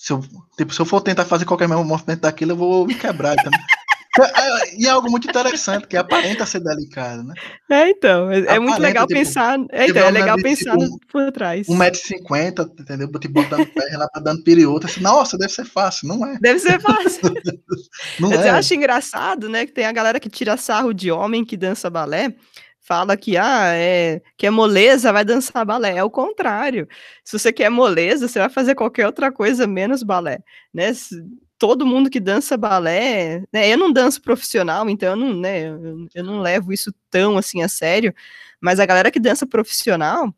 se, 0.00 0.14
eu, 0.14 0.24
tipo, 0.56 0.72
se 0.72 0.80
eu 0.80 0.86
for 0.86 1.02
tentar 1.02 1.26
fazer 1.26 1.44
qualquer 1.44 1.68
movimento 1.68 2.20
daquilo, 2.20 2.52
eu 2.52 2.56
vou 2.56 2.86
me 2.86 2.94
quebrar. 2.94 3.36
Então, 3.38 3.52
e 4.78 4.86
é 4.86 4.90
algo 4.90 5.10
muito 5.10 5.28
interessante, 5.28 5.86
que 5.86 5.96
aparenta 5.96 6.44
ser 6.44 6.60
delicado, 6.60 7.22
né? 7.22 7.34
É, 7.70 7.90
então. 7.90 8.30
É, 8.30 8.56
é 8.56 8.58
muito 8.58 8.80
legal 8.80 9.06
tipo, 9.06 9.18
pensar. 9.18 9.58
É, 9.70 9.86
então, 9.86 10.06
é 10.06 10.10
legal 10.10 10.36
pensar 10.36 10.76
tipo, 10.76 10.98
por 11.10 11.30
trás. 11.32 11.66
1,50m, 11.68 12.80
entendeu? 12.80 13.10
Tipo, 13.20 13.34
botando 13.34 13.66
pé, 13.66 13.96
lá 13.96 14.08
tá 14.08 14.20
dando 14.20 14.42
periota. 14.42 14.86
Assim, 14.86 15.00
Nossa, 15.00 15.38
deve 15.38 15.52
ser 15.52 15.64
fácil. 15.64 16.08
Não 16.08 16.26
é. 16.26 16.38
Deve 16.40 16.58
ser 16.58 16.80
fácil. 16.80 17.22
não 18.18 18.30
Mas 18.30 18.40
é. 18.40 18.48
eu 18.48 18.54
acho 18.54 18.74
engraçado, 18.74 19.48
né? 19.48 19.64
Que 19.64 19.72
tem 19.72 19.86
a 19.86 19.92
galera 19.92 20.18
que 20.18 20.28
tira 20.28 20.56
sarro 20.56 20.92
de 20.92 21.10
homem 21.10 21.44
que 21.44 21.56
dança 21.56 21.88
balé 21.88 22.34
fala 22.82 23.16
que 23.16 23.36
ah, 23.36 23.72
é, 23.72 24.20
que 24.36 24.48
é 24.48 24.50
moleza, 24.50 25.12
vai 25.12 25.24
dançar 25.24 25.64
balé. 25.64 25.98
É 25.98 26.02
o 26.02 26.10
contrário. 26.10 26.88
Se 27.24 27.38
você 27.38 27.52
quer 27.52 27.70
moleza, 27.70 28.26
você 28.26 28.40
vai 28.40 28.48
fazer 28.48 28.74
qualquer 28.74 29.06
outra 29.06 29.30
coisa 29.30 29.64
menos 29.64 30.02
balé, 30.02 30.40
né? 30.74 30.90
Todo 31.60 31.84
mundo 31.84 32.08
que 32.08 32.18
dança 32.18 32.56
balé, 32.56 33.44
né? 33.52 33.70
Eu 33.70 33.76
não 33.76 33.92
danço 33.92 34.22
profissional, 34.22 34.88
então 34.88 35.10
eu 35.10 35.16
não, 35.16 35.34
né, 35.34 35.68
eu, 35.68 36.08
eu 36.14 36.24
não 36.24 36.40
levo 36.40 36.72
isso 36.72 36.90
tão 37.10 37.36
assim 37.36 37.62
a 37.62 37.68
sério, 37.68 38.14
mas 38.58 38.80
a 38.80 38.86
galera 38.86 39.10
que 39.10 39.20
dança 39.20 39.46
profissional, 39.46 40.34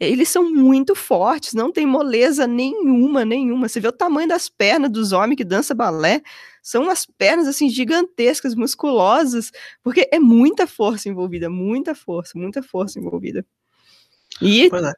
eles 0.00 0.28
são 0.28 0.52
muito 0.52 0.96
fortes, 0.96 1.54
não 1.54 1.70
tem 1.70 1.86
moleza 1.86 2.44
nenhuma, 2.44 3.24
nenhuma. 3.24 3.68
Você 3.68 3.78
vê 3.78 3.86
o 3.86 3.92
tamanho 3.92 4.28
das 4.28 4.48
pernas 4.48 4.90
dos 4.90 5.12
homens 5.12 5.36
que 5.36 5.44
dançam 5.44 5.76
balé, 5.76 6.22
são 6.60 6.82
umas 6.82 7.06
pernas 7.06 7.46
assim 7.46 7.68
gigantescas, 7.68 8.56
musculosas, 8.56 9.52
porque 9.82 10.08
é 10.12 10.18
muita 10.18 10.66
força 10.66 11.08
envolvida, 11.08 11.48
muita 11.48 11.94
força, 11.94 12.36
muita 12.36 12.64
força 12.64 12.98
envolvida. 12.98 13.46
E 14.42 14.66
é. 14.66 14.92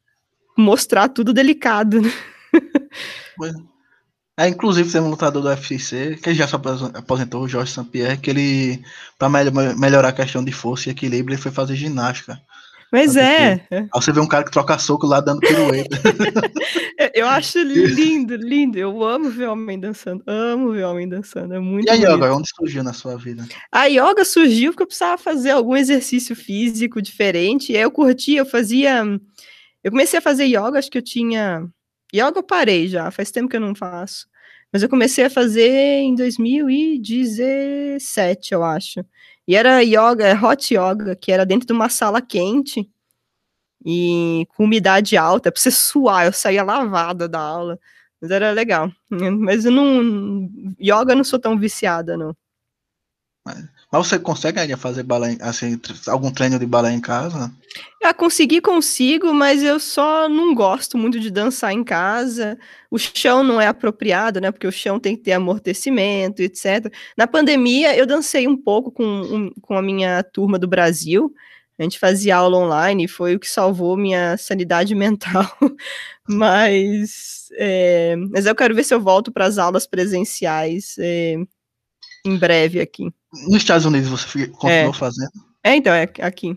mostrar 0.56 1.08
tudo 1.10 1.34
delicado, 1.34 2.00
né? 2.00 2.10
É. 3.42 3.79
é, 4.40 4.48
inclusive 4.48 4.90
tem 4.90 5.00
um 5.00 5.10
lutador 5.10 5.42
do 5.42 5.48
UFC 5.48 6.16
que 6.22 6.34
já 6.34 6.48
se 6.48 6.54
aposentou, 6.54 7.42
o 7.42 7.48
Jorge 7.48 7.72
St-Pierre, 7.72 8.18
que 8.18 8.30
ele, 8.30 8.82
para 9.18 9.28
melhorar 9.28 10.08
a 10.08 10.12
questão 10.12 10.44
de 10.44 10.50
força 10.50 10.88
e 10.88 10.92
equilíbrio, 10.92 11.34
ele 11.34 11.42
foi 11.42 11.52
fazer 11.52 11.76
ginástica. 11.76 12.40
Mas 12.92 13.14
é. 13.16 13.64
Aí 13.70 13.88
você 13.94 14.12
vê 14.12 14.18
um 14.18 14.26
cara 14.26 14.44
que 14.44 14.50
troca 14.50 14.76
soco 14.78 15.06
lá 15.06 15.20
dando 15.20 15.40
pirueta. 15.40 15.96
eu 17.14 17.28
acho 17.28 17.58
lindo, 17.62 18.34
lindo. 18.34 18.78
Eu 18.78 19.04
amo 19.04 19.30
ver 19.30 19.46
homem 19.46 19.78
dançando. 19.78 20.24
Amo 20.26 20.72
ver 20.72 20.84
homem 20.84 21.08
dançando. 21.08 21.54
É 21.54 21.60
muito 21.60 21.86
E 21.86 21.90
a 21.90 21.94
bonito. 21.94 22.10
yoga, 22.10 22.34
onde 22.34 22.48
surgiu 22.48 22.82
na 22.82 22.92
sua 22.92 23.16
vida? 23.16 23.46
A 23.70 23.84
yoga 23.86 24.24
surgiu 24.24 24.72
porque 24.72 24.82
eu 24.82 24.86
precisava 24.88 25.16
fazer 25.16 25.50
algum 25.50 25.76
exercício 25.76 26.34
físico 26.34 27.00
diferente. 27.00 27.72
E 27.72 27.76
aí 27.76 27.82
eu 27.82 27.92
curti, 27.92 28.34
eu 28.34 28.46
fazia. 28.46 29.04
Eu 29.84 29.90
comecei 29.92 30.18
a 30.18 30.22
fazer 30.22 30.46
yoga, 30.46 30.78
acho 30.78 30.90
que 30.90 30.98
eu 30.98 31.02
tinha. 31.02 31.64
Yoga 32.12 32.38
eu 32.38 32.42
parei 32.42 32.88
já, 32.88 33.08
faz 33.12 33.30
tempo 33.30 33.48
que 33.48 33.56
eu 33.56 33.60
não 33.60 33.74
faço. 33.74 34.26
Mas 34.72 34.82
eu 34.82 34.88
comecei 34.88 35.24
a 35.24 35.30
fazer 35.30 35.68
em 36.00 36.14
2017, 36.14 38.54
eu 38.54 38.62
acho. 38.62 39.04
E 39.46 39.56
era 39.56 39.80
yoga, 39.82 40.32
hot 40.40 40.72
yoga, 40.74 41.16
que 41.16 41.32
era 41.32 41.44
dentro 41.44 41.66
de 41.66 41.72
uma 41.72 41.88
sala 41.88 42.22
quente 42.22 42.88
e 43.84 44.46
com 44.56 44.64
umidade 44.64 45.16
alta, 45.16 45.50
para 45.50 45.60
você 45.60 45.70
suar. 45.70 46.26
Eu 46.26 46.32
saía 46.32 46.62
lavada 46.62 47.28
da 47.28 47.40
aula, 47.40 47.78
mas 48.20 48.30
era 48.30 48.52
legal. 48.52 48.90
Mas 49.10 49.64
eu 49.64 49.72
não. 49.72 50.48
Yoga 50.80 51.12
eu 51.12 51.16
não 51.16 51.24
sou 51.24 51.38
tão 51.38 51.58
viciada, 51.58 52.16
não. 52.16 52.36
Mas 53.44 53.64
você 53.98 54.20
consegue 54.20 54.60
ainda 54.60 54.76
fazer 54.76 55.02
balé, 55.02 55.36
assim, 55.40 55.78
algum 56.06 56.30
treino 56.30 56.60
de 56.60 56.66
balé 56.66 56.92
em 56.92 57.00
casa? 57.00 57.52
Ah, 58.02 58.14
conseguir 58.14 58.60
consigo, 58.60 59.34
mas 59.34 59.64
eu 59.64 59.80
só 59.80 60.28
não 60.28 60.54
gosto 60.54 60.96
muito 60.96 61.18
de 61.18 61.28
dançar 61.28 61.72
em 61.72 61.82
casa. 61.82 62.56
O 62.88 62.96
chão 62.98 63.42
não 63.42 63.60
é 63.60 63.66
apropriado, 63.66 64.40
né? 64.40 64.52
Porque 64.52 64.66
o 64.66 64.72
chão 64.72 65.00
tem 65.00 65.16
que 65.16 65.22
ter 65.24 65.32
amortecimento, 65.32 66.40
etc. 66.40 66.92
Na 67.16 67.26
pandemia, 67.26 67.96
eu 67.96 68.06
dancei 68.06 68.46
um 68.46 68.56
pouco 68.56 68.92
com, 68.92 69.04
um, 69.04 69.50
com 69.60 69.76
a 69.76 69.82
minha 69.82 70.22
turma 70.22 70.56
do 70.56 70.68
Brasil. 70.68 71.34
A 71.76 71.82
gente 71.82 71.98
fazia 71.98 72.36
aula 72.36 72.58
online, 72.58 73.08
foi 73.08 73.34
o 73.34 73.40
que 73.40 73.48
salvou 73.48 73.96
minha 73.96 74.36
sanidade 74.36 74.94
mental. 74.96 75.50
mas, 76.28 77.48
é, 77.54 78.14
mas 78.30 78.46
eu 78.46 78.54
quero 78.54 78.74
ver 78.74 78.84
se 78.84 78.94
eu 78.94 79.00
volto 79.00 79.32
para 79.32 79.46
as 79.46 79.58
aulas 79.58 79.86
presenciais 79.86 80.94
é, 80.98 81.36
em 82.24 82.36
breve 82.36 82.80
aqui. 82.80 83.12
Nos 83.46 83.58
Estados 83.58 83.84
Unidos 83.84 84.08
você 84.08 84.46
continuou 84.48 84.90
é. 84.90 84.92
fazendo? 84.92 85.30
É, 85.62 85.76
então, 85.76 85.92
é 85.92 86.08
aqui. 86.20 86.56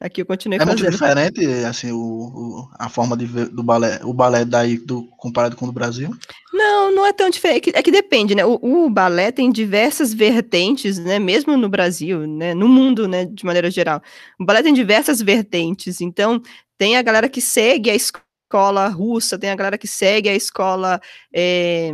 Aqui 0.00 0.22
eu 0.22 0.26
continuei 0.26 0.58
é 0.58 0.64
fazendo. 0.64 0.78
É 0.78 0.82
muito 0.82 0.92
diferente, 0.92 1.44
assim, 1.64 1.90
o, 1.90 1.98
o, 1.98 2.68
a 2.78 2.88
forma 2.88 3.16
de 3.16 3.26
ver, 3.26 3.48
do 3.48 3.64
balé, 3.64 3.98
o 4.04 4.12
balé 4.12 4.44
daí 4.44 4.78
do, 4.78 5.04
comparado 5.16 5.56
com 5.56 5.64
o 5.64 5.68
do 5.68 5.72
Brasil? 5.72 6.16
Não, 6.52 6.94
não 6.94 7.04
é 7.04 7.12
tão 7.12 7.28
diferente. 7.28 7.70
É 7.70 7.72
que, 7.72 7.78
é 7.78 7.82
que 7.82 7.90
depende, 7.90 8.32
né? 8.32 8.44
O, 8.44 8.58
o, 8.62 8.88
balé 8.88 9.32
tem 9.32 9.50
diversas 9.50 10.14
vertentes, 10.14 10.98
né? 10.98 11.18
Mesmo 11.18 11.56
no 11.56 11.68
Brasil, 11.68 12.28
né? 12.28 12.54
No 12.54 12.68
mundo, 12.68 13.08
né? 13.08 13.24
De 13.24 13.44
maneira 13.44 13.70
geral. 13.72 14.00
O 14.38 14.44
balé 14.44 14.62
tem 14.62 14.72
diversas 14.72 15.20
vertentes. 15.20 16.00
Então, 16.00 16.40
tem 16.78 16.96
a 16.96 17.02
galera 17.02 17.28
que 17.28 17.40
segue 17.40 17.90
a 17.90 17.94
escola 17.96 18.86
russa, 18.86 19.36
tem 19.36 19.50
a 19.50 19.56
galera 19.56 19.76
que 19.76 19.88
segue 19.88 20.28
a 20.28 20.34
escola... 20.34 21.00
É 21.34 21.92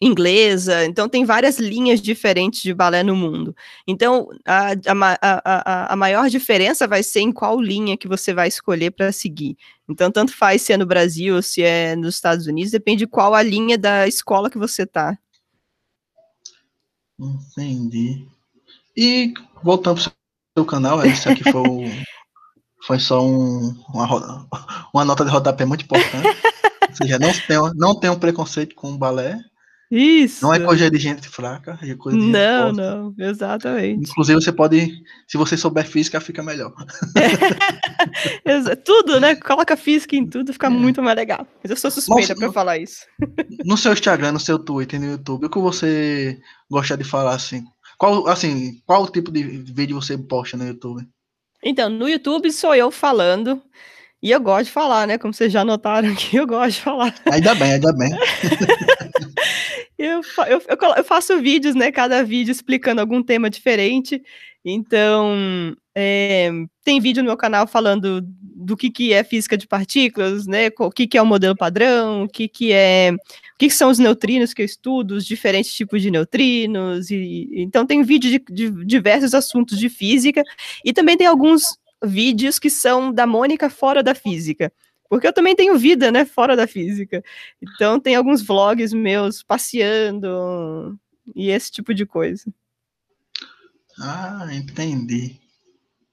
inglesa, 0.00 0.84
então 0.84 1.08
tem 1.08 1.24
várias 1.24 1.58
linhas 1.58 2.00
diferentes 2.00 2.60
de 2.60 2.74
balé 2.74 3.02
no 3.02 3.16
mundo. 3.16 3.54
Então, 3.86 4.28
a, 4.44 4.72
a, 4.72 5.18
a, 5.22 5.92
a 5.92 5.96
maior 5.96 6.28
diferença 6.28 6.86
vai 6.86 7.02
ser 7.02 7.20
em 7.20 7.32
qual 7.32 7.60
linha 7.60 7.96
que 7.96 8.08
você 8.08 8.34
vai 8.34 8.48
escolher 8.48 8.90
para 8.90 9.12
seguir. 9.12 9.56
Então, 9.88 10.10
tanto 10.10 10.36
faz 10.36 10.62
se 10.62 10.72
é 10.72 10.76
no 10.76 10.86
Brasil 10.86 11.36
ou 11.36 11.42
se 11.42 11.62
é 11.62 11.96
nos 11.96 12.16
Estados 12.16 12.46
Unidos, 12.46 12.72
depende 12.72 12.98
de 13.00 13.06
qual 13.06 13.34
a 13.34 13.42
linha 13.42 13.78
da 13.78 14.06
escola 14.06 14.50
que 14.50 14.58
você 14.58 14.84
tá. 14.84 15.18
Entendi. 17.18 18.26
E 18.96 19.32
voltando 19.62 20.02
para 20.02 20.10
o 20.10 20.12
seu 20.58 20.64
canal, 20.64 21.04
isso 21.06 21.28
aqui 21.28 21.50
foi, 21.50 21.62
foi 22.86 22.98
só 22.98 23.24
um, 23.24 23.74
uma, 23.88 24.48
uma 24.92 25.04
nota 25.04 25.24
de 25.24 25.30
rodapé 25.30 25.64
muito 25.64 25.84
importante. 25.84 26.28
Ou 26.88 26.94
seja, 26.94 27.18
não 27.18 27.32
tem, 27.32 28.04
não 28.04 28.14
um 28.14 28.18
preconceito 28.18 28.74
com 28.74 28.92
o 28.92 28.98
balé, 28.98 29.38
isso. 29.90 30.44
Não 30.44 30.52
é 30.52 30.58
coisa 30.58 30.90
de 30.90 30.98
gente 30.98 31.28
fraca, 31.28 31.78
é 31.82 31.94
coisa 31.94 32.18
de 32.18 32.24
gente 32.24 32.32
Não, 32.32 32.74
forte. 32.74 32.76
não, 32.76 33.14
exatamente. 33.18 34.10
Inclusive, 34.10 34.40
você 34.40 34.52
pode, 34.52 35.02
se 35.28 35.36
você 35.36 35.56
souber 35.56 35.86
física, 35.86 36.20
fica 36.20 36.42
melhor. 36.42 36.72
É. 38.44 38.74
tudo, 38.76 39.20
né? 39.20 39.36
Coloca 39.36 39.76
física 39.76 40.16
em 40.16 40.26
tudo, 40.26 40.52
fica 40.52 40.66
é. 40.66 40.70
muito 40.70 41.02
mais 41.02 41.16
legal. 41.16 41.46
Mas 41.62 41.70
eu 41.70 41.76
sou 41.76 41.90
suspeita 41.90 42.34
para 42.34 42.52
falar 42.52 42.78
isso. 42.78 43.00
No 43.64 43.76
seu 43.76 43.92
Instagram, 43.92 44.32
no 44.32 44.40
seu 44.40 44.58
Twitter, 44.58 45.00
no 45.00 45.10
YouTube, 45.10 45.46
o 45.46 45.50
que 45.50 45.58
você 45.58 46.38
gosta 46.70 46.96
de 46.96 47.02
falar 47.02 47.34
assim? 47.34 47.64
Qual, 47.98 48.28
assim, 48.28 48.80
qual 48.86 49.08
tipo 49.08 49.32
de 49.32 49.42
vídeo 49.42 50.00
você 50.00 50.16
posta 50.16 50.56
no 50.56 50.66
YouTube? 50.66 51.06
Então, 51.62 51.88
no 51.88 52.08
YouTube 52.08 52.50
sou 52.52 52.74
eu 52.74 52.90
falando. 52.90 53.60
E 54.22 54.30
eu 54.30 54.40
gosto 54.40 54.66
de 54.66 54.72
falar, 54.72 55.06
né? 55.06 55.18
Como 55.18 55.32
vocês 55.32 55.52
já 55.52 55.64
notaram 55.64 56.08
aqui, 56.10 56.36
eu 56.36 56.46
gosto 56.46 56.76
de 56.76 56.80
falar. 56.80 57.14
Ainda 57.30 57.54
bem, 57.54 57.72
ainda 57.72 57.92
bem. 57.92 58.10
eu, 59.98 60.20
eu, 60.46 60.62
eu, 60.96 61.04
faço 61.04 61.40
vídeos, 61.40 61.74
né? 61.74 61.92
Cada 61.92 62.24
vídeo 62.24 62.50
explicando 62.50 63.00
algum 63.00 63.22
tema 63.22 63.50
diferente. 63.50 64.22
Então, 64.64 65.76
é, 65.94 66.50
tem 66.82 67.00
vídeo 67.00 67.22
no 67.22 67.28
meu 67.28 67.36
canal 67.36 67.68
falando 67.68 68.20
do 68.20 68.76
que, 68.76 68.90
que 68.90 69.12
é 69.12 69.22
física 69.22 69.56
de 69.56 69.66
partículas, 69.66 70.46
né? 70.46 70.70
O 70.80 70.90
que, 70.90 71.06
que 71.06 71.16
é 71.16 71.22
o 71.22 71.26
modelo 71.26 71.54
padrão, 71.54 72.24
o 72.24 72.28
que, 72.28 72.48
que 72.48 72.72
é. 72.72 73.12
O 73.12 73.58
que, 73.58 73.68
que 73.68 73.74
são 73.74 73.90
os 73.90 73.98
neutrinos 73.98 74.52
que 74.52 74.60
eu 74.60 74.66
estudo, 74.66 75.14
os 75.14 75.24
diferentes 75.24 75.72
tipos 75.72 76.02
de 76.02 76.10
neutrinos. 76.10 77.10
E, 77.10 77.48
então, 77.52 77.86
tem 77.86 78.02
vídeo 78.02 78.30
de, 78.30 78.42
de 78.52 78.84
diversos 78.84 79.34
assuntos 79.34 79.78
de 79.78 79.88
física. 79.88 80.42
E 80.84 80.92
também 80.92 81.16
tem 81.16 81.26
alguns 81.26 81.78
vídeos 82.04 82.58
que 82.58 82.70
são 82.70 83.12
da 83.12 83.26
Mônica 83.26 83.68
fora 83.70 84.02
da 84.02 84.14
física. 84.14 84.72
Porque 85.08 85.26
eu 85.26 85.32
também 85.32 85.54
tenho 85.54 85.78
vida, 85.78 86.10
né, 86.10 86.24
fora 86.24 86.56
da 86.56 86.66
física. 86.66 87.22
Então 87.62 88.00
tem 88.00 88.14
alguns 88.14 88.42
vlogs 88.42 88.92
meus 88.92 89.42
passeando 89.42 90.98
e 91.34 91.48
esse 91.50 91.70
tipo 91.70 91.94
de 91.94 92.04
coisa. 92.04 92.44
Ah, 94.00 94.48
entendi. 94.52 95.36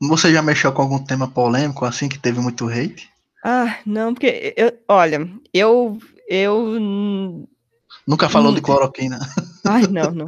Você 0.01 0.31
já 0.31 0.41
mexeu 0.41 0.71
com 0.71 0.81
algum 0.81 1.03
tema 1.03 1.27
polêmico 1.27 1.85
assim 1.85 2.07
que 2.07 2.19
teve 2.19 2.39
muito 2.39 2.67
hate? 2.67 3.09
Ah, 3.43 3.79
não, 3.85 4.13
porque 4.13 4.53
eu, 4.55 4.71
olha, 4.87 5.29
eu 5.53 5.99
eu 6.27 7.47
Nunca 8.07 8.29
falou 8.29 8.51
hum. 8.51 8.55
de 8.55 8.61
cloroquina. 8.61 9.19
Ai, 9.65 9.87
não, 9.87 10.11
não. 10.11 10.25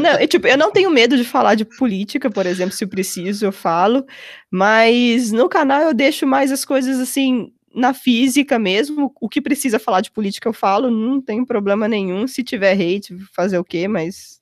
Não, 0.00 0.18
eu, 0.18 0.26
tipo, 0.26 0.46
eu 0.46 0.58
não 0.58 0.72
tenho 0.72 0.90
medo 0.90 1.16
de 1.16 1.24
falar 1.24 1.54
de 1.54 1.64
política, 1.64 2.30
por 2.30 2.46
exemplo, 2.46 2.74
se 2.74 2.84
eu 2.84 2.88
preciso, 2.88 3.44
eu 3.44 3.52
falo, 3.52 4.04
mas 4.50 5.30
no 5.30 5.48
canal 5.48 5.82
eu 5.82 5.94
deixo 5.94 6.26
mais 6.26 6.50
as 6.50 6.64
coisas 6.64 6.98
assim, 6.98 7.52
na 7.74 7.94
física 7.94 8.58
mesmo, 8.58 9.12
o 9.20 9.28
que 9.28 9.40
precisa 9.40 9.78
falar 9.78 10.00
de 10.00 10.10
política 10.10 10.48
eu 10.48 10.52
falo, 10.52 10.90
não 10.90 11.20
tem 11.20 11.44
problema 11.44 11.88
nenhum, 11.88 12.26
se 12.26 12.42
tiver 12.42 12.72
hate, 12.72 13.16
fazer 13.32 13.58
o 13.58 13.64
quê, 13.64 13.86
mas 13.86 14.40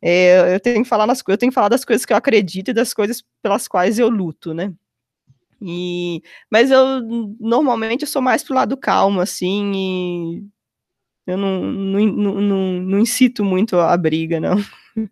é, 0.00 0.54
eu 0.54 0.60
tenho 0.60 0.82
que 0.82 0.88
falar 0.88 1.06
nas 1.06 1.22
eu 1.26 1.38
tenho 1.38 1.50
que 1.50 1.54
falar 1.54 1.68
das 1.68 1.84
coisas 1.84 2.04
que 2.04 2.12
eu 2.12 2.16
acredito 2.16 2.70
e 2.70 2.74
das 2.74 2.92
coisas 2.92 3.22
pelas 3.42 3.68
quais 3.68 3.98
eu 3.98 4.08
luto, 4.08 4.52
né? 4.52 4.72
E, 5.60 6.20
mas 6.50 6.72
eu 6.72 7.00
normalmente 7.38 8.02
eu 8.02 8.08
sou 8.08 8.20
mais 8.20 8.42
pro 8.42 8.54
lado 8.54 8.76
calmo, 8.76 9.20
assim, 9.20 9.72
e 9.74 10.44
eu 11.26 11.36
não, 11.36 11.62
não, 11.62 12.40
não, 12.40 12.72
não, 12.80 12.98
incito 12.98 13.44
muito 13.44 13.78
a 13.78 13.96
briga, 13.96 14.40
não. 14.40 14.62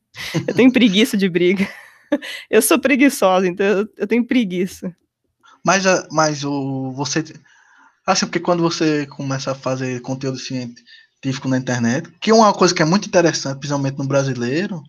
Eu 0.46 0.54
tenho 0.54 0.72
preguiça 0.72 1.16
de 1.16 1.28
briga. 1.28 1.66
Eu 2.50 2.60
sou 2.60 2.78
preguiçosa, 2.78 3.46
então 3.46 3.64
eu, 3.64 3.88
eu 3.96 4.06
tenho 4.06 4.26
preguiça. 4.26 4.94
Mas, 5.64 5.84
mas 6.10 6.44
o, 6.44 6.90
você. 6.90 7.22
Assim, 8.04 8.26
porque 8.26 8.40
quando 8.40 8.62
você 8.62 9.06
começa 9.06 9.52
a 9.52 9.54
fazer 9.54 10.00
conteúdo 10.00 10.36
científico 10.36 11.48
na 11.48 11.56
internet, 11.56 12.10
que 12.20 12.30
é 12.30 12.34
uma 12.34 12.52
coisa 12.52 12.74
que 12.74 12.82
é 12.82 12.84
muito 12.84 13.06
interessante, 13.06 13.58
principalmente 13.58 13.96
no 13.96 14.08
brasileiro, 14.08 14.82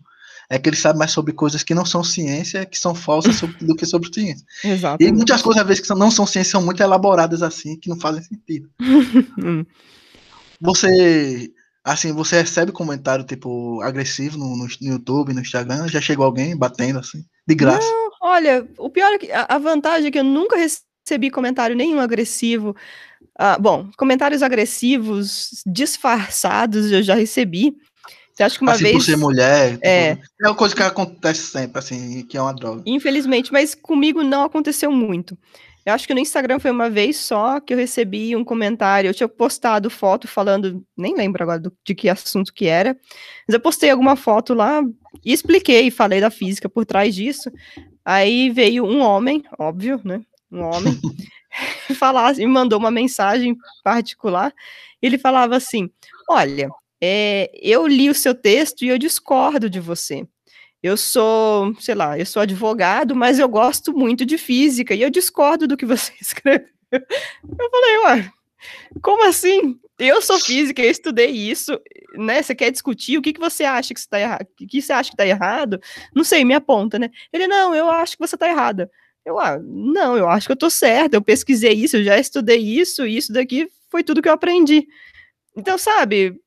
é 0.50 0.58
que 0.58 0.68
ele 0.68 0.76
sabe 0.76 0.98
mais 0.98 1.12
sobre 1.12 1.32
coisas 1.32 1.62
que 1.62 1.74
não 1.74 1.84
são 1.84 2.02
ciência, 2.02 2.66
que 2.66 2.78
são 2.78 2.94
falsas 2.94 3.40
do 3.60 3.76
que 3.76 3.86
sobre 3.86 4.12
ciência. 4.12 4.44
Exato. 4.64 4.98
E 5.02 5.12
muitas 5.12 5.40
coisas, 5.40 5.62
às 5.62 5.68
vezes, 5.68 5.86
que 5.86 5.94
não 5.94 6.10
são 6.10 6.26
ciência, 6.26 6.52
são 6.52 6.62
muito 6.62 6.82
elaboradas 6.82 7.42
assim, 7.42 7.78
que 7.78 7.88
não 7.88 7.98
fazem 7.98 8.22
sentido. 8.22 8.68
Você, 10.62 11.50
assim, 11.84 12.12
você 12.12 12.40
recebe 12.40 12.70
comentário, 12.70 13.24
tipo, 13.24 13.80
agressivo 13.82 14.38
no, 14.38 14.56
no, 14.56 14.66
no, 14.80 14.88
YouTube, 14.88 15.34
no 15.34 15.40
Instagram? 15.40 15.88
Já 15.88 16.00
chegou 16.00 16.24
alguém 16.24 16.56
batendo, 16.56 17.00
assim, 17.00 17.24
de 17.46 17.54
graça? 17.54 17.86
Não, 17.90 18.10
olha, 18.22 18.66
o 18.78 18.88
pior 18.88 19.12
é 19.12 19.18
que 19.18 19.32
a, 19.32 19.46
a 19.48 19.58
vantagem 19.58 20.08
é 20.08 20.10
que 20.10 20.18
eu 20.18 20.24
nunca 20.24 20.56
recebi 20.56 21.30
comentário 21.30 21.74
nenhum 21.74 22.00
agressivo. 22.00 22.76
Ah, 23.36 23.58
bom, 23.58 23.90
comentários 23.96 24.42
agressivos 24.42 25.62
disfarçados 25.66 26.92
eu 26.92 27.02
já 27.02 27.14
recebi. 27.14 27.76
Você 28.32 28.42
acha 28.42 28.56
que 28.56 28.64
uma 28.64 28.72
assim, 28.72 28.84
vez. 28.84 28.96
Por 28.96 29.02
ser 29.02 29.16
mulher. 29.16 29.72
Tipo, 29.72 29.86
é. 29.86 30.18
é 30.40 30.48
uma 30.48 30.54
coisa 30.54 30.74
que 30.74 30.82
acontece 30.82 31.42
sempre, 31.42 31.78
assim, 31.78 32.24
que 32.26 32.36
é 32.36 32.40
uma 32.40 32.54
droga. 32.54 32.82
Infelizmente, 32.86 33.52
mas 33.52 33.74
comigo 33.74 34.22
não 34.22 34.44
aconteceu 34.44 34.90
muito. 34.90 35.36
Eu 35.84 35.94
acho 35.94 36.06
que 36.06 36.14
no 36.14 36.20
Instagram 36.20 36.58
foi 36.58 36.70
uma 36.70 36.88
vez 36.88 37.16
só 37.16 37.58
que 37.60 37.74
eu 37.74 37.78
recebi 37.78 38.36
um 38.36 38.44
comentário. 38.44 39.08
Eu 39.08 39.14
tinha 39.14 39.28
postado 39.28 39.90
foto 39.90 40.28
falando, 40.28 40.84
nem 40.96 41.14
lembro 41.14 41.42
agora 41.42 41.58
do, 41.58 41.76
de 41.84 41.94
que 41.94 42.08
assunto 42.08 42.52
que 42.52 42.66
era, 42.66 42.96
mas 43.46 43.54
eu 43.54 43.60
postei 43.60 43.90
alguma 43.90 44.14
foto 44.14 44.54
lá 44.54 44.82
e 45.24 45.32
expliquei, 45.32 45.90
falei 45.90 46.20
da 46.20 46.30
física 46.30 46.68
por 46.68 46.86
trás 46.86 47.14
disso. 47.14 47.50
Aí 48.04 48.50
veio 48.50 48.84
um 48.84 49.00
homem, 49.00 49.42
óbvio, 49.58 50.00
né? 50.04 50.20
Um 50.50 50.60
homem, 50.60 50.98
falar, 51.98 52.34
me 52.34 52.46
mandou 52.46 52.78
uma 52.78 52.90
mensagem 52.90 53.56
particular. 53.82 54.52
Ele 55.00 55.18
falava 55.18 55.56
assim: 55.56 55.90
Olha, 56.28 56.68
é, 57.00 57.50
eu 57.54 57.86
li 57.86 58.08
o 58.08 58.14
seu 58.14 58.34
texto 58.34 58.84
e 58.84 58.88
eu 58.88 58.98
discordo 58.98 59.68
de 59.68 59.80
você 59.80 60.26
eu 60.82 60.96
sou, 60.96 61.74
sei 61.78 61.94
lá, 61.94 62.18
eu 62.18 62.26
sou 62.26 62.42
advogado, 62.42 63.14
mas 63.14 63.38
eu 63.38 63.48
gosto 63.48 63.92
muito 63.92 64.26
de 64.26 64.36
física 64.36 64.94
e 64.94 65.02
eu 65.02 65.10
discordo 65.10 65.66
do 65.66 65.76
que 65.76 65.86
você 65.86 66.12
escreveu. 66.20 66.66
Eu 66.90 67.70
falei, 67.70 67.98
ué, 68.04 68.32
como 69.02 69.24
assim? 69.24 69.78
Eu 69.98 70.20
sou 70.20 70.38
física, 70.38 70.82
eu 70.82 70.90
estudei 70.90 71.30
isso, 71.30 71.78
né? 72.16 72.42
Você 72.42 72.54
quer 72.54 72.70
discutir 72.70 73.16
o 73.16 73.22
que, 73.22 73.32
que 73.32 73.40
você 73.40 73.62
acha 73.64 73.94
que 73.94 74.00
está 74.00 74.18
errado? 74.18 74.46
O 74.60 74.66
que 74.66 74.82
você 74.82 74.92
acha 74.92 75.10
que 75.10 75.14
está 75.14 75.26
errado? 75.26 75.80
Não 76.14 76.24
sei, 76.24 76.44
me 76.44 76.54
aponta, 76.54 76.98
né? 76.98 77.10
Ele, 77.32 77.46
não, 77.46 77.74
eu 77.74 77.88
acho 77.88 78.16
que 78.16 78.26
você 78.26 78.34
está 78.34 78.48
errada. 78.48 78.90
Eu, 79.24 79.38
ah, 79.38 79.58
não, 79.62 80.16
eu 80.16 80.28
acho 80.28 80.46
que 80.46 80.52
eu 80.52 80.54
estou 80.54 80.70
certa, 80.70 81.16
eu 81.16 81.22
pesquisei 81.22 81.72
isso, 81.72 81.96
eu 81.96 82.04
já 82.04 82.18
estudei 82.18 82.58
isso, 82.58 83.06
isso 83.06 83.32
daqui 83.32 83.68
foi 83.88 84.02
tudo 84.02 84.20
que 84.20 84.28
eu 84.28 84.32
aprendi. 84.32 84.88
Então, 85.56 85.78
sabe, 85.78 86.40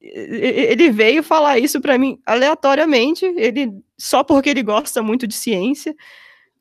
ele 0.00 0.90
veio 0.90 1.22
falar 1.22 1.58
isso 1.58 1.80
para 1.80 1.98
mim 1.98 2.18
aleatoriamente, 2.24 3.24
ele 3.36 3.72
só 3.96 4.22
porque 4.22 4.50
ele 4.50 4.62
gosta 4.62 5.02
muito 5.02 5.26
de 5.26 5.34
ciência. 5.34 5.94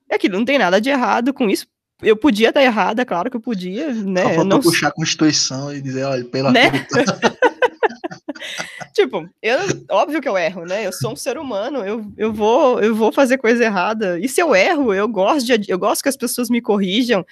É 0.09 0.15
aquilo, 0.15 0.38
não 0.38 0.45
tem 0.45 0.57
nada 0.57 0.81
de 0.81 0.89
errado 0.89 1.33
com 1.33 1.49
isso. 1.49 1.67
Eu 2.01 2.15
podia 2.15 2.49
estar 2.49 2.61
errada, 2.61 3.05
claro 3.05 3.29
que 3.29 3.38
eu 3.38 3.41
podia, 3.41 3.91
né? 3.91 4.35
Só 4.35 4.43
não 4.43 4.59
puxar 4.59 4.89
a 4.89 4.91
Constituição 4.91 5.73
e 5.73 5.81
dizer, 5.81 6.03
olha, 6.03 6.23
pela 6.25 6.51
né? 6.51 6.71
tipo, 8.93 9.27
eu, 9.41 9.57
óbvio 9.89 10.21
que 10.21 10.29
eu 10.29 10.38
erro, 10.38 10.63
né? 10.63 10.85
Eu 10.85 10.93
sou 10.93 11.13
um 11.13 11.15
ser 11.15 11.38
humano, 11.38 11.79
eu, 11.79 12.05
eu, 12.15 12.31
vou, 12.31 12.79
eu 12.81 12.95
vou 12.95 13.11
fazer 13.11 13.38
coisa 13.38 13.63
errada. 13.63 14.19
E 14.19 14.29
se 14.29 14.39
eu 14.39 14.55
erro, 14.55 14.93
eu 14.93 15.07
gosto, 15.07 15.45
de, 15.45 15.71
eu 15.71 15.79
gosto 15.79 16.03
que 16.03 16.09
as 16.09 16.17
pessoas 16.17 16.49
me 16.49 16.61
corrijam 16.61 17.25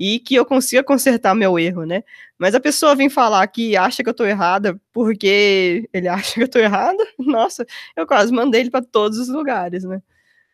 e 0.00 0.18
que 0.18 0.34
eu 0.34 0.46
consiga 0.46 0.82
consertar 0.82 1.34
meu 1.34 1.58
erro, 1.58 1.84
né? 1.84 2.02
Mas 2.38 2.54
a 2.54 2.60
pessoa 2.60 2.96
vem 2.96 3.10
falar 3.10 3.46
que 3.48 3.76
acha 3.76 4.02
que 4.02 4.08
eu 4.08 4.14
tô 4.14 4.24
errada 4.24 4.80
porque 4.94 5.86
ele 5.92 6.08
acha 6.08 6.34
que 6.36 6.42
eu 6.42 6.48
tô 6.48 6.58
errada, 6.58 7.06
nossa, 7.18 7.66
eu 7.94 8.06
quase 8.06 8.32
mandei 8.32 8.62
ele 8.62 8.70
para 8.70 8.82
todos 8.82 9.18
os 9.18 9.28
lugares, 9.28 9.84
né? 9.84 10.00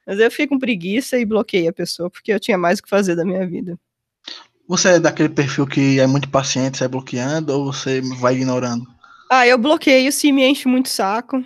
Mas 0.05 0.19
eu 0.19 0.29
fiquei 0.33 0.49
com 0.49 0.59
preguiça 0.59 1.17
e 1.17 1.25
bloqueei 1.25 1.69
a 1.69 1.73
pessoa, 1.73 2.11
porque 2.11 2.33
eu 2.33 2.41
tinha 2.41 2.59
mais 2.59 2.81
o 2.81 2.83
que 2.83 2.89
fazer 2.89 3.15
da 3.15 3.25
minha 3.25 3.47
vida. 3.47 3.79
Você 4.69 4.89
é 4.89 4.99
daquele 4.99 5.29
perfil 5.29 5.65
que 5.65 6.01
é 6.01 6.07
muito 6.09 6.29
paciente, 6.29 6.79
sai 6.79 6.89
bloqueando, 6.89 7.53
ou 7.53 7.73
você 7.73 8.01
vai 8.01 8.35
ignorando? 8.35 8.85
Ah, 9.31 9.47
eu 9.47 9.59
bloqueio 9.59 10.11
se 10.11 10.33
me 10.33 10.45
enche 10.45 10.67
muito 10.67 10.89
saco. 10.89 11.45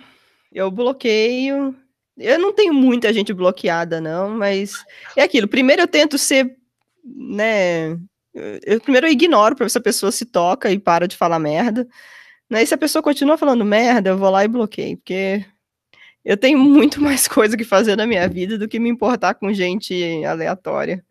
Eu 0.51 0.71
bloqueio. 0.71 1.75
Eu 2.17 2.39
não 2.39 2.51
tenho 2.53 2.73
muita 2.73 3.13
gente 3.13 3.31
bloqueada, 3.33 4.01
não, 4.01 4.29
mas 4.29 4.83
é 5.15 5.23
aquilo. 5.23 5.47
Primeiro 5.47 5.83
eu 5.83 5.87
tento 5.87 6.17
ser 6.17 6.55
né? 7.03 7.97
Eu, 8.33 8.79
primeiro 8.81 9.07
eu 9.07 9.11
ignoro 9.11 9.55
para 9.55 9.65
ver 9.65 9.69
se 9.69 9.77
a 9.77 9.81
pessoa 9.81 10.11
se 10.11 10.25
toca 10.25 10.71
e 10.71 10.79
para 10.79 11.07
de 11.07 11.17
falar 11.17 11.39
merda. 11.39 11.87
Né? 12.49 12.63
E 12.63 12.67
se 12.67 12.73
a 12.73 12.77
pessoa 12.77 13.01
continua 13.01 13.37
falando 13.37 13.65
merda, 13.65 14.09
eu 14.09 14.17
vou 14.17 14.29
lá 14.29 14.43
e 14.43 14.47
bloqueio, 14.47 14.97
porque 14.97 15.45
eu 16.23 16.37
tenho 16.37 16.57
muito 16.59 17.01
mais 17.01 17.27
coisa 17.27 17.57
que 17.57 17.63
fazer 17.63 17.95
na 17.95 18.07
minha 18.07 18.27
vida 18.27 18.57
do 18.57 18.67
que 18.67 18.79
me 18.79 18.89
importar 18.89 19.35
com 19.35 19.53
gente 19.53 20.23
aleatória. 20.25 21.03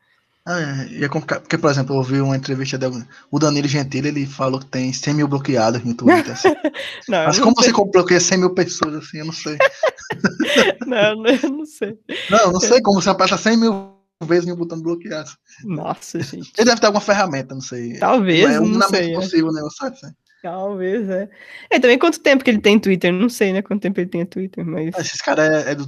Ah, 0.46 0.58
é, 0.90 1.04
é 1.04 1.08
porque, 1.08 1.58
por 1.58 1.70
exemplo, 1.70 1.94
eu 1.94 1.98
ouvi 1.98 2.20
uma 2.20 2.36
entrevista 2.36 2.78
do 2.78 3.04
Danilo 3.38 3.68
Gentili, 3.68 4.08
ele 4.08 4.26
falou 4.26 4.58
que 4.58 4.66
tem 4.66 4.92
100 4.92 5.14
mil 5.14 5.28
bloqueados 5.28 5.84
no 5.84 5.94
Twitter. 5.94 6.32
Assim. 6.32 6.48
não, 7.08 7.26
Mas 7.26 7.38
como 7.38 7.54
sei. 7.60 7.72
você 7.72 7.90
bloqueia 7.92 8.20
100 8.20 8.38
mil 8.38 8.54
pessoas 8.54 8.94
assim, 8.94 9.18
eu 9.18 9.26
não 9.26 9.32
sei. 9.32 9.58
não, 10.86 11.26
eu 11.26 11.50
não 11.50 11.66
sei. 11.66 11.98
Não, 12.30 12.38
eu 12.38 12.52
não 12.52 12.60
sei 12.60 12.80
como 12.80 13.00
você 13.00 13.10
aperta 13.10 13.36
100 13.36 13.56
mil 13.58 13.99
vezes 14.28 14.46
em 14.46 14.52
um 14.52 14.56
botão 14.56 14.80
bloquear. 14.80 15.24
Nossa, 15.64 16.20
gente. 16.20 16.52
Ele 16.58 16.66
deve 16.66 16.80
ter 16.80 16.86
alguma 16.86 17.00
ferramenta, 17.00 17.54
não 17.54 17.62
sei. 17.62 17.98
Talvez, 17.98 18.44
não, 18.44 18.64
é 18.64 18.68
não 18.68 18.88
sei. 18.88 19.12
É. 19.12 19.14
possível, 19.14 19.52
né? 19.52 19.62
Sabe, 19.76 19.96
Talvez, 20.42 21.08
é. 21.10 21.28
É, 21.68 21.78
também 21.78 21.98
quanto 21.98 22.18
tempo 22.18 22.42
que 22.42 22.50
ele 22.50 22.60
tem 22.60 22.78
Twitter? 22.78 23.12
Não 23.12 23.28
sei, 23.28 23.52
né? 23.52 23.60
Quanto 23.60 23.82
tempo 23.82 24.00
ele 24.00 24.08
tem 24.08 24.24
Twitter, 24.24 24.64
mas... 24.64 24.94
Ah, 24.94 25.00
esses 25.00 25.20
caras 25.20 25.66
é, 25.66 25.72
é, 25.72 25.74
do... 25.74 25.86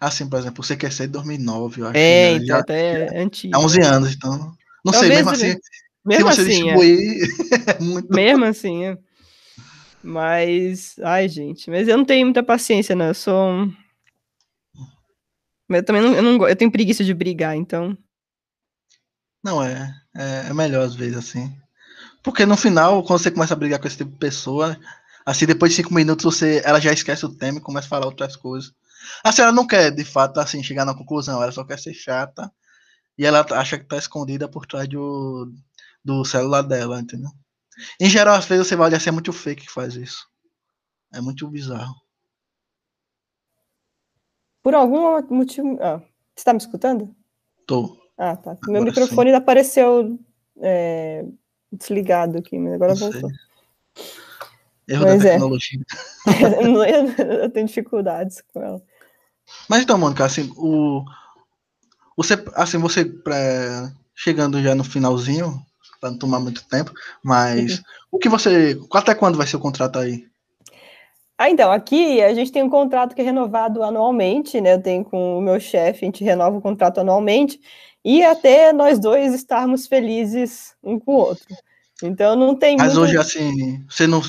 Assim, 0.00 0.28
por 0.28 0.38
exemplo, 0.38 0.64
o 0.64 0.66
CQC 0.66 1.02
é 1.02 1.06
de 1.06 1.12
2009, 1.12 1.80
eu 1.80 1.86
acho. 1.88 1.96
É, 1.96 2.32
então, 2.32 2.46
já, 2.46 2.58
até 2.58 3.16
é, 3.16 3.20
antigo. 3.20 3.56
Há 3.56 3.60
11 3.60 3.82
anos, 3.82 4.14
então... 4.14 4.52
Não 4.84 4.92
sei, 4.92 5.08
mesmo 5.08 5.30
assim... 5.30 5.56
Mesmo 6.04 6.32
se 6.32 6.36
você 6.36 6.42
assim, 6.42 6.64
distribuir... 6.64 7.28
É. 7.66 7.82
muito... 7.82 8.14
Mesmo 8.14 8.44
assim, 8.44 8.84
é. 8.84 8.98
Mas... 10.02 10.94
Ai, 11.02 11.28
gente. 11.28 11.68
Mas 11.68 11.88
eu 11.88 11.96
não 11.96 12.04
tenho 12.04 12.26
muita 12.26 12.44
paciência, 12.44 12.94
né? 12.94 13.10
Eu 13.10 13.14
sou 13.14 13.50
um 13.50 13.72
mas 15.70 15.78
eu 15.78 15.84
também 15.84 16.02
não, 16.02 16.14
eu 16.14 16.22
não 16.22 16.48
eu 16.48 16.56
tenho 16.56 16.70
preguiça 16.70 17.04
de 17.04 17.14
brigar, 17.14 17.56
então. 17.56 17.96
Não, 19.42 19.62
é, 19.62 19.94
é, 20.14 20.48
é 20.48 20.52
melhor 20.52 20.84
às 20.84 20.94
vezes 20.96 21.16
assim. 21.16 21.56
Porque 22.22 22.44
no 22.44 22.56
final, 22.56 23.02
quando 23.04 23.20
você 23.20 23.30
começa 23.30 23.54
a 23.54 23.56
brigar 23.56 23.78
com 23.80 23.86
esse 23.86 23.96
tipo 23.96 24.10
de 24.10 24.18
pessoa, 24.18 24.76
assim, 25.24 25.46
depois 25.46 25.72
de 25.72 25.76
cinco 25.76 25.94
minutos, 25.94 26.24
você, 26.24 26.60
ela 26.64 26.80
já 26.80 26.92
esquece 26.92 27.24
o 27.24 27.34
tema 27.34 27.58
e 27.58 27.62
começa 27.62 27.86
a 27.86 27.88
falar 27.90 28.06
outras 28.06 28.36
coisas. 28.36 28.72
Assim, 29.24 29.42
ela 29.42 29.52
não 29.52 29.66
quer, 29.66 29.90
de 29.90 30.04
fato, 30.04 30.38
assim, 30.40 30.62
chegar 30.62 30.84
na 30.84 30.94
conclusão, 30.94 31.42
ela 31.42 31.52
só 31.52 31.64
quer 31.64 31.78
ser 31.78 31.94
chata 31.94 32.52
e 33.16 33.24
ela 33.24 33.46
acha 33.52 33.78
que 33.78 33.84
tá 33.84 33.96
escondida 33.96 34.48
por 34.48 34.66
trás 34.66 34.88
do, 34.88 35.52
do 36.04 36.24
celular 36.24 36.62
dela, 36.62 37.00
entendeu? 37.00 37.30
Em 38.00 38.10
geral, 38.10 38.34
às 38.34 38.44
vezes 38.44 38.66
você 38.66 38.76
vai 38.76 38.88
olhar 38.88 38.96
assim, 38.96 39.08
é 39.10 39.12
muito 39.12 39.32
fake 39.32 39.66
que 39.66 39.72
faz 39.72 39.94
isso. 39.94 40.26
É 41.14 41.20
muito 41.20 41.48
bizarro. 41.48 41.94
Por 44.62 44.74
algum 44.74 45.22
motivo. 45.34 45.78
Ah, 45.80 45.98
você 45.98 46.40
está 46.40 46.52
me 46.52 46.58
escutando? 46.58 47.14
Tô. 47.66 47.96
Ah, 48.16 48.36
tá. 48.36 48.52
Agora 48.52 48.72
Meu 48.72 48.82
microfone 48.82 49.30
sim. 49.30 49.36
apareceu 49.36 50.18
é, 50.60 51.24
desligado 51.72 52.38
aqui, 52.38 52.58
mas 52.58 52.74
agora 52.74 52.94
Não 52.94 53.10
voltou. 53.10 53.30
Erro 54.86 55.04
mas 55.04 55.22
da 55.22 55.28
é. 55.28 55.32
tecnologia. 55.32 55.80
É. 56.26 57.42
eu 57.44 57.50
tenho 57.50 57.66
dificuldades 57.66 58.42
com 58.52 58.60
ela. 58.60 58.82
Mas 59.68 59.82
então, 59.82 59.98
Mônica, 59.98 60.24
assim, 60.24 60.52
o. 60.56 61.04
Você, 62.16 62.34
assim, 62.54 62.78
você 62.78 63.10
chegando 64.14 64.60
já 64.62 64.74
no 64.74 64.84
finalzinho, 64.84 65.64
para 66.00 66.10
não 66.10 66.18
tomar 66.18 66.40
muito 66.40 66.64
tempo, 66.64 66.92
mas 67.22 67.78
uhum. 67.78 67.84
o 68.12 68.18
que 68.18 68.28
você. 68.28 68.78
Até 68.92 69.14
quando 69.14 69.38
vai 69.38 69.46
ser 69.46 69.56
o 69.56 69.60
contrato 69.60 69.98
aí? 69.98 70.29
Ah, 71.40 71.48
então, 71.48 71.72
aqui 71.72 72.20
a 72.20 72.34
gente 72.34 72.52
tem 72.52 72.62
um 72.62 72.68
contrato 72.68 73.14
que 73.14 73.22
é 73.22 73.24
renovado 73.24 73.82
anualmente, 73.82 74.60
né? 74.60 74.74
Eu 74.74 74.82
tenho 74.82 75.02
com 75.02 75.38
o 75.38 75.40
meu 75.40 75.58
chefe, 75.58 76.04
a 76.04 76.06
gente 76.06 76.22
renova 76.22 76.58
o 76.58 76.60
contrato 76.60 77.00
anualmente, 77.00 77.58
e 78.04 78.22
até 78.22 78.74
nós 78.74 78.98
dois 78.98 79.32
estarmos 79.32 79.86
felizes 79.86 80.74
um 80.84 81.00
com 81.00 81.12
o 81.12 81.16
outro. 81.16 81.46
Então 82.02 82.36
não 82.36 82.54
tem. 82.54 82.76
Mas 82.76 82.92
muito... 82.92 83.04
hoje, 83.04 83.16
assim, 83.16 83.82
você 83.88 84.06
não, 84.06 84.20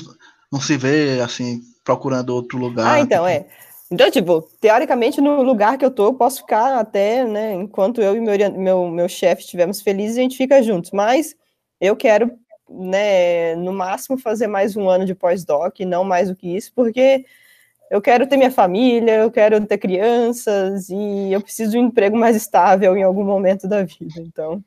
não 0.50 0.58
se 0.58 0.74
vê 0.78 1.20
assim, 1.22 1.60
procurando 1.84 2.30
outro 2.30 2.56
lugar. 2.56 2.94
Ah, 2.94 3.00
então, 3.00 3.26
tipo... 3.26 3.28
é. 3.28 3.46
Então, 3.90 4.10
tipo, 4.10 4.48
teoricamente, 4.58 5.20
no 5.20 5.42
lugar 5.42 5.76
que 5.76 5.84
eu 5.84 5.90
tô, 5.90 6.06
eu 6.06 6.14
posso 6.14 6.38
ficar 6.38 6.78
até, 6.78 7.26
né, 7.26 7.52
enquanto 7.52 8.00
eu 8.00 8.16
e 8.16 8.20
meu, 8.22 8.52
meu, 8.52 8.88
meu 8.88 9.06
chefe 9.06 9.42
estivermos 9.42 9.82
felizes, 9.82 10.16
a 10.16 10.22
gente 10.22 10.38
fica 10.38 10.62
juntos. 10.62 10.90
Mas 10.92 11.36
eu 11.78 11.94
quero 11.94 12.32
né, 12.72 13.54
no 13.56 13.72
máximo 13.72 14.18
fazer 14.18 14.46
mais 14.46 14.76
um 14.76 14.88
ano 14.88 15.04
de 15.04 15.14
pós-doc, 15.14 15.80
não 15.80 16.04
mais 16.04 16.28
do 16.28 16.36
que 16.36 16.56
isso, 16.56 16.72
porque 16.74 17.24
eu 17.90 18.00
quero 18.00 18.26
ter 18.26 18.36
minha 18.36 18.50
família, 18.50 19.16
eu 19.16 19.30
quero 19.30 19.64
ter 19.66 19.78
crianças 19.78 20.88
e 20.88 21.32
eu 21.32 21.40
preciso 21.40 21.72
de 21.72 21.78
um 21.78 21.86
emprego 21.86 22.16
mais 22.16 22.34
estável 22.34 22.96
em 22.96 23.02
algum 23.02 23.24
momento 23.24 23.68
da 23.68 23.82
vida, 23.82 24.18
então. 24.18 24.62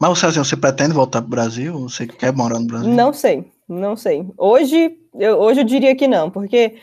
Mas 0.00 0.10
você, 0.10 0.26
assim, 0.26 0.38
você 0.38 0.56
pretende 0.56 0.92
voltar 0.92 1.20
para 1.20 1.28
o 1.28 1.30
Brasil? 1.30 1.78
Você 1.80 2.06
quer 2.06 2.32
morar 2.32 2.58
no 2.58 2.66
Brasil? 2.66 2.90
Não 2.90 3.12
sei, 3.12 3.50
não 3.68 3.94
sei. 3.96 4.26
Hoje 4.36 4.98
eu, 5.14 5.38
hoje 5.38 5.60
eu 5.60 5.64
diria 5.64 5.94
que 5.94 6.08
não, 6.08 6.30
porque 6.30 6.74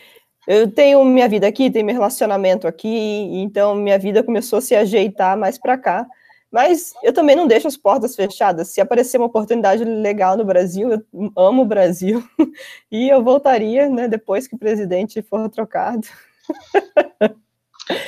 eu 0.46 0.70
tenho 0.70 1.04
minha 1.04 1.28
vida 1.28 1.46
aqui, 1.46 1.70
tenho 1.70 1.84
meu 1.84 1.94
relacionamento 1.94 2.66
aqui, 2.66 2.88
então 3.34 3.74
minha 3.74 3.98
vida 3.98 4.22
começou 4.22 4.58
a 4.58 4.62
se 4.62 4.74
ajeitar 4.74 5.36
mais 5.36 5.58
para 5.58 5.76
cá. 5.76 6.06
Mas 6.52 6.92
eu 7.02 7.14
também 7.14 7.34
não 7.34 7.46
deixo 7.46 7.66
as 7.66 7.78
portas 7.78 8.14
fechadas. 8.14 8.68
Se 8.68 8.80
aparecer 8.80 9.16
uma 9.16 9.26
oportunidade 9.26 9.82
legal 9.84 10.36
no 10.36 10.44
Brasil, 10.44 10.92
eu 10.92 11.32
amo 11.34 11.62
o 11.62 11.66
Brasil. 11.66 12.22
E 12.92 13.08
eu 13.08 13.24
voltaria, 13.24 13.88
né, 13.88 14.06
depois 14.06 14.46
que 14.46 14.54
o 14.54 14.58
presidente 14.58 15.22
for 15.22 15.48
trocado. 15.48 16.06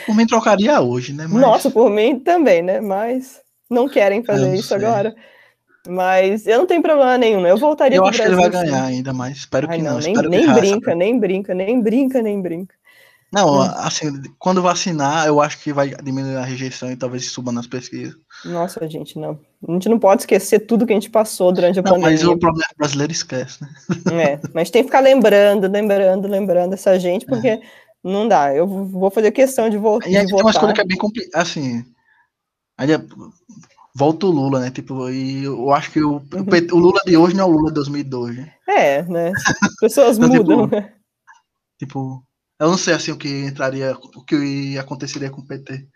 Por 0.05 0.15
mim 0.15 0.27
trocaria 0.27 0.79
hoje, 0.83 1.15
né? 1.15 1.27
Mas... 1.27 1.41
Nossa, 1.41 1.71
por 1.71 1.89
mim 1.89 2.21
também, 2.21 2.61
né? 2.61 2.83
Mas 2.83 3.41
não 3.71 3.89
querem 3.89 4.23
fazer 4.23 4.55
isso 4.55 4.69
sei. 4.69 4.77
agora. 4.77 5.15
Mas 5.89 6.47
eu 6.47 6.59
não 6.59 6.67
tenho 6.67 6.83
problema 6.83 7.17
nenhum, 7.17 7.41
né? 7.41 7.51
Eu 7.51 7.57
voltaria 7.57 7.97
Eu 7.97 8.05
acho 8.05 8.19
Brasil, 8.19 8.37
que 8.37 8.43
ele 8.43 8.51
vai 8.51 8.65
ganhar 8.65 8.85
ainda, 8.85 9.13
mas 9.15 9.39
espero 9.39 9.67
Ai, 9.71 9.79
que 9.79 9.83
não. 9.83 9.93
não. 9.93 10.01
Nem, 10.01 10.15
nem 10.15 10.53
brinca, 10.53 10.95
nem 10.95 11.19
brinca, 11.19 11.55
nem 11.55 11.81
brinca, 11.81 12.23
nem 12.23 12.43
brinca. 12.43 12.75
Não, 13.35 13.59
hum. 13.59 13.63
assim, 13.63 14.23
quando 14.39 14.63
vacinar, 14.63 15.27
eu 15.27 15.41
acho 15.41 15.59
que 15.59 15.73
vai 15.73 15.89
diminuir 15.89 16.37
a 16.37 16.45
rejeição 16.45 16.93
e 16.93 16.97
talvez 16.97 17.33
suba 17.33 17.51
nas 17.51 17.67
pesquisas. 17.67 18.15
Nossa, 18.45 18.89
gente, 18.89 19.19
não. 19.19 19.41
A 19.67 19.73
gente 19.73 19.89
não 19.89 19.99
pode 19.99 20.23
esquecer 20.23 20.61
tudo 20.61 20.87
que 20.87 20.93
a 20.93 20.97
gente 20.97 21.11
passou 21.11 21.51
durante 21.51 21.81
a 21.81 21.83
não, 21.83 21.95
pandemia. 21.95 22.13
Mas 22.13 22.23
o 22.23 22.39
problema 22.39 22.69
é 22.71 22.79
brasileiro 22.79 23.13
esquece, 23.13 23.61
né? 23.61 23.69
É, 24.23 24.41
mas 24.55 24.71
tem 24.71 24.83
que 24.83 24.89
ficar 24.89 25.01
lembrando, 25.01 25.67
lembrando, 25.67 26.29
lembrando 26.29 26.75
essa 26.75 26.97
gente, 26.97 27.27
porque 27.27 27.49
é. 27.49 27.61
não 28.05 28.29
dá. 28.29 28.55
Eu 28.55 28.69
vou 28.69 29.11
fazer 29.11 29.33
questão 29.33 29.69
de, 29.69 29.77
vo 29.77 29.99
e 30.07 30.17
aí 30.17 30.25
tem 30.25 30.41
umas 30.41 30.57
coisas 30.57 30.75
que 30.75 30.81
é 30.81 30.87
bem 30.87 30.97
complicado, 30.97 31.43
assim. 31.43 31.85
Aí 32.79 32.93
é, 32.93 33.01
volta 33.97 34.27
o 34.27 34.31
Lula, 34.31 34.61
né? 34.61 34.71
Tipo, 34.71 35.11
e 35.11 35.43
eu 35.43 35.73
acho 35.73 35.91
que 35.91 36.01
o, 36.01 36.13
uhum. 36.13 36.47
o, 36.73 36.79
Lula 36.79 37.01
de 37.05 37.17
hoje 37.17 37.35
não 37.35 37.45
é 37.45 37.49
o 37.49 37.51
Lula 37.51 37.71
de 37.71 37.75
2002, 37.75 38.37
né? 38.37 38.53
É, 38.69 39.03
né? 39.03 39.33
As 39.61 39.75
pessoas 39.81 40.19
então, 40.19 40.29
mudam. 40.29 40.69
Tipo, 40.69 40.89
tipo 41.81 42.25
eu 42.59 42.69
não 42.69 42.79
sei 42.79 42.95
assim 42.95 43.11
o 43.11 43.17
que 43.17 43.29
entraria, 43.29 43.97
o 43.97 44.25
que 44.25 44.79
aconteceria 44.79 45.31
com 45.31 45.41
o 45.41 45.47
PT. 45.47 45.87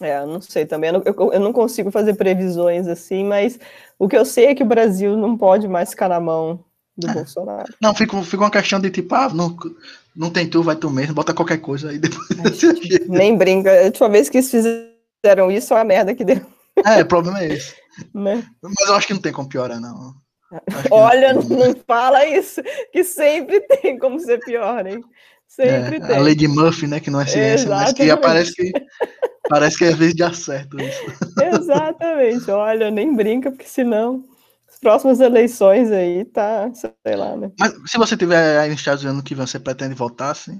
É, 0.00 0.18
eu 0.18 0.26
não 0.26 0.40
sei 0.40 0.64
também. 0.64 0.88
Eu 0.88 0.94
não, 0.94 1.02
eu, 1.04 1.32
eu 1.32 1.40
não, 1.40 1.52
consigo 1.52 1.90
fazer 1.90 2.14
previsões 2.14 2.86
assim, 2.86 3.24
mas 3.24 3.58
o 3.98 4.08
que 4.08 4.16
eu 4.16 4.24
sei 4.24 4.46
é 4.46 4.54
que 4.54 4.62
o 4.62 4.66
Brasil 4.66 5.16
não 5.16 5.36
pode 5.36 5.68
mais 5.68 5.90
ficar 5.90 6.08
na 6.08 6.20
mão 6.20 6.64
do 6.96 7.10
é. 7.10 7.14
Bolsonaro. 7.14 7.72
Não, 7.80 7.94
fica, 7.94 8.20
fica 8.22 8.42
uma 8.42 8.50
questão 8.50 8.80
de 8.80 8.90
tipo, 8.90 9.14
ah, 9.14 9.28
não, 9.28 9.54
não 10.16 10.30
tem 10.30 10.48
tu, 10.48 10.62
vai 10.62 10.76
tu 10.76 10.90
mesmo, 10.90 11.14
bota 11.14 11.34
qualquer 11.34 11.58
coisa 11.58 11.90
aí 11.90 11.98
depois. 11.98 12.26
Gente, 12.58 13.08
nem 13.08 13.36
brinca. 13.36 13.70
A 13.70 13.84
última 13.84 14.08
vez 14.08 14.28
que 14.28 14.38
eles 14.38 14.50
fizeram 14.50 15.50
isso, 15.50 15.74
é 15.74 15.80
a 15.80 15.84
merda 15.84 16.14
que 16.14 16.24
deu. 16.24 16.40
É, 16.84 17.02
o 17.02 17.06
problema 17.06 17.40
é 17.40 17.52
esse. 17.52 17.74
Né? 18.14 18.42
Mas 18.62 18.88
eu 18.88 18.94
acho 18.94 19.06
que 19.06 19.14
não 19.14 19.20
tem 19.20 19.32
como 19.32 19.48
piorar, 19.48 19.78
não. 19.78 20.14
Olha, 20.90 21.34
não, 21.34 21.42
não 21.42 21.74
fala 21.86 22.26
isso, 22.26 22.62
que 22.92 23.04
sempre 23.04 23.60
tem 23.60 23.98
como 23.98 24.18
ser 24.18 24.38
pior, 24.40 24.86
hein? 24.86 25.02
Sempre 25.54 25.96
é, 25.96 26.00
tem. 26.00 26.16
A 26.16 26.20
lei 26.20 26.34
de 26.34 26.48
Murphy, 26.48 26.86
né? 26.86 26.98
Que 26.98 27.10
não 27.10 27.20
é 27.20 27.26
ciência, 27.26 27.66
Exatamente. 27.66 27.98
mas 27.98 28.16
que 28.16 28.22
parece 28.22 28.54
que 28.54 28.72
parece 29.50 29.78
que 29.78 29.84
às 29.84 29.96
vezes 29.96 30.16
dá 30.16 30.32
certo 30.32 30.80
isso. 30.80 31.02
Exatamente. 31.60 32.50
Olha, 32.50 32.90
nem 32.90 33.14
brinca, 33.14 33.50
porque 33.50 33.68
senão 33.68 34.24
as 34.66 34.78
próximas 34.78 35.20
eleições 35.20 35.92
aí 35.92 36.24
tá, 36.24 36.70
sei 36.72 37.16
lá, 37.16 37.36
né? 37.36 37.52
Mas 37.60 37.74
se 37.86 37.98
você 37.98 38.16
tiver 38.16 38.60
aí 38.60 38.70
nos 38.70 38.80
Estados 38.80 39.04
Unidos 39.04 39.22
que 39.24 39.34
você 39.34 39.60
pretende 39.60 39.94
voltar, 39.94 40.34
sim? 40.34 40.58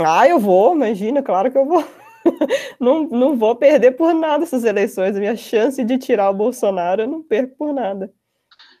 Ah, 0.00 0.26
eu 0.26 0.38
vou, 0.38 0.74
imagina, 0.74 1.22
claro 1.22 1.52
que 1.52 1.58
eu 1.58 1.66
vou. 1.66 1.84
não, 2.80 3.06
não 3.08 3.36
vou 3.36 3.54
perder 3.56 3.90
por 3.90 4.14
nada 4.14 4.44
essas 4.44 4.64
eleições. 4.64 5.16
A 5.16 5.20
minha 5.20 5.36
chance 5.36 5.84
de 5.84 5.98
tirar 5.98 6.30
o 6.30 6.34
Bolsonaro 6.34 7.02
eu 7.02 7.08
não 7.08 7.22
perco 7.22 7.56
por 7.58 7.74
nada. 7.74 8.10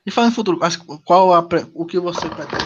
E 0.06 0.10
falando 0.10 0.30
em 0.30 0.34
futuro, 0.34 0.58
qual 1.04 1.34
a, 1.34 1.46
o 1.74 1.84
que 1.84 2.00
você 2.00 2.26
pretende? 2.30 2.64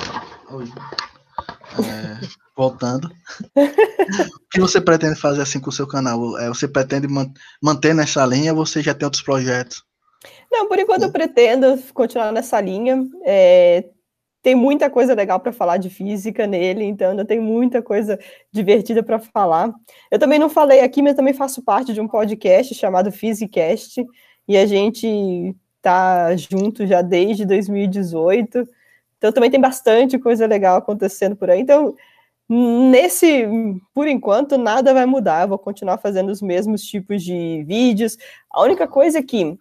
É, 1.82 2.26
voltando. 2.56 3.10
o 3.56 4.48
que 4.50 4.60
você 4.60 4.80
pretende 4.80 5.20
fazer 5.20 5.42
assim 5.42 5.60
com 5.60 5.70
o 5.70 5.72
seu 5.72 5.86
canal? 5.86 6.38
É, 6.38 6.48
você 6.48 6.68
pretende 6.68 7.08
man 7.08 7.32
manter 7.62 7.94
nessa 7.94 8.24
linha 8.26 8.52
ou 8.52 8.64
você 8.64 8.82
já 8.82 8.94
tem 8.94 9.06
outros 9.06 9.22
projetos? 9.22 9.82
Não, 10.50 10.68
por 10.68 10.78
enquanto 10.78 11.02
eu 11.02 11.12
pretendo 11.12 11.78
continuar 11.92 12.32
nessa 12.32 12.60
linha. 12.60 13.04
É, 13.24 13.84
tem 14.44 14.54
muita 14.54 14.90
coisa 14.90 15.14
legal 15.14 15.40
para 15.40 15.52
falar 15.52 15.78
de 15.78 15.88
física 15.88 16.46
nele, 16.46 16.84
então 16.84 17.10
ainda 17.10 17.24
tem 17.24 17.40
muita 17.40 17.80
coisa 17.80 18.18
divertida 18.52 19.02
para 19.02 19.18
falar. 19.18 19.72
Eu 20.10 20.18
também 20.18 20.38
não 20.38 20.50
falei 20.50 20.80
aqui, 20.80 21.00
mas 21.00 21.14
também 21.14 21.32
faço 21.32 21.62
parte 21.62 21.94
de 21.94 22.00
um 22.00 22.06
podcast 22.06 22.74
chamado 22.74 23.10
Physicast, 23.10 24.04
e 24.46 24.58
a 24.58 24.66
gente 24.66 25.56
tá 25.80 26.36
junto 26.36 26.86
já 26.86 27.00
desde 27.00 27.46
2018. 27.46 28.68
Então 29.24 29.32
também 29.32 29.50
tem 29.50 29.58
bastante 29.60 30.18
coisa 30.18 30.46
legal 30.46 30.76
acontecendo 30.76 31.34
por 31.34 31.48
aí. 31.48 31.58
Então, 31.58 31.94
nesse, 32.46 33.48
por 33.94 34.06
enquanto, 34.06 34.58
nada 34.58 34.92
vai 34.92 35.06
mudar. 35.06 35.44
Eu 35.44 35.48
vou 35.48 35.58
continuar 35.58 35.96
fazendo 35.96 36.28
os 36.28 36.42
mesmos 36.42 36.82
tipos 36.82 37.22
de 37.22 37.64
vídeos. 37.66 38.18
A 38.50 38.60
única 38.60 38.86
coisa 38.86 39.20
é 39.20 39.22
que 39.22 39.56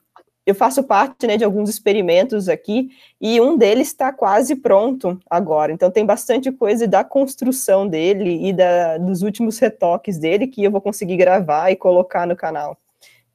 eu 0.46 0.54
faço 0.54 0.84
parte 0.84 1.26
né, 1.26 1.38
de 1.38 1.46
alguns 1.46 1.70
experimentos 1.70 2.50
aqui, 2.50 2.90
e 3.22 3.40
um 3.40 3.58
deles 3.58 3.88
está 3.88 4.12
quase 4.12 4.58
pronto 4.58 5.18
agora. 5.30 5.72
Então 5.72 5.90
tem 5.90 6.06
bastante 6.06 6.52
coisa 6.52 6.86
da 6.86 7.02
construção 7.02 7.88
dele 7.88 8.46
e 8.46 8.52
da, 8.52 8.98
dos 8.98 9.22
últimos 9.22 9.58
retoques 9.60 10.20
dele 10.20 10.46
que 10.46 10.62
eu 10.62 10.72
vou 10.72 10.82
conseguir 10.82 11.16
gravar 11.16 11.72
e 11.72 11.78
colocar 11.78 12.28
no 12.28 12.36
canal. 12.36 12.78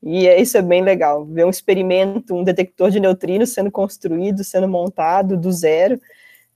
E 0.02 0.28
é, 0.28 0.38
isso 0.38 0.58
é 0.58 0.62
bem 0.62 0.82
legal, 0.82 1.24
ver 1.24 1.46
um 1.46 1.50
experimento, 1.50 2.34
um 2.34 2.44
detector 2.44 2.90
de 2.90 3.00
neutrinos 3.00 3.54
sendo 3.54 3.70
construído, 3.70 4.44
sendo 4.44 4.68
montado 4.68 5.34
do 5.34 5.50
zero. 5.50 5.98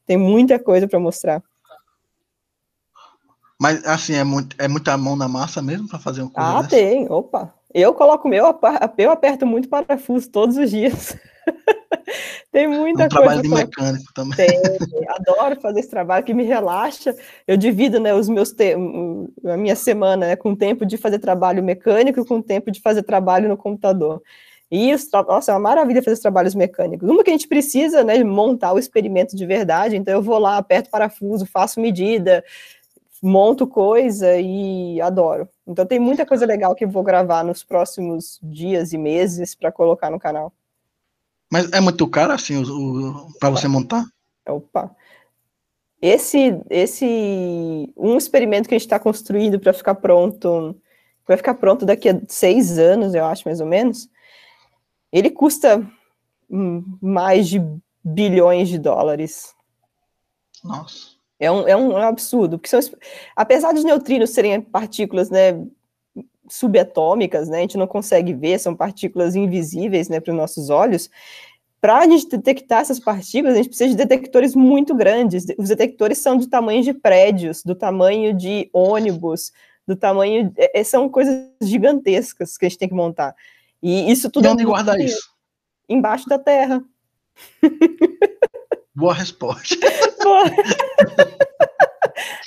Tem 0.06 0.16
muita 0.16 0.58
coisa 0.58 0.88
para 0.88 0.98
mostrar. 0.98 1.42
Mas 3.60 3.84
assim, 3.86 4.14
é, 4.14 4.24
muito, 4.24 4.56
é 4.58 4.66
muita 4.66 4.96
mão 4.96 5.14
na 5.14 5.28
massa 5.28 5.62
mesmo 5.62 5.88
para 5.88 5.98
fazer 5.98 6.22
um 6.22 6.28
coisa 6.28 6.50
Ah, 6.50 6.62
dessa? 6.62 6.70
tem, 6.70 7.08
opa. 7.08 7.54
Eu 7.72 7.94
coloco 7.94 8.28
meu, 8.28 8.44
eu 8.98 9.10
aperto 9.10 9.46
muito 9.46 9.68
parafuso 9.68 10.28
todos 10.28 10.56
os 10.56 10.70
dias. 10.70 11.16
Tem 12.52 12.68
muita 12.68 13.04
é 13.04 13.06
um 13.06 13.08
coisa. 13.08 13.08
Trabalho 13.08 13.42
de 13.42 13.48
mecânico 13.48 14.12
também. 14.14 14.36
Tem, 14.36 14.60
adoro 15.08 15.58
fazer 15.60 15.80
esse 15.80 15.88
trabalho 15.88 16.24
que 16.24 16.34
me 16.34 16.42
relaxa. 16.42 17.14
Eu 17.46 17.56
divido, 17.56 17.98
né, 17.98 18.14
os 18.14 18.28
meus 18.28 18.52
te... 18.52 18.74
a 18.74 19.56
minha 19.56 19.74
semana, 19.74 20.26
né, 20.26 20.36
com 20.36 20.54
tempo 20.54 20.84
de 20.84 20.98
fazer 20.98 21.18
trabalho 21.18 21.62
mecânico 21.62 22.20
e 22.20 22.26
com 22.26 22.42
tempo 22.42 22.70
de 22.70 22.80
fazer 22.80 23.02
trabalho 23.04 23.48
no 23.48 23.56
computador. 23.56 24.22
E 24.72 24.90
isso, 24.90 25.10
nossa, 25.28 25.52
é 25.52 25.54
uma 25.54 25.60
maravilha 25.60 26.02
fazer 26.02 26.14
os 26.14 26.20
trabalhos 26.20 26.54
mecânicos. 26.54 27.06
Uma 27.06 27.22
que 27.22 27.28
a 27.28 27.34
gente 27.34 27.46
precisa, 27.46 28.02
né, 28.02 28.24
montar 28.24 28.72
o 28.72 28.78
experimento 28.78 29.36
de 29.36 29.44
verdade. 29.44 29.96
Então 29.96 30.14
eu 30.14 30.22
vou 30.22 30.38
lá, 30.38 30.56
aperto 30.56 30.88
parafuso, 30.88 31.44
faço 31.44 31.78
medida, 31.78 32.42
monto 33.22 33.66
coisa 33.66 34.38
e 34.38 34.98
adoro. 34.98 35.46
Então 35.66 35.84
tem 35.84 35.98
muita 35.98 36.24
coisa 36.24 36.46
legal 36.46 36.74
que 36.74 36.86
eu 36.86 36.88
vou 36.88 37.02
gravar 37.02 37.44
nos 37.44 37.62
próximos 37.62 38.40
dias 38.42 38.94
e 38.94 38.98
meses 38.98 39.54
para 39.54 39.70
colocar 39.70 40.08
no 40.08 40.18
canal. 40.18 40.50
Mas 41.50 41.70
é 41.70 41.78
muito 41.78 42.08
caro 42.08 42.32
assim 42.32 42.62
para 43.38 43.50
você 43.50 43.68
montar? 43.68 44.06
Opa. 44.48 44.90
Esse 46.00 46.58
esse 46.70 47.92
um 47.94 48.16
experimento 48.16 48.70
que 48.70 48.74
a 48.74 48.78
gente 48.78 48.86
está 48.86 48.98
construindo 48.98 49.60
para 49.60 49.74
ficar 49.74 49.96
pronto, 49.96 50.74
vai 51.28 51.36
ficar 51.36 51.52
pronto 51.52 51.84
daqui 51.84 52.08
a 52.08 52.18
seis 52.26 52.78
anos, 52.78 53.14
eu 53.14 53.26
acho 53.26 53.46
mais 53.46 53.60
ou 53.60 53.66
menos. 53.66 54.10
Ele 55.12 55.30
custa 55.30 55.86
mais 57.00 57.48
de 57.48 57.60
bilhões 58.04 58.68
de 58.68 58.78
dólares. 58.78 59.54
Nossa. 60.64 61.12
É 61.38 61.50
um, 61.50 61.66
é 61.66 61.76
um, 61.76 61.98
é 61.98 62.04
um 62.04 62.08
absurdo, 62.08 62.58
porque 62.58 62.68
são, 62.68 62.80
apesar 63.34 63.72
de 63.72 63.82
neutrinos 63.82 64.30
serem 64.30 64.60
partículas, 64.60 65.28
né, 65.28 65.60
subatômicas, 66.48 67.48
né, 67.48 67.58
a 67.58 67.60
gente 67.62 67.76
não 67.76 67.86
consegue 67.86 68.32
ver, 68.32 68.60
são 68.60 68.76
partículas 68.76 69.34
invisíveis, 69.34 70.08
né, 70.08 70.20
para 70.20 70.30
os 70.30 70.36
nossos 70.36 70.70
olhos, 70.70 71.10
para 71.80 71.98
a 71.98 72.06
gente 72.06 72.28
detectar 72.28 72.80
essas 72.80 73.00
partículas, 73.00 73.54
a 73.54 73.56
gente 73.56 73.70
precisa 73.70 73.90
de 73.90 73.96
detectores 73.96 74.54
muito 74.54 74.94
grandes, 74.94 75.44
os 75.58 75.68
detectores 75.68 76.18
são 76.18 76.36
do 76.36 76.46
tamanho 76.46 76.80
de 76.80 76.94
prédios, 76.94 77.64
do 77.64 77.74
tamanho 77.74 78.32
de 78.32 78.70
ônibus, 78.72 79.52
do 79.84 79.96
tamanho, 79.96 80.52
é, 80.56 80.78
é 80.78 80.84
são 80.84 81.08
coisas 81.08 81.44
gigantescas 81.60 82.56
que 82.56 82.66
a 82.66 82.68
gente 82.68 82.78
tem 82.78 82.88
que 82.88 82.94
montar, 82.94 83.34
e 83.82 84.10
isso 84.10 84.30
tudo... 84.30 84.46
E 84.46 84.48
onde 84.48 84.62
é 84.62 84.66
guardar 84.66 85.00
isso? 85.00 85.28
Embaixo 85.88 86.28
da 86.28 86.38
terra. 86.38 86.82
Boa 88.94 89.14
resposta. 89.14 89.76
Boa. 90.22 90.44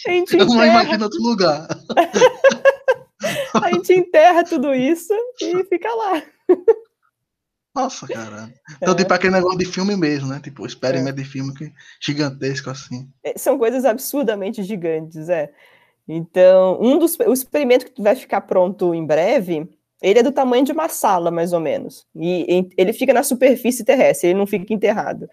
A 0.06 0.10
gente 0.10 0.38
Eu 0.38 0.46
não 0.46 0.66
imagino 0.66 1.04
outro 1.04 1.22
lugar. 1.22 1.68
A 3.62 3.72
gente 3.72 3.94
enterra 3.94 4.44
tudo 4.44 4.74
isso 4.74 5.14
e 5.42 5.64
fica 5.66 5.94
lá. 5.94 6.24
Nossa, 7.76 8.08
cara. 8.08 8.54
Então, 8.78 8.94
é. 8.94 8.98
tipo, 8.98 9.14
aquele 9.14 9.34
negócio 9.34 9.58
de 9.58 9.66
filme 9.66 9.98
mesmo, 9.98 10.30
né? 10.30 10.40
Tipo, 10.42 10.66
experimento 10.66 11.20
é. 11.20 11.24
de 11.24 11.26
filme 11.26 11.54
que, 11.54 11.74
gigantesco 12.02 12.70
assim. 12.70 13.10
É, 13.24 13.38
são 13.38 13.58
coisas 13.58 13.84
absurdamente 13.84 14.64
gigantes, 14.64 15.28
é. 15.28 15.52
Então, 16.08 16.80
um 16.80 16.98
dos 16.98 17.18
o 17.20 17.34
experimento 17.34 17.92
que 17.92 18.02
vai 18.02 18.16
ficar 18.16 18.42
pronto 18.42 18.94
em 18.94 19.06
breve, 19.06 19.68
ele 20.06 20.20
é 20.20 20.24
do 20.24 20.32
tamanho 20.32 20.64
de 20.64 20.72
uma 20.72 20.88
sala, 20.88 21.32
mais 21.32 21.52
ou 21.52 21.60
menos. 21.60 22.06
E 22.16 22.70
ele 22.78 22.94
fica 22.94 23.12
na 23.12 23.24
superfície 23.24 23.84
terrestre, 23.84 24.30
ele 24.30 24.38
não 24.38 24.46
fica 24.46 24.72
enterrado. 24.72 25.28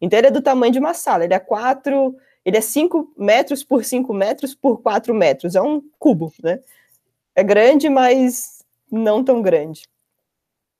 Então 0.00 0.18
ele 0.18 0.28
é 0.28 0.30
do 0.30 0.40
tamanho 0.40 0.72
de 0.72 0.78
uma 0.78 0.94
sala, 0.94 1.24
ele 1.24 1.34
é 1.34 1.38
4, 1.38 2.16
ele 2.42 2.56
é 2.56 2.60
5 2.60 3.12
metros 3.18 3.62
por 3.62 3.84
5 3.84 4.14
metros 4.14 4.54
por 4.54 4.80
4 4.80 5.14
metros, 5.14 5.54
é 5.54 5.60
um 5.60 5.82
cubo, 5.98 6.32
né? 6.42 6.58
É 7.36 7.42
grande, 7.42 7.90
mas 7.90 8.64
não 8.90 9.22
tão 9.22 9.42
grande. 9.42 9.82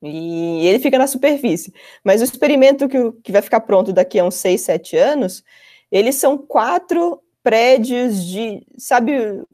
E 0.03 0.67
ele 0.67 0.79
fica 0.79 0.97
na 0.97 1.07
superfície. 1.07 1.73
Mas 2.03 2.23
o 2.23 2.25
experimento 2.25 2.89
que, 2.89 3.13
que 3.23 3.33
vai 3.33 3.43
ficar 3.43 3.61
pronto 3.61 3.93
daqui 3.93 4.19
a 4.19 4.25
uns 4.25 4.37
6, 4.37 4.61
7 4.61 4.97
anos, 4.97 5.45
eles 5.93 6.15
são 6.15 6.39
quatro 6.39 7.23
prédios 7.43 8.25
de. 8.25 8.67
Sabe, 8.79 9.13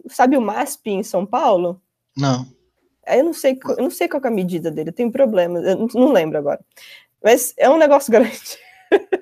sabe 0.09 0.37
o 0.37 0.41
MASP 0.41 0.91
em 0.91 1.03
São 1.03 1.27
Paulo? 1.27 1.81
Não. 2.17 2.60
Eu 3.17 3.25
não 3.25 3.33
sei, 3.33 3.59
eu 3.77 3.83
não 3.83 3.91
sei 3.91 4.09
qual 4.09 4.23
é 4.25 4.29
a 4.29 4.31
medida 4.31 4.71
dele, 4.71 4.93
tem 4.93 5.11
problema, 5.11 5.59
eu 5.61 5.89
não 5.95 6.13
lembro 6.13 6.39
agora. 6.39 6.61
Mas 7.23 7.55
é 7.57 7.69
um 7.69 7.79
negócio 7.79 8.11
grande. 8.13 8.59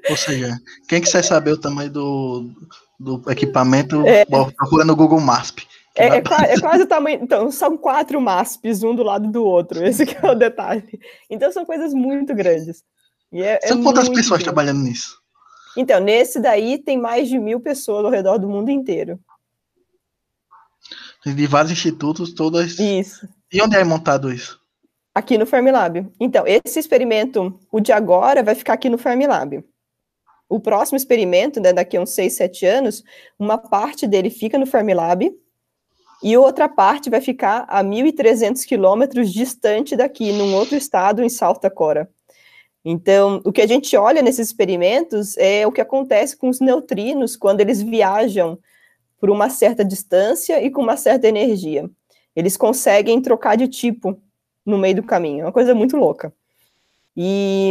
Ou 0.08 0.16
seja, 0.16 0.56
quem 0.88 1.00
quiser 1.00 1.22
saber 1.22 1.52
o 1.52 1.60
tamanho 1.60 1.90
do, 1.90 2.50
do 2.98 3.22
equipamento, 3.30 4.06
é. 4.06 4.24
procura 4.24 4.84
no 4.84 4.96
Google 4.96 5.20
Maps. 5.20 5.66
É, 5.98 6.08
é, 6.08 6.16
é, 6.18 6.60
quase 6.60 6.82
o 6.84 6.86
tamanho. 6.86 7.18
Então, 7.20 7.50
são 7.50 7.76
quatro 7.76 8.20
MASPs, 8.20 8.84
um 8.84 8.94
do 8.94 9.02
lado 9.02 9.28
do 9.28 9.44
outro. 9.44 9.84
Esse 9.84 10.04
é 10.04 10.30
o 10.30 10.34
detalhe. 10.34 11.00
Então, 11.28 11.50
são 11.50 11.66
coisas 11.66 11.92
muito 11.92 12.34
grandes. 12.34 12.84
E 13.32 13.42
é, 13.42 13.58
são 13.66 13.80
é 13.80 13.82
quantas 13.82 14.08
pessoas 14.08 14.38
grande. 14.38 14.44
trabalhando 14.44 14.80
nisso? 14.80 15.18
Então, 15.76 16.00
nesse 16.00 16.40
daí 16.40 16.78
tem 16.78 16.96
mais 16.96 17.28
de 17.28 17.38
mil 17.38 17.60
pessoas 17.60 18.04
ao 18.04 18.10
redor 18.10 18.38
do 18.38 18.48
mundo 18.48 18.70
inteiro. 18.70 19.18
De 21.24 21.46
vários 21.46 21.72
institutos, 21.72 22.32
todas. 22.32 22.78
Isso. 22.78 23.28
E 23.52 23.60
onde 23.60 23.76
é 23.76 23.84
montado 23.84 24.32
isso? 24.32 24.58
aqui 25.18 25.36
no 25.36 25.46
Fermilab. 25.46 26.06
Então, 26.20 26.44
esse 26.46 26.78
experimento, 26.78 27.58
o 27.72 27.80
de 27.80 27.92
agora, 27.92 28.42
vai 28.42 28.54
ficar 28.54 28.74
aqui 28.74 28.88
no 28.88 28.96
Fermilab. 28.96 29.64
O 30.48 30.60
próximo 30.60 30.96
experimento, 30.96 31.60
né, 31.60 31.72
daqui 31.72 31.96
a 31.96 32.00
uns 32.00 32.10
6, 32.10 32.34
7 32.34 32.64
anos, 32.64 33.04
uma 33.38 33.58
parte 33.58 34.06
dele 34.06 34.30
fica 34.30 34.56
no 34.56 34.64
Fermilab 34.64 35.30
e 36.22 36.36
outra 36.36 36.68
parte 36.68 37.10
vai 37.10 37.20
ficar 37.20 37.66
a 37.68 37.82
1.300 37.82 38.64
quilômetros 38.64 39.32
distante 39.32 39.96
daqui, 39.96 40.32
num 40.32 40.54
outro 40.54 40.76
estado, 40.76 41.22
em 41.22 41.28
South 41.28 41.58
Dakota. 41.60 42.08
Então, 42.84 43.42
o 43.44 43.52
que 43.52 43.60
a 43.60 43.66
gente 43.66 43.94
olha 43.96 44.22
nesses 44.22 44.48
experimentos 44.48 45.36
é 45.36 45.66
o 45.66 45.72
que 45.72 45.80
acontece 45.80 46.36
com 46.36 46.48
os 46.48 46.60
neutrinos 46.60 47.36
quando 47.36 47.60
eles 47.60 47.82
viajam 47.82 48.58
por 49.20 49.30
uma 49.30 49.50
certa 49.50 49.84
distância 49.84 50.62
e 50.62 50.70
com 50.70 50.82
uma 50.82 50.96
certa 50.96 51.26
energia. 51.26 51.88
Eles 52.34 52.56
conseguem 52.56 53.20
trocar 53.20 53.56
de 53.56 53.68
tipo 53.68 54.20
no 54.64 54.78
meio 54.78 54.96
do 54.96 55.02
caminho. 55.02 55.40
É 55.40 55.44
uma 55.44 55.52
coisa 55.52 55.74
muito 55.74 55.96
louca. 55.96 56.32
E 57.16 57.70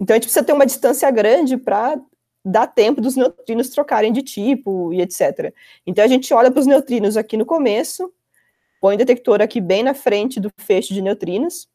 Então 0.00 0.14
a 0.14 0.16
gente 0.16 0.24
precisa 0.24 0.44
ter 0.44 0.52
uma 0.52 0.66
distância 0.66 1.10
grande 1.10 1.56
para 1.56 2.00
dar 2.44 2.66
tempo 2.66 3.00
dos 3.00 3.16
neutrinos 3.16 3.68
trocarem 3.68 4.12
de 4.12 4.22
tipo 4.22 4.92
e 4.92 5.00
etc. 5.00 5.52
Então 5.86 6.04
a 6.04 6.08
gente 6.08 6.32
olha 6.32 6.50
para 6.50 6.60
os 6.60 6.66
neutrinos 6.66 7.16
aqui 7.16 7.36
no 7.36 7.44
começo, 7.44 8.12
põe 8.80 8.94
o 8.94 8.98
detector 8.98 9.42
aqui 9.42 9.60
bem 9.60 9.82
na 9.82 9.94
frente 9.94 10.40
do 10.40 10.50
feixe 10.58 10.94
de 10.94 11.02
neutrinos, 11.02 11.68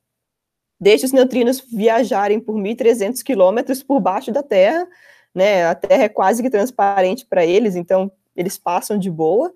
deixa 0.80 1.06
os 1.06 1.12
neutrinos 1.12 1.60
viajarem 1.60 2.39
por 2.39 2.56
1.300 2.56 3.22
quilômetros 3.22 3.84
por 3.84 3.99
baixo 3.99 4.32
da 4.32 4.41
Terra, 4.41 4.88
né? 5.34 5.68
A 5.68 5.76
Terra 5.76 6.03
é 6.03 6.10
quase 6.10 6.41
que 6.41 6.49
transparente 6.49 7.26
para 7.26 7.45
eles, 7.45 7.76
então 7.76 8.12
eles 8.36 8.58
passam 8.58 8.98
de 8.98 9.10
boa, 9.10 9.52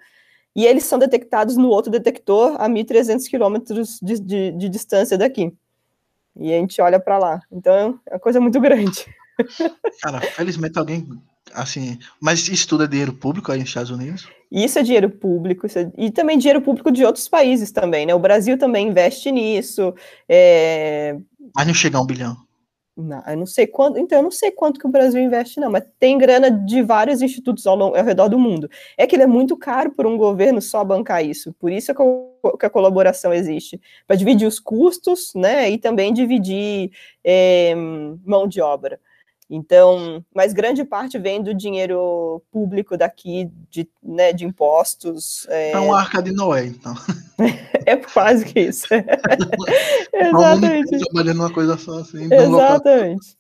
e 0.56 0.66
eles 0.66 0.84
são 0.84 0.98
detectados 0.98 1.56
no 1.58 1.70
outro 1.70 1.92
detector 1.92 2.56
a 2.60 2.68
1.300 2.68 3.30
quilômetros 3.30 4.00
de, 4.02 4.20
de, 4.20 4.52
de 4.52 4.70
distância 4.70 5.18
daqui. 5.18 5.54
E 6.36 6.54
a 6.54 6.58
gente 6.58 6.82
olha 6.82 7.00
para 7.00 7.18
lá. 7.18 7.42
Então 7.52 8.00
é 8.06 8.14
uma 8.14 8.20
coisa 8.20 8.40
muito 8.40 8.60
grande. 8.60 9.06
Cara, 10.02 10.22
felizmente 10.22 10.78
alguém 10.78 11.08
assim, 11.54 11.98
mas 12.22 12.48
isso 12.48 12.68
tudo 12.68 12.84
é 12.84 12.88
dinheiro 12.88 13.14
público 13.14 13.52
aí 13.52 13.60
nos 13.60 13.70
Estados 13.70 13.90
Unidos? 13.90 14.28
Isso 14.52 14.80
é 14.80 14.84
dinheiro 14.84 15.10
público, 15.10 15.68
é, 15.68 15.92
e 15.98 16.12
também 16.12 16.38
dinheiro 16.38 16.62
público 16.62 16.92
de 16.92 17.06
outros 17.06 17.28
países 17.28 17.72
também, 17.72 18.06
né? 18.06 18.14
O 18.14 18.20
Brasil 18.20 18.58
também 18.58 18.88
investe 18.88 19.32
nisso. 19.32 19.94
É... 20.28 21.18
Mas 21.56 21.68
não 21.68 21.74
chega 21.74 21.98
a 21.98 22.02
um 22.02 22.06
bilhão. 22.06 22.36
Não, 22.98 23.24
eu 23.28 23.38
não 23.38 23.46
sei 23.46 23.66
quanto, 23.66 23.98
então 23.98 24.18
eu 24.20 24.24
não 24.24 24.32
sei 24.32 24.52
quanto 24.52 24.78
que 24.80 24.86
o 24.86 24.90
Brasil 24.90 25.22
investe, 25.22 25.60
não, 25.60 25.72
mas 25.72 25.86
tem 25.98 26.18
grana 26.18 26.52
de 26.52 26.82
vários 26.82 27.22
institutos 27.22 27.66
ao, 27.66 27.82
ao 27.82 28.04
redor 28.04 28.28
do 28.28 28.38
mundo. 28.38 28.70
É 28.98 29.08
que 29.08 29.16
ele 29.16 29.24
é 29.24 29.28
muito 29.28 29.56
caro 29.56 29.92
para 29.92 30.08
um 30.08 30.18
governo 30.18 30.62
só 30.62 30.84
bancar 30.84 31.24
isso, 31.24 31.54
por 31.60 31.72
isso 31.72 31.94
que 32.60 32.66
a 32.66 32.70
colaboração 32.70 33.34
existe, 33.34 33.80
para 34.06 34.18
dividir 34.18 34.46
os 34.48 34.60
custos, 34.60 35.32
né, 35.34 35.70
e 35.70 35.78
também 35.78 36.12
dividir 36.14 36.92
é, 37.24 37.74
mão 38.26 38.48
de 38.48 38.60
obra. 38.60 39.00
Então, 39.50 40.24
mas 40.34 40.54
grande 40.54 40.84
parte 40.84 41.18
vem 41.18 41.42
do 41.42 41.56
dinheiro 41.56 42.40
público 42.52 42.96
daqui, 42.96 43.50
de, 43.68 43.90
né, 44.04 44.32
de 44.32 44.46
impostos. 44.46 45.48
É, 45.50 45.72
é 45.72 45.80
uma 45.80 46.00
arca 46.00 46.22
de 46.22 46.32
Noé, 46.32 46.68
então. 46.68 46.94
é 47.84 47.96
quase 47.96 48.46
que 48.46 48.60
isso. 48.60 48.86
exatamente. 50.14 51.00
trabalhando 51.00 51.38
numa 51.38 51.52
coisa 51.52 51.78
só 51.78 51.98
assim. 51.98 52.32
Exatamente. 52.32 53.38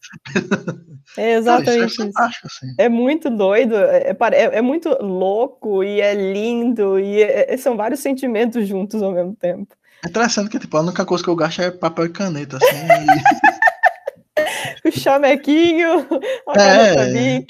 É 1.15 1.33
exatamente 1.37 1.75
Cara, 1.75 1.85
isso. 1.85 2.01
É, 2.01 2.07
isso. 2.07 2.39
Assim. 2.43 2.73
é 2.79 2.89
muito 2.89 3.29
doido, 3.29 3.75
é, 3.75 4.09
é, 4.09 4.57
é, 4.57 4.61
muito 4.63 4.89
louco 5.03 5.83
e 5.83 6.01
é 6.01 6.15
lindo, 6.15 6.99
e 6.99 7.21
é, 7.21 7.55
são 7.57 7.77
vários 7.77 7.99
sentimentos 7.99 8.67
juntos 8.67 9.03
ao 9.03 9.11
mesmo 9.11 9.35
tempo. 9.35 9.75
É 10.03 10.09
interessante 10.09 10.49
que 10.49 10.57
tipo, 10.57 10.75
a 10.75 10.81
única 10.81 11.05
coisa 11.05 11.23
que 11.23 11.29
eu 11.29 11.35
gasto 11.35 11.61
é 11.61 11.69
papel 11.69 12.05
e 12.05 12.09
caneta, 12.09 12.57
assim. 12.57 12.75
e 12.75 13.68
o 14.85 14.91
chamequinho, 14.91 16.07
a 16.47 16.61
é. 16.61 17.45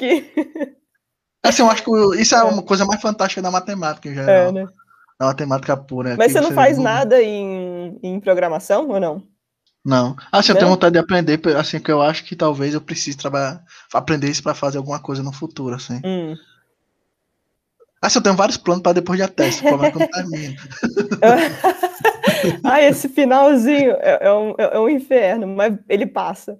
Assim, 1.43 1.61
eu 1.61 1.69
acho 1.69 1.83
que 1.83 1.91
isso 2.21 2.35
é, 2.35 2.39
é 2.39 2.43
uma 2.43 2.63
coisa 2.63 2.85
mais 2.85 3.01
fantástica 3.01 3.41
da 3.41 3.51
matemática 3.51 4.09
em 4.09 4.13
geral. 4.13 4.49
É, 4.49 4.51
né? 4.51 4.67
Da 5.19 5.27
matemática 5.27 5.75
pura. 5.75 6.15
Mas 6.17 6.31
você 6.31 6.41
não 6.41 6.51
faz 6.51 6.77
não... 6.77 6.83
nada 6.83 7.21
em, 7.21 7.97
em 8.03 8.19
programação 8.19 8.89
ou 8.89 8.99
não? 8.99 9.23
Não. 9.85 10.15
Assim, 10.31 10.49
não? 10.49 10.55
eu 10.55 10.59
tenho 10.59 10.71
vontade 10.71 10.93
de 10.93 10.99
aprender, 10.99 11.39
assim, 11.57 11.79
que 11.79 11.91
eu 11.91 12.01
acho 12.01 12.25
que 12.25 12.35
talvez 12.35 12.73
eu 12.73 12.81
precise 12.81 13.17
trabalhar, 13.17 13.63
aprender 13.93 14.29
isso 14.29 14.43
para 14.43 14.53
fazer 14.53 14.77
alguma 14.77 14.99
coisa 14.99 15.23
no 15.23 15.31
futuro, 15.31 15.75
assim. 15.75 16.01
Hum. 16.05 16.35
Assim, 18.01 18.19
eu 18.19 18.23
tenho 18.23 18.35
vários 18.35 18.57
planos 18.57 18.81
para 18.81 18.93
depois 18.93 19.17
de 19.17 19.23
até, 19.23 19.49
o 19.49 19.57
problema 19.57 20.01
é 20.01 20.55
ah, 22.63 22.81
esse 22.81 23.09
finalzinho 23.09 23.91
é, 23.99 24.19
é, 24.21 24.33
um, 24.33 24.55
é, 24.57 24.79
um, 24.79 24.89
inferno, 24.89 25.47
mas 25.47 25.77
ele 25.87 26.05
passa. 26.05 26.57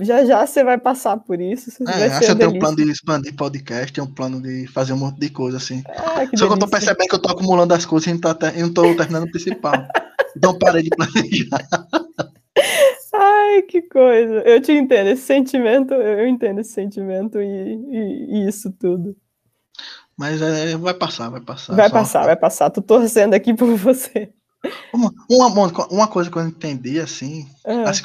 Já 0.00 0.24
já 0.24 0.46
você 0.46 0.62
vai 0.62 0.78
passar 0.78 1.16
por 1.16 1.40
isso. 1.40 1.70
É, 1.88 2.06
acho 2.06 2.20
que 2.20 2.30
eu 2.30 2.36
tenho 2.36 2.50
um 2.50 2.58
plano 2.58 2.76
de 2.76 2.90
expandir 2.90 3.34
podcast, 3.34 3.92
tenho 3.92 4.06
um 4.06 4.14
plano 4.14 4.40
de 4.40 4.66
fazer 4.68 4.92
um 4.92 4.98
monte 4.98 5.18
de 5.18 5.30
coisa 5.30 5.56
assim. 5.56 5.82
Ah, 5.88 6.24
Só 6.36 6.46
que 6.46 6.52
eu 6.52 6.58
tô 6.58 6.68
percebendo 6.68 7.08
que 7.08 7.14
eu 7.14 7.22
tô 7.22 7.30
acumulando 7.30 7.74
as 7.74 7.84
coisas 7.84 8.06
e 8.06 8.12
não, 8.12 8.20
tá, 8.20 8.52
não 8.52 8.72
tô 8.72 8.82
terminando 8.94 9.24
o 9.24 9.30
principal. 9.30 9.74
então 10.36 10.58
parei 10.58 10.82
de 10.82 10.90
planejar. 10.90 11.66
Ai, 13.12 13.62
que 13.62 13.82
coisa. 13.82 14.34
Eu 14.46 14.60
te 14.60 14.72
entendo, 14.72 15.08
esse 15.08 15.22
sentimento, 15.22 15.94
eu 15.94 16.26
entendo 16.26 16.60
esse 16.60 16.72
sentimento 16.72 17.40
e, 17.40 17.44
e, 17.44 18.38
e 18.38 18.48
isso 18.48 18.70
tudo. 18.70 19.16
Mas 20.20 20.42
é, 20.42 20.76
vai 20.76 20.92
passar, 20.92 21.30
vai 21.30 21.40
passar. 21.40 21.74
Vai 21.74 21.88
passar, 21.88 22.26
vai 22.26 22.36
passar. 22.36 22.68
Tô 22.68 22.82
torcendo 22.82 23.32
aqui 23.32 23.54
por 23.56 23.74
você. 23.74 24.30
Uma, 24.92 25.10
uma, 25.30 25.86
uma 25.90 26.08
coisa 26.08 26.30
que 26.30 26.36
eu 26.36 26.46
entendi, 26.46 27.00
assim, 27.00 27.48
é. 27.64 27.84
assim, 27.84 28.02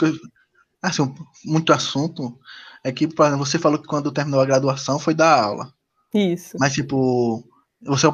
assim, 0.81 1.13
muito 1.43 1.73
assunto, 1.73 2.39
é 2.85 2.91
que, 2.93 3.05
por 3.05 3.25
exemplo, 3.25 3.45
você 3.45 3.59
falou 3.59 3.77
que 3.77 3.85
quando 3.85 4.13
terminou 4.13 4.39
a 4.39 4.45
graduação 4.45 4.97
foi 4.97 5.13
dar 5.13 5.43
aula. 5.43 5.73
Isso. 6.13 6.55
Mas, 6.57 6.71
tipo, 6.71 7.43
você, 7.81 8.07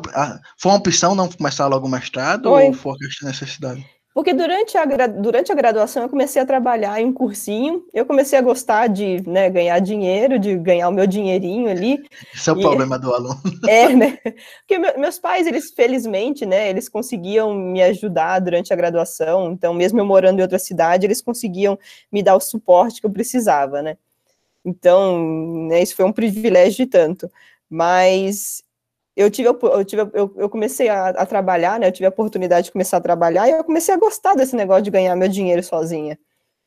foi 0.57 0.71
uma 0.71 0.79
opção 0.79 1.13
não 1.13 1.29
começar 1.29 1.67
logo 1.67 1.85
o 1.85 1.91
mestrado 1.91 2.49
foi. 2.49 2.65
ou 2.65 2.73
foi 2.73 2.97
questão 2.97 3.29
de 3.29 3.39
necessidade? 3.39 3.85
Porque 4.13 4.33
durante 4.33 4.77
a, 4.77 4.85
durante 5.07 5.51
a 5.51 5.55
graduação 5.55 6.03
eu 6.03 6.09
comecei 6.09 6.41
a 6.41 6.45
trabalhar 6.45 6.99
em 6.99 7.05
um 7.05 7.13
cursinho, 7.13 7.85
eu 7.93 8.05
comecei 8.05 8.37
a 8.37 8.41
gostar 8.41 8.87
de 8.87 9.25
né, 9.27 9.49
ganhar 9.49 9.79
dinheiro, 9.79 10.37
de 10.37 10.57
ganhar 10.57 10.89
o 10.89 10.91
meu 10.91 11.07
dinheirinho 11.07 11.69
ali. 11.69 12.03
Esse 12.33 12.49
é 12.49 12.53
o 12.53 12.59
e, 12.59 12.61
problema 12.61 12.99
do 12.99 13.13
aluno. 13.13 13.39
É, 13.67 13.95
né? 13.95 14.17
Porque 14.59 14.77
meus 14.97 15.17
pais, 15.17 15.47
eles 15.47 15.71
felizmente, 15.71 16.45
né, 16.45 16.69
eles 16.69 16.89
conseguiam 16.89 17.53
me 17.53 17.81
ajudar 17.81 18.39
durante 18.39 18.73
a 18.73 18.75
graduação, 18.75 19.53
então 19.53 19.73
mesmo 19.73 19.99
eu 19.99 20.05
morando 20.05 20.39
em 20.39 20.41
outra 20.41 20.59
cidade, 20.59 21.05
eles 21.05 21.21
conseguiam 21.21 21.79
me 22.11 22.21
dar 22.21 22.35
o 22.35 22.41
suporte 22.41 22.99
que 22.99 23.07
eu 23.07 23.11
precisava, 23.11 23.81
né? 23.81 23.97
Então, 24.65 25.67
né, 25.67 25.81
isso 25.81 25.95
foi 25.95 26.05
um 26.05 26.11
privilégio 26.11 26.85
de 26.85 26.85
tanto. 26.85 27.31
Mas 27.69 28.61
eu 29.21 29.31
tive, 29.31 29.49
eu, 29.49 29.85
tive, 29.85 30.01
eu, 30.13 30.33
eu 30.35 30.49
comecei 30.49 30.89
a, 30.89 31.09
a, 31.09 31.25
trabalhar, 31.25 31.79
né? 31.79 31.87
Eu 31.87 31.91
tive 31.91 32.05
a 32.05 32.09
oportunidade 32.09 32.65
de 32.65 32.71
começar 32.71 32.97
a 32.97 33.01
trabalhar 33.01 33.47
e 33.47 33.51
eu 33.51 33.63
comecei 33.63 33.93
a 33.93 33.97
gostar 33.97 34.33
desse 34.33 34.55
negócio 34.55 34.83
de 34.83 34.91
ganhar 34.91 35.15
meu 35.15 35.27
dinheiro 35.27 35.63
sozinha. 35.63 36.17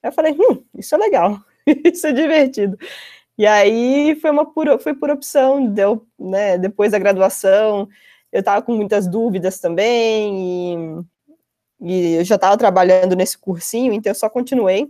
Aí 0.02 0.10
eu 0.10 0.12
falei, 0.12 0.32
hum, 0.32 0.62
isso 0.76 0.94
é 0.94 0.98
legal, 0.98 1.38
isso 1.84 2.06
é 2.06 2.12
divertido. 2.12 2.78
E 3.36 3.46
aí 3.46 4.16
foi 4.20 4.30
uma 4.30 4.46
pura, 4.46 4.78
foi 4.78 4.94
por 4.94 5.10
opção, 5.10 5.66
deu, 5.66 6.06
né? 6.18 6.58
Depois 6.58 6.92
da 6.92 6.98
graduação, 6.98 7.88
eu 8.32 8.40
estava 8.40 8.62
com 8.62 8.74
muitas 8.74 9.06
dúvidas 9.08 9.58
também 9.60 11.04
e, 11.80 11.90
e 11.90 12.14
eu 12.16 12.24
já 12.24 12.36
estava 12.36 12.56
trabalhando 12.56 13.16
nesse 13.16 13.38
cursinho, 13.38 13.92
então 13.92 14.10
eu 14.10 14.14
só 14.14 14.28
continuei. 14.28 14.88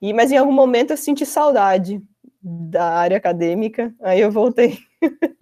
E 0.00 0.12
mas 0.12 0.32
em 0.32 0.36
algum 0.36 0.52
momento 0.52 0.92
eu 0.92 0.96
senti 0.96 1.24
saudade 1.24 2.02
da 2.42 2.94
área 2.94 3.16
acadêmica, 3.16 3.94
aí 4.00 4.20
eu 4.20 4.30
voltei. 4.30 4.78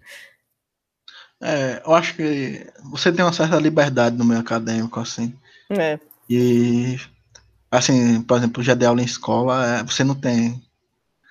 É, 1.41 1.81
eu 1.85 1.93
acho 1.93 2.15
que 2.15 2.65
você 2.91 3.11
tem 3.11 3.23
uma 3.23 3.33
certa 3.33 3.57
liberdade 3.57 4.15
no 4.15 4.25
meio 4.25 4.39
acadêmico, 4.39 4.99
assim. 4.99 5.33
É. 5.69 5.99
E, 6.29 6.97
assim, 7.69 8.21
por 8.21 8.37
exemplo, 8.37 8.63
já 8.63 8.73
dei 8.73 8.87
aula 8.87 9.01
em 9.01 9.05
escola, 9.05 9.65
é, 9.65 9.83
você 9.83 10.03
não 10.03 10.15
tem. 10.15 10.61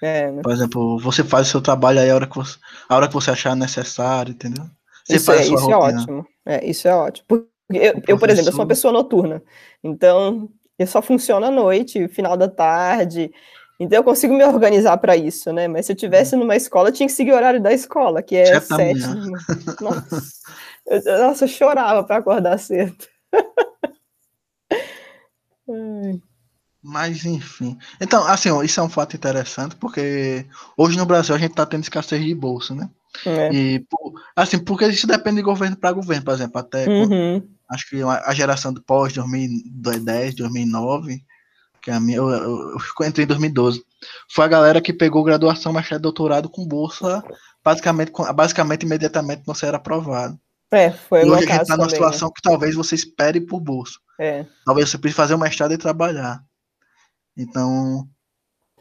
É, 0.02 0.30
né? 0.30 0.42
Por 0.42 0.52
exemplo, 0.52 0.98
você 0.98 1.24
faz 1.24 1.48
o 1.48 1.50
seu 1.50 1.60
trabalho 1.60 2.00
aí 2.00 2.10
a 2.10 2.14
hora 2.14 2.26
que 2.26 2.36
você, 2.36 2.58
a 2.88 2.96
hora 2.96 3.08
que 3.08 3.14
você 3.14 3.30
achar 3.30 3.56
necessário, 3.56 4.32
entendeu? 4.32 4.64
Você 5.04 5.16
isso, 5.16 5.32
é, 5.32 5.42
isso 5.42 5.70
é 5.70 5.76
ótimo. 5.76 6.26
É, 6.44 6.66
isso 6.66 6.88
é 6.88 6.94
ótimo. 6.94 7.26
Porque 7.26 7.48
eu, 7.70 8.02
eu, 8.06 8.18
por 8.18 8.28
exemplo, 8.28 8.48
eu 8.48 8.52
sou 8.52 8.60
uma 8.60 8.68
pessoa 8.68 8.92
noturna. 8.92 9.42
Então, 9.82 10.50
eu 10.78 10.86
só 10.86 11.00
funciono 11.00 11.46
à 11.46 11.50
noite, 11.50 12.08
final 12.08 12.36
da 12.36 12.48
tarde. 12.48 13.32
Então 13.78 13.98
eu 13.98 14.04
consigo 14.04 14.34
me 14.34 14.44
organizar 14.44 14.96
para 14.98 15.16
isso, 15.16 15.52
né? 15.52 15.66
Mas 15.66 15.86
se 15.86 15.92
eu 15.92 15.96
tivesse 15.96 16.36
numa 16.36 16.54
escola, 16.54 16.88
eu 16.88 16.92
tinha 16.92 17.06
que 17.06 17.12
seguir 17.12 17.32
o 17.32 17.36
horário 17.36 17.60
da 17.60 17.72
escola, 17.72 18.22
que 18.22 18.36
é 18.36 18.60
sete. 18.60 19.00
Nossa, 19.80 20.22
eu, 20.86 21.18
nossa, 21.18 21.44
eu 21.44 21.48
chorava 21.48 22.04
para 22.04 22.18
acordar 22.18 22.58
cedo. 22.58 22.94
Mas 26.82 27.24
enfim. 27.24 27.78
Então, 27.98 28.26
assim, 28.26 28.50
ó, 28.50 28.62
isso 28.62 28.78
é 28.78 28.82
um 28.82 28.90
fato 28.90 29.16
interessante, 29.16 29.74
porque 29.76 30.46
hoje 30.76 30.98
no 30.98 31.06
Brasil 31.06 31.34
a 31.34 31.38
gente 31.38 31.52
está 31.52 31.64
tendo 31.64 31.82
escassez 31.82 32.22
de 32.22 32.34
bolsa, 32.34 32.74
né? 32.74 32.90
É. 33.24 33.50
E 33.52 33.86
assim, 34.36 34.58
porque 34.58 34.86
isso 34.88 35.06
depende 35.06 35.36
de 35.36 35.42
governo 35.42 35.76
para 35.76 35.92
governo, 35.92 36.24
por 36.24 36.34
exemplo, 36.34 36.60
até 36.60 36.86
uhum. 36.86 37.48
acho 37.70 37.88
que 37.88 38.02
a 38.02 38.34
geração 38.34 38.72
do 38.72 38.82
pós 38.82 39.14
2010, 39.14 40.34
2009 40.34 41.24
que 41.84 41.90
a 41.90 42.00
minha, 42.00 42.16
eu, 42.16 42.30
eu, 42.30 42.76
eu 42.78 43.06
entrei 43.06 43.24
em 43.24 43.28
2012. 43.28 43.84
Foi 44.32 44.44
a 44.44 44.48
galera 44.48 44.80
que 44.80 44.92
pegou 44.92 45.22
graduação, 45.22 45.70
mestrado 45.70 46.00
doutorado 46.00 46.48
com 46.48 46.66
bolsa, 46.66 47.22
basicamente, 47.62 48.10
basicamente 48.34 48.84
imediatamente 48.84 49.42
não 49.46 49.54
ser 49.54 49.74
aprovado. 49.74 50.40
É, 50.70 50.90
foi 50.90 51.24
e 51.24 51.30
hoje 51.30 51.44
a 51.44 51.52
gente 51.52 51.62
está 51.62 51.76
numa 51.76 51.86
né? 51.86 51.92
situação 51.92 52.28
né? 52.28 52.32
que 52.34 52.42
talvez 52.42 52.74
você 52.74 52.94
espere 52.94 53.38
por 53.38 53.60
bolsa. 53.60 53.98
É. 54.18 54.46
Talvez 54.64 54.88
você 54.88 54.96
precise 54.96 55.16
fazer 55.16 55.34
o 55.34 55.38
mestrado 55.38 55.74
e 55.74 55.78
trabalhar. 55.78 56.42
Então, 57.36 58.08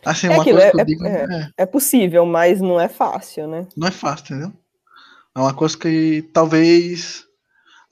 assim, 0.06 0.28
é 0.28 0.30
uma 0.32 0.41
aquilo, 0.41 0.60
coisa 0.60 0.72
que 0.72 0.78
eu 0.78 0.82
é, 0.82 0.86
digo 0.86 1.06
é, 1.06 1.24
é, 1.24 1.49
é 1.58 1.66
possível, 1.66 2.26
mas 2.26 2.62
não 2.62 2.80
é 2.80 2.88
fácil, 2.88 3.47
né? 3.47 3.68
Não 3.76 3.89
é 3.89 3.91
fácil, 3.91 4.36
entendeu? 4.36 4.54
É 5.36 5.39
uma 5.39 5.54
coisa 5.54 5.78
que 5.78 6.22
talvez 6.34 7.26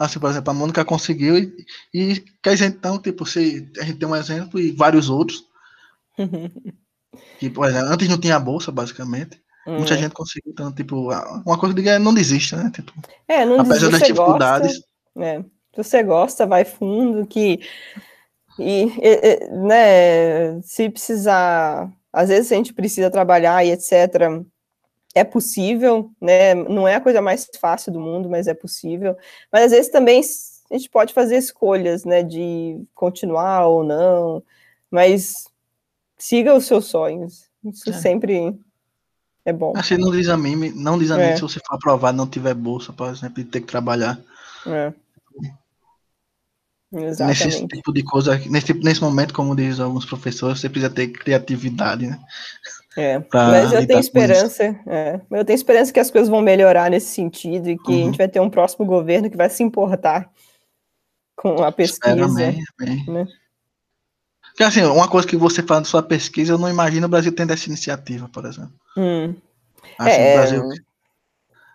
Assim, 0.01 0.19
por 0.19 0.31
exemplo, 0.31 0.49
a 0.49 0.53
Mônica 0.53 0.83
conseguiu 0.83 1.37
e, 1.37 1.65
e 1.93 2.19
quer 2.41 2.53
dizer, 2.53 2.65
então, 2.65 2.97
tipo, 2.97 3.23
se 3.23 3.69
a 3.79 3.83
gente 3.83 3.99
tem 3.99 4.07
um 4.07 4.15
exemplo 4.15 4.59
e 4.59 4.71
vários 4.71 5.09
outros. 5.09 5.45
Tipo, 7.39 7.63
antes 7.63 8.07
não 8.07 8.17
tinha 8.17 8.39
bolsa, 8.39 8.71
basicamente. 8.71 9.37
Hum. 9.67 9.77
Muita 9.77 9.97
gente 9.97 10.13
conseguiu, 10.13 10.53
então, 10.53 10.71
tipo, 10.71 11.09
uma 11.45 11.59
coisa 11.59 11.75
que 11.75 11.89
é 11.89 11.99
não 11.99 12.13
desista, 12.13 12.55
né? 12.55 12.71
Tipo, 12.73 12.93
é, 13.27 13.45
não 13.45 13.59
apesar 13.59 13.89
das 13.89 13.99
dificuldades. 13.99 14.81
É. 15.17 15.41
Se 15.41 15.83
você 15.83 16.03
gosta, 16.03 16.47
vai 16.47 16.63
fundo, 16.63 17.27
que. 17.27 17.59
E, 18.57 18.83
e, 19.01 19.47
né, 19.49 20.61
se 20.61 20.89
precisar. 20.89 21.91
Às 22.13 22.29
vezes 22.29 22.51
a 22.51 22.55
gente 22.55 22.73
precisa 22.73 23.11
trabalhar 23.11 23.65
e 23.65 23.71
etc 23.71 24.45
é 25.13 25.23
possível, 25.23 26.11
né? 26.19 26.53
Não 26.53 26.87
é 26.87 26.95
a 26.95 27.01
coisa 27.01 27.21
mais 27.21 27.49
fácil 27.59 27.91
do 27.91 27.99
mundo, 27.99 28.29
mas 28.29 28.47
é 28.47 28.53
possível. 28.53 29.17
Mas 29.51 29.65
às 29.65 29.71
vezes 29.71 29.91
também 29.91 30.21
a 30.69 30.77
gente 30.77 30.89
pode 30.89 31.13
fazer 31.13 31.37
escolhas, 31.37 32.05
né? 32.05 32.23
De 32.23 32.81
continuar 32.95 33.67
ou 33.67 33.83
não. 33.83 34.43
Mas 34.89 35.45
siga 36.17 36.55
os 36.55 36.65
seus 36.65 36.85
sonhos. 36.85 37.49
Isso 37.63 37.89
é. 37.89 37.93
sempre 37.93 38.57
é 39.43 39.51
bom. 39.51 39.73
Assim, 39.75 39.97
não 39.97 40.11
desanime, 40.11 40.71
não 40.71 40.97
desanime 40.97 41.31
é. 41.31 41.35
se 41.35 41.41
você 41.41 41.59
for 41.65 41.75
aprovado 41.75 42.17
não 42.17 42.27
tiver 42.27 42.53
bolsa, 42.53 42.93
por 42.93 43.09
exemplo, 43.09 43.41
e 43.41 43.45
ter 43.45 43.61
que 43.61 43.67
trabalhar. 43.67 44.19
É. 44.65 44.93
Exatamente. 46.93 47.45
Nesse 47.45 47.67
tipo 47.67 47.93
de 47.93 48.03
coisa, 48.03 48.37
nesse, 48.49 48.73
nesse 48.73 49.01
momento, 49.01 49.33
como 49.33 49.55
diz 49.55 49.79
alguns 49.79 50.05
professores, 50.05 50.59
você 50.59 50.69
precisa 50.69 50.93
ter 50.93 51.07
criatividade, 51.07 52.05
né? 52.05 52.19
É, 52.97 53.23
mas 53.33 53.71
eu 53.71 53.87
tenho 53.87 53.99
esperança, 54.01 54.63
é, 54.85 55.21
eu 55.31 55.45
tenho 55.45 55.55
esperança 55.55 55.93
que 55.93 55.99
as 55.99 56.11
coisas 56.11 56.29
vão 56.29 56.41
melhorar 56.41 56.89
nesse 56.89 57.07
sentido 57.07 57.69
e 57.69 57.77
que 57.77 57.91
uhum. 57.91 58.01
a 58.01 58.05
gente 58.05 58.17
vai 58.17 58.27
ter 58.27 58.41
um 58.41 58.49
próximo 58.49 58.85
governo 58.85 59.29
que 59.29 59.37
vai 59.37 59.49
se 59.49 59.63
importar 59.63 60.29
com 61.35 61.63
a 61.63 61.71
pesquisa. 61.71 62.27
Bem. 62.27 63.05
Né? 63.07 63.27
Porque, 64.49 64.63
assim, 64.63 64.83
uma 64.83 65.07
coisa 65.07 65.25
que 65.25 65.37
você 65.37 65.63
faz 65.63 65.81
na 65.81 65.85
sua 65.85 66.03
pesquisa, 66.03 66.53
eu 66.53 66.57
não 66.57 66.69
imagino 66.69 67.07
o 67.07 67.09
Brasil 67.09 67.33
tendo 67.33 67.53
essa 67.53 67.67
iniciativa, 67.67 68.27
por 68.27 68.45
exemplo. 68.45 68.73
Hum. 68.97 69.33
Assim, 69.97 70.21
é... 70.21 70.33
o 70.33 70.37
Brasil, 70.37 70.63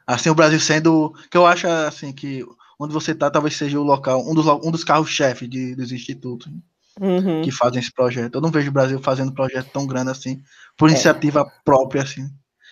assim, 0.07 0.31
o 0.31 0.35
Brasil 0.35 0.61
sendo. 0.61 1.15
Que 1.31 1.37
eu 1.39 1.47
acho 1.47 1.67
assim 1.67 2.13
que 2.13 2.45
onde 2.79 2.93
você 2.93 3.13
está 3.13 3.31
talvez 3.31 3.57
seja 3.57 3.81
o 3.81 3.83
local, 3.83 4.21
um 4.29 4.35
dos, 4.35 4.47
um 4.47 4.71
dos 4.71 4.85
carros-chefe 4.85 5.49
dos 5.75 5.91
institutos 5.93 6.53
uhum. 7.01 7.43
que 7.43 7.51
fazem 7.51 7.81
esse 7.81 7.93
projeto. 7.93 8.35
Eu 8.35 8.41
não 8.41 8.51
vejo 8.51 8.69
o 8.69 8.73
Brasil 8.73 9.01
fazendo 9.01 9.33
projeto 9.33 9.71
tão 9.73 9.87
grande 9.87 10.11
assim, 10.11 10.43
por 10.77 10.89
é. 10.89 10.93
iniciativa 10.93 11.41
é. 11.41 11.65
própria, 11.65 12.03
assim. 12.03 12.29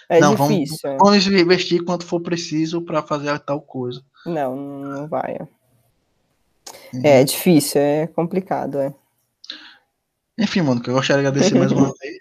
É 0.08 0.20
não, 0.20 0.34
difícil. 0.34 0.78
Vamos, 0.82 0.84
é. 0.84 0.96
vamos 0.98 1.26
investir 1.26 1.84
quanto 1.84 2.04
for 2.04 2.20
preciso 2.20 2.82
para 2.82 3.02
fazer 3.02 3.38
tal 3.40 3.60
coisa. 3.60 4.02
Não, 4.26 4.54
não 4.56 5.08
vai. 5.08 5.38
Uhum. 6.92 7.00
É 7.02 7.24
difícil, 7.24 7.80
é 7.80 8.06
complicado, 8.06 8.78
é. 8.78 8.94
Enfim, 10.38 10.62
mano, 10.62 10.80
que 10.80 10.90
eu 10.90 10.94
gostaria 10.94 11.22
de 11.22 11.28
agradecer 11.28 11.58
mais 11.58 11.72
uma 11.72 11.92
vez. 12.00 12.18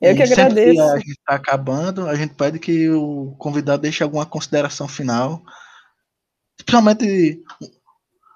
Eu 0.00 0.16
que 0.16 0.22
agradeço. 0.22 0.74
Que 0.74 0.80
a 0.80 0.96
gente 0.98 1.10
está 1.10 1.34
acabando, 1.34 2.08
a 2.08 2.14
gente 2.14 2.34
pede 2.34 2.58
que 2.58 2.90
o 2.90 3.34
convidado 3.38 3.82
deixe 3.82 4.02
alguma 4.02 4.26
consideração 4.26 4.88
final 4.88 5.42
Principalmente, 6.64 7.42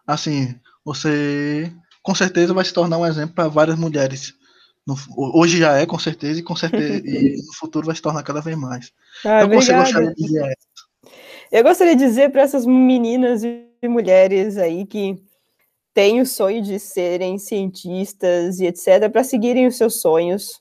assim, 0.06 0.58
você 0.84 1.72
com 2.02 2.14
certeza 2.14 2.54
vai 2.54 2.64
se 2.64 2.72
tornar 2.72 2.98
um 2.98 3.06
exemplo 3.06 3.34
para 3.34 3.48
várias 3.48 3.78
mulheres. 3.78 4.34
No, 4.86 4.96
hoje 5.16 5.58
já 5.58 5.76
é, 5.78 5.84
com 5.84 5.98
certeza, 5.98 6.38
e 6.38 6.42
com 6.42 6.54
certeza 6.54 7.02
e 7.04 7.36
no 7.44 7.52
futuro 7.54 7.86
vai 7.86 7.96
se 7.96 8.02
tornar 8.02 8.22
cada 8.22 8.40
vez 8.40 8.56
mais. 8.56 8.92
Ah, 9.24 9.44
então, 9.44 9.60
você 9.60 9.74
gostaria 9.74 10.14
de 10.14 10.22
dizer 10.22 10.58
Eu 11.50 11.62
gostaria 11.64 11.96
de 11.96 12.04
dizer 12.04 12.30
para 12.30 12.42
essas 12.42 12.64
meninas 12.64 13.42
e 13.42 13.66
mulheres 13.88 14.56
aí 14.56 14.86
que 14.86 15.20
têm 15.92 16.20
o 16.20 16.26
sonho 16.26 16.62
de 16.62 16.78
serem 16.78 17.38
cientistas 17.38 18.60
e 18.60 18.66
etc., 18.66 19.10
para 19.10 19.24
seguirem 19.24 19.66
os 19.66 19.76
seus 19.76 20.00
sonhos. 20.00 20.60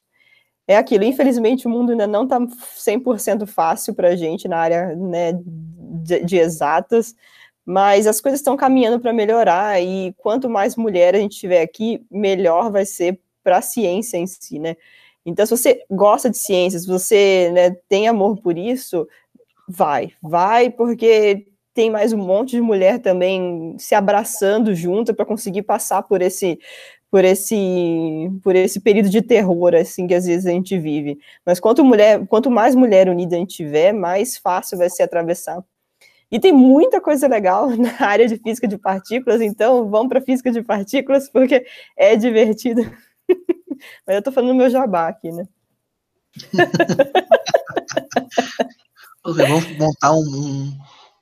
É 0.67 0.75
aquilo, 0.77 1.03
infelizmente 1.03 1.67
o 1.67 1.69
mundo 1.69 1.91
ainda 1.91 2.07
não 2.07 2.23
está 2.23 2.39
100% 2.39 3.45
fácil 3.45 3.93
para 3.93 4.09
a 4.09 4.15
gente 4.15 4.47
na 4.47 4.57
área 4.57 4.95
né, 4.95 5.33
de, 5.33 6.23
de 6.25 6.37
exatas, 6.37 7.13
mas 7.63 8.07
as 8.07 8.19
coisas 8.19 8.39
estão 8.39 8.57
caminhando 8.57 8.99
para 8.99 9.13
melhorar 9.13 9.79
e 9.79 10.13
quanto 10.17 10.49
mais 10.49 10.75
mulher 10.75 11.13
a 11.13 11.19
gente 11.19 11.37
tiver 11.37 11.61
aqui, 11.61 12.03
melhor 12.09 12.71
vai 12.71 12.85
ser 12.85 13.19
para 13.45 13.59
a 13.59 13.61
ciência 13.61 14.17
em 14.17 14.25
si, 14.25 14.57
né? 14.59 14.75
Então, 15.25 15.45
se 15.45 15.55
você 15.55 15.83
gosta 15.89 16.29
de 16.29 16.37
ciências, 16.37 16.83
se 16.83 16.87
você 16.87 17.51
né, 17.53 17.71
tem 17.87 18.07
amor 18.07 18.41
por 18.41 18.57
isso, 18.57 19.07
vai, 19.67 20.11
vai, 20.21 20.69
porque 20.71 21.47
tem 21.73 21.91
mais 21.91 22.13
um 22.13 22.17
monte 22.17 22.51
de 22.51 22.61
mulher 22.61 22.99
também 22.99 23.75
se 23.79 23.95
abraçando 23.95 24.73
junto 24.73 25.13
para 25.13 25.25
conseguir 25.25 25.63
passar 25.63 26.03
por 26.03 26.21
esse 26.21 26.59
por 27.11 27.23
esse 27.23 28.31
por 28.43 28.55
esse 28.55 28.79
período 28.81 29.09
de 29.09 29.21
terror 29.21 29.75
assim 29.75 30.07
que 30.07 30.13
às 30.15 30.25
vezes 30.25 30.45
a 30.47 30.51
gente 30.51 30.77
vive. 30.79 31.19
Mas 31.45 31.59
quanto 31.59 31.83
mulher, 31.83 32.25
quanto 32.27 32.51
mais 32.51 32.75
mulher 32.75 33.09
unida 33.09 33.35
a 33.35 33.39
gente 33.39 33.55
tiver, 33.57 33.93
mais 33.93 34.37
fácil 34.37 34.77
vai 34.77 34.89
ser 34.89 35.03
atravessar 35.03 35.63
e 36.31 36.39
tem 36.39 36.51
muita 36.51 36.99
coisa 36.99 37.27
legal 37.27 37.69
na 37.77 37.95
área 38.01 38.27
de 38.27 38.37
física 38.37 38.67
de 38.67 38.77
partículas, 38.77 39.41
então 39.41 39.89
vamos 39.89 40.09
para 40.09 40.21
física 40.21 40.51
de 40.51 40.61
partículas, 40.61 41.29
porque 41.29 41.65
é 41.95 42.15
divertido. 42.15 42.81
Mas 44.05 44.15
eu 44.15 44.19
estou 44.19 44.33
falando 44.33 44.51
do 44.51 44.55
meu 44.55 44.69
jabá 44.69 45.07
aqui, 45.07 45.31
né? 45.31 45.47
vamos 49.23 49.77
montar 49.77 50.11
um, 50.11 50.19
um, 50.19 50.77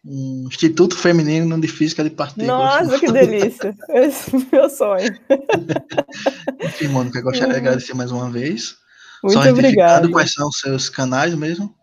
um, 0.05 0.47
Instituto 0.47 0.97
Feminino 0.97 1.59
de 1.59 1.67
Física 1.67 2.03
de 2.03 2.09
Partículas. 2.09 2.47
Nossa, 2.47 2.99
que 2.99 3.11
delícia! 3.11 3.75
Esse 3.89 4.35
é 4.35 4.39
meu 4.51 4.69
sonho. 4.69 5.17
Enfim, 6.63 6.87
Mônica, 6.87 7.21
gostaria 7.21 7.53
de 7.53 7.59
agradecer 7.59 7.93
mais 7.93 8.11
uma 8.11 8.29
vez. 8.29 8.75
Muito 9.23 9.49
obrigado. 9.49 10.11
Quais 10.11 10.33
são 10.33 10.47
os 10.47 10.59
seus 10.59 10.89
canais 10.89 11.33
mesmo? 11.35 11.73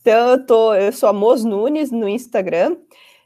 Então, 0.00 0.30
eu, 0.30 0.46
tô, 0.46 0.74
eu 0.74 0.92
sou 0.92 1.08
a 1.08 1.12
Mos 1.12 1.44
Nunes 1.44 1.90
no 1.90 2.08
Instagram. 2.08 2.76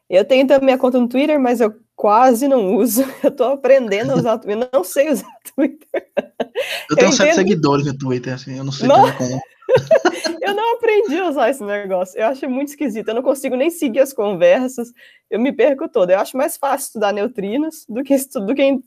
Eu 0.08 0.24
tenho 0.24 0.46
também 0.46 0.74
a 0.74 0.78
conta 0.78 0.98
no 0.98 1.08
Twitter, 1.08 1.38
mas 1.38 1.60
eu 1.60 1.74
quase 2.00 2.48
não 2.48 2.76
uso. 2.76 3.04
Eu 3.22 3.30
tô 3.30 3.44
aprendendo 3.44 4.12
a 4.12 4.16
usar 4.16 4.34
o 4.34 4.38
Twitter. 4.38 4.62
Eu 4.62 4.70
não 4.72 4.82
sei 4.82 5.10
usar 5.10 5.26
o 5.26 5.52
Twitter. 5.54 6.06
Eu 6.88 6.96
tenho 6.96 7.08
eu 7.08 7.12
sete 7.12 7.34
seguidores 7.34 7.84
no 7.84 7.96
Twitter, 7.96 8.32
assim, 8.32 8.56
eu 8.56 8.64
não 8.64 8.72
sei 8.72 8.88
não... 8.88 9.12
como. 9.12 9.38
eu 10.40 10.54
não 10.54 10.76
aprendi 10.76 11.18
a 11.18 11.28
usar 11.28 11.50
esse 11.50 11.62
negócio. 11.62 12.18
Eu 12.18 12.26
acho 12.28 12.48
muito 12.48 12.68
esquisito. 12.68 13.08
Eu 13.08 13.14
não 13.14 13.22
consigo 13.22 13.54
nem 13.54 13.68
seguir 13.68 14.00
as 14.00 14.14
conversas. 14.14 14.90
Eu 15.30 15.38
me 15.38 15.52
perco 15.52 15.88
toda. 15.88 16.14
Eu 16.14 16.20
acho 16.20 16.38
mais 16.38 16.56
fácil 16.56 16.86
estudar 16.86 17.12
neutrinos 17.12 17.84
do 17.86 18.02
que, 18.02 18.16
do 18.16 18.54
que 18.54 18.80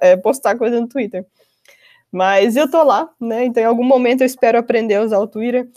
é, 0.00 0.16
postar 0.16 0.58
coisa 0.58 0.80
no 0.80 0.88
Twitter. 0.88 1.24
Mas 2.10 2.56
eu 2.56 2.68
tô 2.68 2.82
lá, 2.82 3.08
né? 3.20 3.44
Então, 3.44 3.62
em 3.62 3.66
algum 3.66 3.84
momento 3.84 4.22
eu 4.22 4.26
espero 4.26 4.58
aprender 4.58 4.96
a 4.96 5.02
usar 5.02 5.20
o 5.20 5.28
Twitter. 5.28 5.68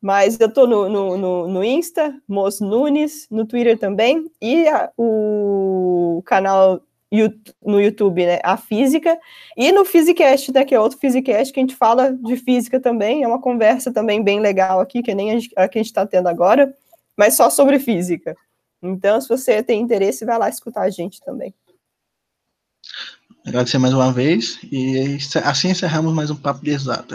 Mas 0.00 0.38
eu 0.38 0.52
tô 0.52 0.66
no, 0.66 0.88
no, 0.88 1.16
no, 1.16 1.48
no 1.48 1.64
Insta, 1.64 2.14
Mos 2.28 2.60
Nunes, 2.60 3.26
no 3.30 3.46
Twitter 3.46 3.78
também, 3.78 4.30
e 4.40 4.68
a, 4.68 4.90
o 6.16 6.22
canal 6.22 6.80
no 7.64 7.80
YouTube, 7.80 8.26
né, 8.26 8.40
a 8.42 8.56
física, 8.56 9.16
e 9.56 9.70
no 9.70 9.84
Physicast, 9.84 10.52
né, 10.52 10.64
que 10.64 10.74
é 10.74 10.80
outro 10.80 10.98
Physicast 10.98 11.52
que 11.52 11.60
a 11.60 11.62
gente 11.62 11.76
fala 11.76 12.12
de 12.12 12.36
física 12.36 12.80
também, 12.80 13.22
é 13.22 13.28
uma 13.28 13.40
conversa 13.40 13.92
também 13.92 14.22
bem 14.22 14.40
legal 14.40 14.80
aqui, 14.80 15.02
que 15.02 15.14
nem 15.14 15.30
a, 15.30 15.38
gente, 15.38 15.52
a 15.56 15.68
que 15.68 15.78
a 15.78 15.82
gente 15.82 15.90
está 15.90 16.04
tendo 16.04 16.28
agora, 16.28 16.74
mas 17.16 17.34
só 17.34 17.48
sobre 17.48 17.78
física. 17.78 18.36
Então, 18.82 19.20
se 19.20 19.28
você 19.28 19.62
tem 19.62 19.80
interesse, 19.80 20.24
vai 20.24 20.38
lá 20.38 20.48
escutar 20.48 20.82
a 20.82 20.90
gente 20.90 21.20
também. 21.22 21.54
Agradecer 23.46 23.78
mais 23.78 23.94
uma 23.94 24.12
vez, 24.12 24.58
e 24.64 25.16
assim 25.44 25.70
encerramos 25.70 26.12
mais 26.12 26.30
um 26.30 26.36
Papo 26.36 26.64
de 26.64 26.72
Exata. 26.72 27.14